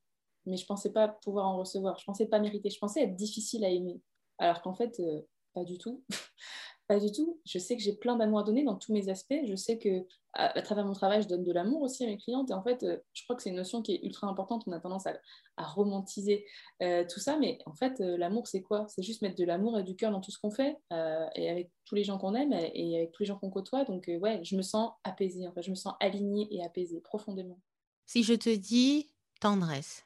mais 0.45 0.57
je 0.57 0.65
pensais 0.65 0.91
pas 0.91 1.07
pouvoir 1.07 1.47
en 1.47 1.57
recevoir. 1.57 1.97
Je 1.99 2.05
pensais 2.05 2.27
pas 2.27 2.39
mériter. 2.39 2.69
Je 2.69 2.79
pensais 2.79 3.03
être 3.03 3.15
difficile 3.15 3.63
à 3.65 3.69
aimer. 3.69 4.01
Alors 4.37 4.61
qu'en 4.61 4.73
fait, 4.73 4.99
euh, 4.99 5.21
pas 5.53 5.63
du 5.63 5.77
tout. 5.77 6.03
pas 6.87 6.99
du 6.99 7.11
tout. 7.11 7.39
Je 7.45 7.59
sais 7.59 7.75
que 7.75 7.83
j'ai 7.83 7.93
plein 7.93 8.15
d'amour 8.15 8.39
à 8.39 8.43
donner 8.43 8.63
dans 8.63 8.75
tous 8.75 8.93
mes 8.93 9.09
aspects. 9.09 9.39
Je 9.45 9.55
sais 9.55 9.77
que 9.77 10.05
à, 10.33 10.61
travers 10.61 10.85
mon 10.85 10.93
travail, 10.93 11.21
je 11.23 11.27
donne 11.27 11.43
de 11.43 11.51
l'amour 11.51 11.81
aussi 11.81 12.03
à 12.03 12.07
mes 12.07 12.17
clientes. 12.17 12.49
Et 12.51 12.53
en 12.53 12.61
fait, 12.61 12.83
euh, 12.83 12.97
je 13.13 13.23
crois 13.23 13.35
que 13.35 13.41
c'est 13.41 13.49
une 13.49 13.55
notion 13.55 13.81
qui 13.81 13.95
est 13.95 14.03
ultra 14.03 14.27
importante. 14.27 14.63
On 14.67 14.71
a 14.71 14.79
tendance 14.79 15.05
à, 15.07 15.17
romantiser 15.57 16.45
euh, 16.83 17.03
tout 17.09 17.19
ça, 17.19 17.37
mais 17.37 17.59
en 17.65 17.73
fait, 17.73 17.99
l'amour, 17.99 18.47
c'est 18.47 18.61
quoi? 18.61 18.85
C'est 18.87 19.01
juste 19.01 19.21
mettre 19.21 19.35
de 19.35 19.43
l'amour 19.43 19.77
et 19.79 19.83
du 19.83 19.95
cœur 19.95 20.11
dans 20.11 20.21
tout 20.21 20.31
ce 20.31 20.37
qu'on 20.37 20.51
fait, 20.51 20.77
et 20.91 21.49
avec 21.49 21.71
tous 21.85 21.95
les 21.95 22.03
gens 22.03 22.19
qu'on 22.19 22.35
aime, 22.35 22.53
et, 22.53 22.97
avec 22.97 23.11
tous 23.11 23.23
les 23.23 23.27
gens 23.27 23.37
qu'on 23.37 23.49
côtoie. 23.49 23.83
Donc, 23.83 24.05
ouais, 24.21 24.39
je 24.43 24.55
me 24.55 24.61
sens 24.61 24.91
apaisée. 25.03 25.47
En 25.47 25.51
fait, 25.51 25.63
je 25.63 25.71
me 25.71 25.75
sens 25.75 25.95
alignée 25.99 26.47
et 26.51 26.63
apaisée 26.63 27.01
profondément. 27.01 27.59
Si 28.05 28.23
je 28.23 28.35
te 28.35 28.55
dis 28.55 29.09
tendresse 29.41 30.05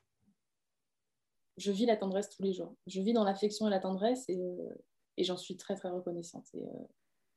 Je 1.58 1.72
vis 1.72 1.86
la 1.86 1.98
tendresse 1.98 2.30
tous 2.30 2.44
les 2.44 2.54
jours. 2.54 2.74
Je 2.88 3.02
vis 3.02 3.14
dans 3.14 3.26
l'affection 3.26 3.68
et 3.68 3.70
la 3.70 3.80
tendresse 3.80 4.24
et, 4.30 4.40
euh, 5.20 5.24
j'en 5.24 5.38
suis 5.38 5.58
très 5.58 5.76
très 5.76 5.90
reconnaissante. 5.90 6.46
Et, 6.54 6.64
euh, 6.64 6.88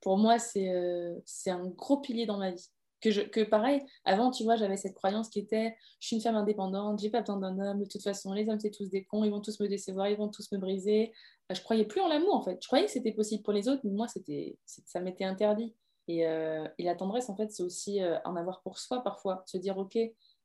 pour 0.01 0.19
moi, 0.19 0.37
euh, 0.57 1.21
c'est 1.25 1.51
un 1.51 1.67
gros 1.67 1.99
pilier 1.99 2.27
dans 2.27 2.39
ma 2.39 2.51
vie. 2.51 2.69
Que, 3.01 3.11
je, 3.11 3.21
que 3.21 3.43
pareil, 3.43 3.83
avant, 4.05 4.31
tu 4.31 4.45
vois, 4.45 4.57
j'avais 4.57 4.79
cette 4.79 4.95
croyance 4.95 5.29
qui 5.29 5.39
était 5.39 5.77
je 6.01 6.07
suis 6.07 6.17
une 6.17 6.23
femme 6.23 6.37
indépendante, 6.37 7.01
j'ai 7.01 7.11
pas 7.11 7.21
besoin 7.21 7.39
d'un 7.39 7.59
homme, 7.59 7.81
de 7.81 7.89
toute 7.89 8.03
façon, 8.03 8.33
les 8.33 8.49
hommes, 8.49 8.59
c'est 8.59 8.71
tous 8.71 8.89
des 8.89 9.05
cons, 9.05 9.25
ils 9.25 9.31
vont 9.31 9.43
tous 9.43 9.61
me 9.61 9.69
décevoir, 9.69 10.09
ils 10.09 10.17
vont 10.17 10.29
tous 10.29 10.51
me 10.53 10.59
briser. 10.59 11.13
Je 11.51 11.61
croyais 11.61 11.85
plus 11.85 12.01
en 12.01 12.09
l'amour, 12.09 12.35
en 12.35 12.43
fait. 12.43 12.59
Je 12.63 12.67
croyais 12.67 12.87
que 12.87 12.91
c'était 12.91 13.13
possible 13.13 13.43
pour 13.43 13.53
les 13.53 13.69
autres, 13.69 13.83
mais 13.85 13.91
moi, 13.91 14.09
c'était 14.09 14.59
ça 14.65 15.01
m'était 15.01 15.25
interdit. 15.25 15.75
Et, 16.09 16.21
et, 16.21 16.85
la 16.85 16.95
tendresse, 16.95 17.29
en 17.29 17.37
fait, 17.37 17.51
c'est 17.53 17.63
aussi 17.63 18.01
en 18.25 18.37
avoir 18.37 18.63
pour 18.63 18.79
soi 18.79 19.03
parfois. 19.03 19.43
Se 19.47 19.59
dire, 19.59 19.77
OK, 19.77 19.99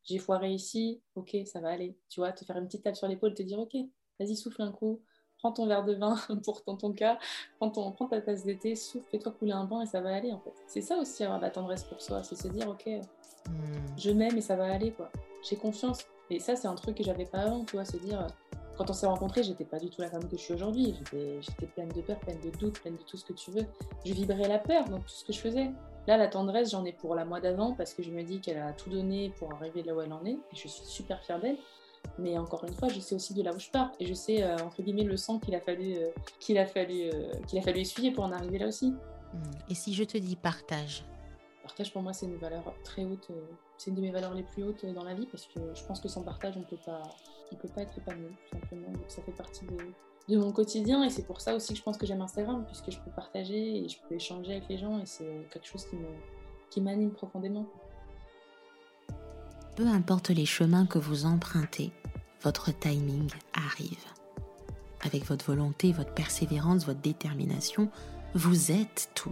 j'ai 0.04 0.18
foiré 0.18 0.52
ici, 0.52 1.02
ok, 1.16 1.38
ça 1.46 1.60
va 1.60 1.70
aller. 1.70 1.98
Tu 2.10 2.20
vois, 2.20 2.32
te 2.32 2.44
faire 2.44 2.58
une 2.58 2.66
petite 2.66 2.84
tape 2.84 2.96
sur 2.96 3.08
l'épaule, 3.08 3.34
te 3.34 3.44
dire, 3.44 3.60
ok, 3.60 3.76
vas-y, 4.20 4.36
souffle 4.36 4.62
un 4.62 4.72
coup, 4.72 5.02
prends 5.40 5.52
ton 5.52 5.68
verre 5.68 5.84
de 5.84 5.96
vin 5.96 6.16
pour 6.46 6.64
ton, 6.64 6.76
ton 6.76 6.94
cas, 6.94 7.18
prends, 7.58 7.70
ton, 7.70 7.92
prends 7.92 8.08
ta 8.08 8.22
tasse 8.22 8.44
d'été, 8.44 8.76
souffle, 8.76 9.08
fais-toi 9.10 9.32
couler 9.32 9.54
un 9.54 9.66
bain 9.66 9.82
et 9.82 9.86
ça 9.86 10.02
va 10.02 10.14
aller 10.14 10.32
en 10.32 10.40
fait. 10.40 10.54
C'est 10.68 10.82
ça 10.82 10.98
aussi 10.98 11.24
avoir 11.24 11.40
la 11.40 11.50
tendresse 11.50 11.84
pour 11.84 12.02
soi, 12.02 12.24
c'est 12.24 12.36
se 12.36 12.48
dire, 12.48 12.70
ok, 12.70 12.86
hmm. 12.88 13.52
je 13.98 14.12
m'aime 14.12 14.38
et 14.38 14.42
ça 14.42 14.56
va 14.56 14.72
aller 14.72 14.92
quoi. 14.92 15.10
J'ai 15.48 15.56
confiance. 15.56 16.06
Et 16.30 16.40
ça, 16.40 16.56
c'est 16.56 16.68
un 16.68 16.76
truc 16.76 16.98
que 16.98 17.04
j'avais 17.04 17.26
pas 17.26 17.40
avant, 17.40 17.64
tu 17.64 17.76
vois, 17.76 17.86
se 17.86 17.98
dire, 17.98 18.28
quand 18.80 18.90
on 18.90 18.94
s'est 18.94 19.08
rencontrés, 19.08 19.44
j'étais 19.44 19.66
pas 19.66 19.78
du 19.78 19.90
tout 19.90 20.02
la 20.02 20.10
femme 20.10 20.26
que 20.30 20.38
je 20.38 20.42
suis 20.42 20.54
aujourd'hui. 20.54 20.96
J'étais 21.12 21.66
pleine 21.66 21.90
de 21.90 22.02
peur, 22.02 22.18
pleine 22.20 22.40
de 22.40 22.50
doute, 22.50 22.80
pleine 22.80 22.96
de 22.96 23.04
tout 23.04 23.18
ce 23.18 23.26
que 23.26 23.34
tu 23.34 23.52
veux. 23.52 23.66
Je 24.06 24.14
vibrais 24.14 24.48
la 24.48 24.60
peur 24.60 24.86
dans 24.86 25.00
tout 25.00 25.10
ce 25.10 25.26
que 25.26 25.34
je 25.34 25.40
faisais. 25.40 25.72
Là, 26.08 26.16
la 26.16 26.28
tendresse, 26.28 26.72
j'en 26.72 26.86
ai 26.86 26.94
pour 26.94 27.14
la 27.14 27.26
mois 27.26 27.42
d'avant 27.42 27.74
parce 27.74 27.94
que 27.94 28.04
je 28.04 28.12
me 28.12 28.24
dis 28.24 28.40
qu'elle 28.40 28.58
a 28.58 28.72
tout 28.72 28.90
donné 28.90 29.34
pour 29.38 29.52
arriver 29.54 29.84
là 29.84 29.94
où 29.94 30.00
elle 30.02 30.14
en 30.14 30.24
est. 30.24 30.32
Et 30.32 30.54
je 30.54 30.68
suis 30.68 30.70
super 30.70 31.22
fière 31.22 31.42
d'elle. 31.42 31.58
Mais 32.18 32.38
encore 32.38 32.64
une 32.66 32.74
fois, 32.74 32.90
je 32.90 33.00
sais 33.00 33.16
aussi 33.16 33.34
de 33.34 33.42
là 33.44 33.54
où 33.54 33.60
je 33.60 33.70
pars. 33.70 33.92
Et 34.00 34.06
je 34.06 34.14
sais, 34.14 34.44
euh, 34.44 34.58
entre 34.58 34.82
guillemets, 34.82 35.04
le 35.04 35.18
sang 35.18 35.40
qu'il 35.40 35.56
a 35.56 35.62
fallu, 35.62 35.96
euh, 35.96 36.10
qu'il 36.40 36.58
a, 36.58 36.66
fallu, 36.66 37.04
euh, 37.04 37.32
qu'il 37.48 37.58
a 37.60 37.62
fallu 37.62 37.80
essuyer 37.80 38.12
pour 38.12 38.26
en 38.26 38.32
arriver 38.32 38.60
là 38.60 38.68
aussi. 38.68 38.92
Hmm. 38.92 39.52
Et 39.70 39.76
si 39.76 39.94
je 39.94 40.04
te 40.04 40.18
dis 40.18 40.36
partage 40.36 41.06
Partage, 41.64 41.94
pour 41.94 42.02
moi, 42.02 42.14
c'est 42.14 42.26
une 42.26 42.38
valeur 42.38 42.74
très 42.84 43.06
haute. 43.06 43.30
c'est 43.78 43.92
une 43.92 43.96
de 43.96 44.02
mes 44.02 44.12
valeurs 44.12 44.34
les 44.34 44.44
plus 44.44 44.64
hautes 44.64 44.86
dans 44.86 45.04
la 45.04 45.14
vie 45.14 45.28
parce 45.28 45.46
que 45.46 45.60
je 45.74 45.84
pense 45.84 46.00
que 46.00 46.08
sans 46.08 46.24
partage, 46.24 46.56
on 46.58 46.62
ne 46.62 46.66
peut 46.66 46.80
pas, 46.84 47.04
on 47.52 47.56
peut 47.56 47.68
pas 47.68 47.84
être 47.84 47.98
épanoui, 47.98 48.32
tout 48.50 48.60
simplement. 48.60 48.92
Donc 48.92 49.04
ça 49.08 49.22
fait 49.22 49.32
partie 49.32 49.66
de, 49.66 49.78
de 50.34 50.38
mon 50.38 50.52
quotidien 50.52 51.04
et 51.04 51.10
c'est 51.12 51.26
pour 51.26 51.42
ça 51.42 51.56
aussi 51.56 51.74
que 51.74 51.80
je 51.80 51.84
pense 51.84 51.98
que 51.98 52.08
j'aime 52.08 52.22
Instagram 52.22 52.66
puisque 52.66 52.90
je 52.92 53.00
peux 53.00 53.12
partager 53.12 53.84
et 53.84 53.88
je 53.88 53.98
peux 54.02 54.16
échanger 54.16 54.54
avec 54.54 54.68
les 54.68 54.80
gens 54.80 55.00
et 55.00 55.06
c'est 55.06 55.48
quelque 55.52 55.68
chose 55.68 55.86
qui 55.86 55.96
me 55.96 56.08
qui 56.70 56.82
m'anime 56.82 57.12
profondément. 57.12 57.66
Peu 59.80 59.88
importe 59.88 60.30
les 60.32 60.46
chemins 60.46 60.86
que 60.86 61.00
vous 61.00 61.26
empruntez, 61.26 61.94
votre 62.44 62.78
timing 62.78 63.30
arrive. 63.54 64.04
Avec 65.06 65.24
votre 65.24 65.46
volonté, 65.46 65.94
votre 65.94 66.14
persévérance, 66.14 66.86
votre 66.86 67.00
détermination, 67.00 67.90
vous 68.36 68.74
êtes 68.74 69.10
tout. 69.16 69.32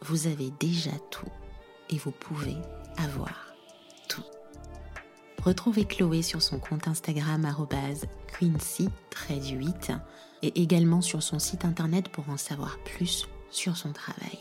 Vous 0.00 0.28
avez 0.28 0.50
déjà 0.60 0.92
tout 1.10 1.28
et 1.90 1.98
vous 1.98 2.10
pouvez 2.10 2.56
avoir 2.96 3.54
tout. 4.08 4.24
Retrouvez 5.44 5.84
Chloé 5.84 6.22
sur 6.22 6.40
son 6.40 6.58
compte 6.58 6.88
Instagram 6.88 7.46
quincy-8 8.38 9.98
et 10.40 10.62
également 10.62 11.02
sur 11.02 11.22
son 11.22 11.38
site 11.38 11.66
internet 11.66 12.08
pour 12.08 12.30
en 12.30 12.38
savoir 12.38 12.78
plus 12.78 13.28
sur 13.50 13.76
son 13.76 13.92
travail. 13.92 14.38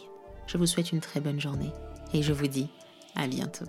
Je 0.48 0.58
vous 0.58 0.66
souhaite 0.66 0.94
une 0.94 1.02
très 1.02 1.20
bonne 1.20 1.42
journée 1.42 1.74
et 2.14 2.24
je 2.24 2.32
vous 2.32 2.48
dis 2.48 2.70
à 3.18 3.28
bientôt. 3.28 3.66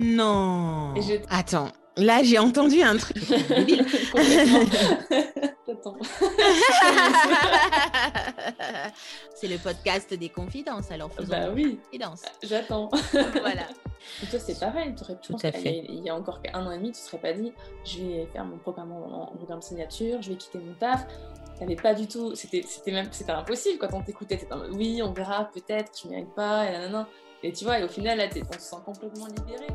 Non. 0.00 0.94
Attends, 1.30 1.68
là 1.96 2.22
j'ai 2.22 2.38
entendu 2.38 2.82
un 2.82 2.96
truc. 2.96 3.16
C'est 9.34 9.48
le 9.48 9.58
podcast 9.58 10.12
des 10.14 10.28
confidences, 10.28 10.90
alors 10.90 11.12
faisons 11.12 11.28
bah 11.28 11.50
oui, 11.54 11.78
J'attends. 12.42 12.90
voilà. 13.12 13.62
Et 14.22 14.26
toi, 14.26 14.38
c'est 14.38 14.58
pareil. 14.58 14.94
Tout 15.22 15.36
à 15.42 15.52
fait. 15.52 15.84
Il 15.88 16.04
y 16.04 16.10
a 16.10 16.14
encore 16.14 16.40
un 16.52 16.66
an 16.66 16.70
et 16.70 16.76
demi, 16.76 16.92
tu 16.92 17.00
ne 17.00 17.06
serais 17.06 17.18
pas 17.18 17.32
dit 17.32 17.52
je 17.84 18.00
vais 18.00 18.28
faire 18.32 18.44
mon 18.44 18.58
programme 18.58 18.92
en 18.92 19.26
programme 19.36 19.62
signature, 19.62 20.20
je 20.22 20.30
vais 20.30 20.36
quitter 20.36 20.58
mon 20.58 20.74
taf. 20.74 21.06
T'avais 21.58 21.76
pas 21.76 21.94
du 21.94 22.06
tout. 22.06 22.34
C'était 22.34 22.64
même 22.88 23.08
c'était 23.12 23.32
impossible 23.32 23.78
quand 23.78 23.92
on 23.92 24.02
t'écoutait. 24.02 24.40
oui, 24.72 25.00
on 25.02 25.12
verra, 25.12 25.50
peut-être, 25.52 25.92
je 26.02 26.08
n'y 26.08 26.16
arrive 26.16 26.34
pas, 26.34 26.66
et 26.66 26.72
Et 27.46 27.52
tu 27.52 27.64
vois, 27.64 27.78
au 27.84 27.88
final, 27.88 28.16
là, 28.16 28.26
on 28.48 28.52
se 28.54 28.58
sent 28.58 28.76
complètement 28.86 29.26
libéré. 29.26 29.66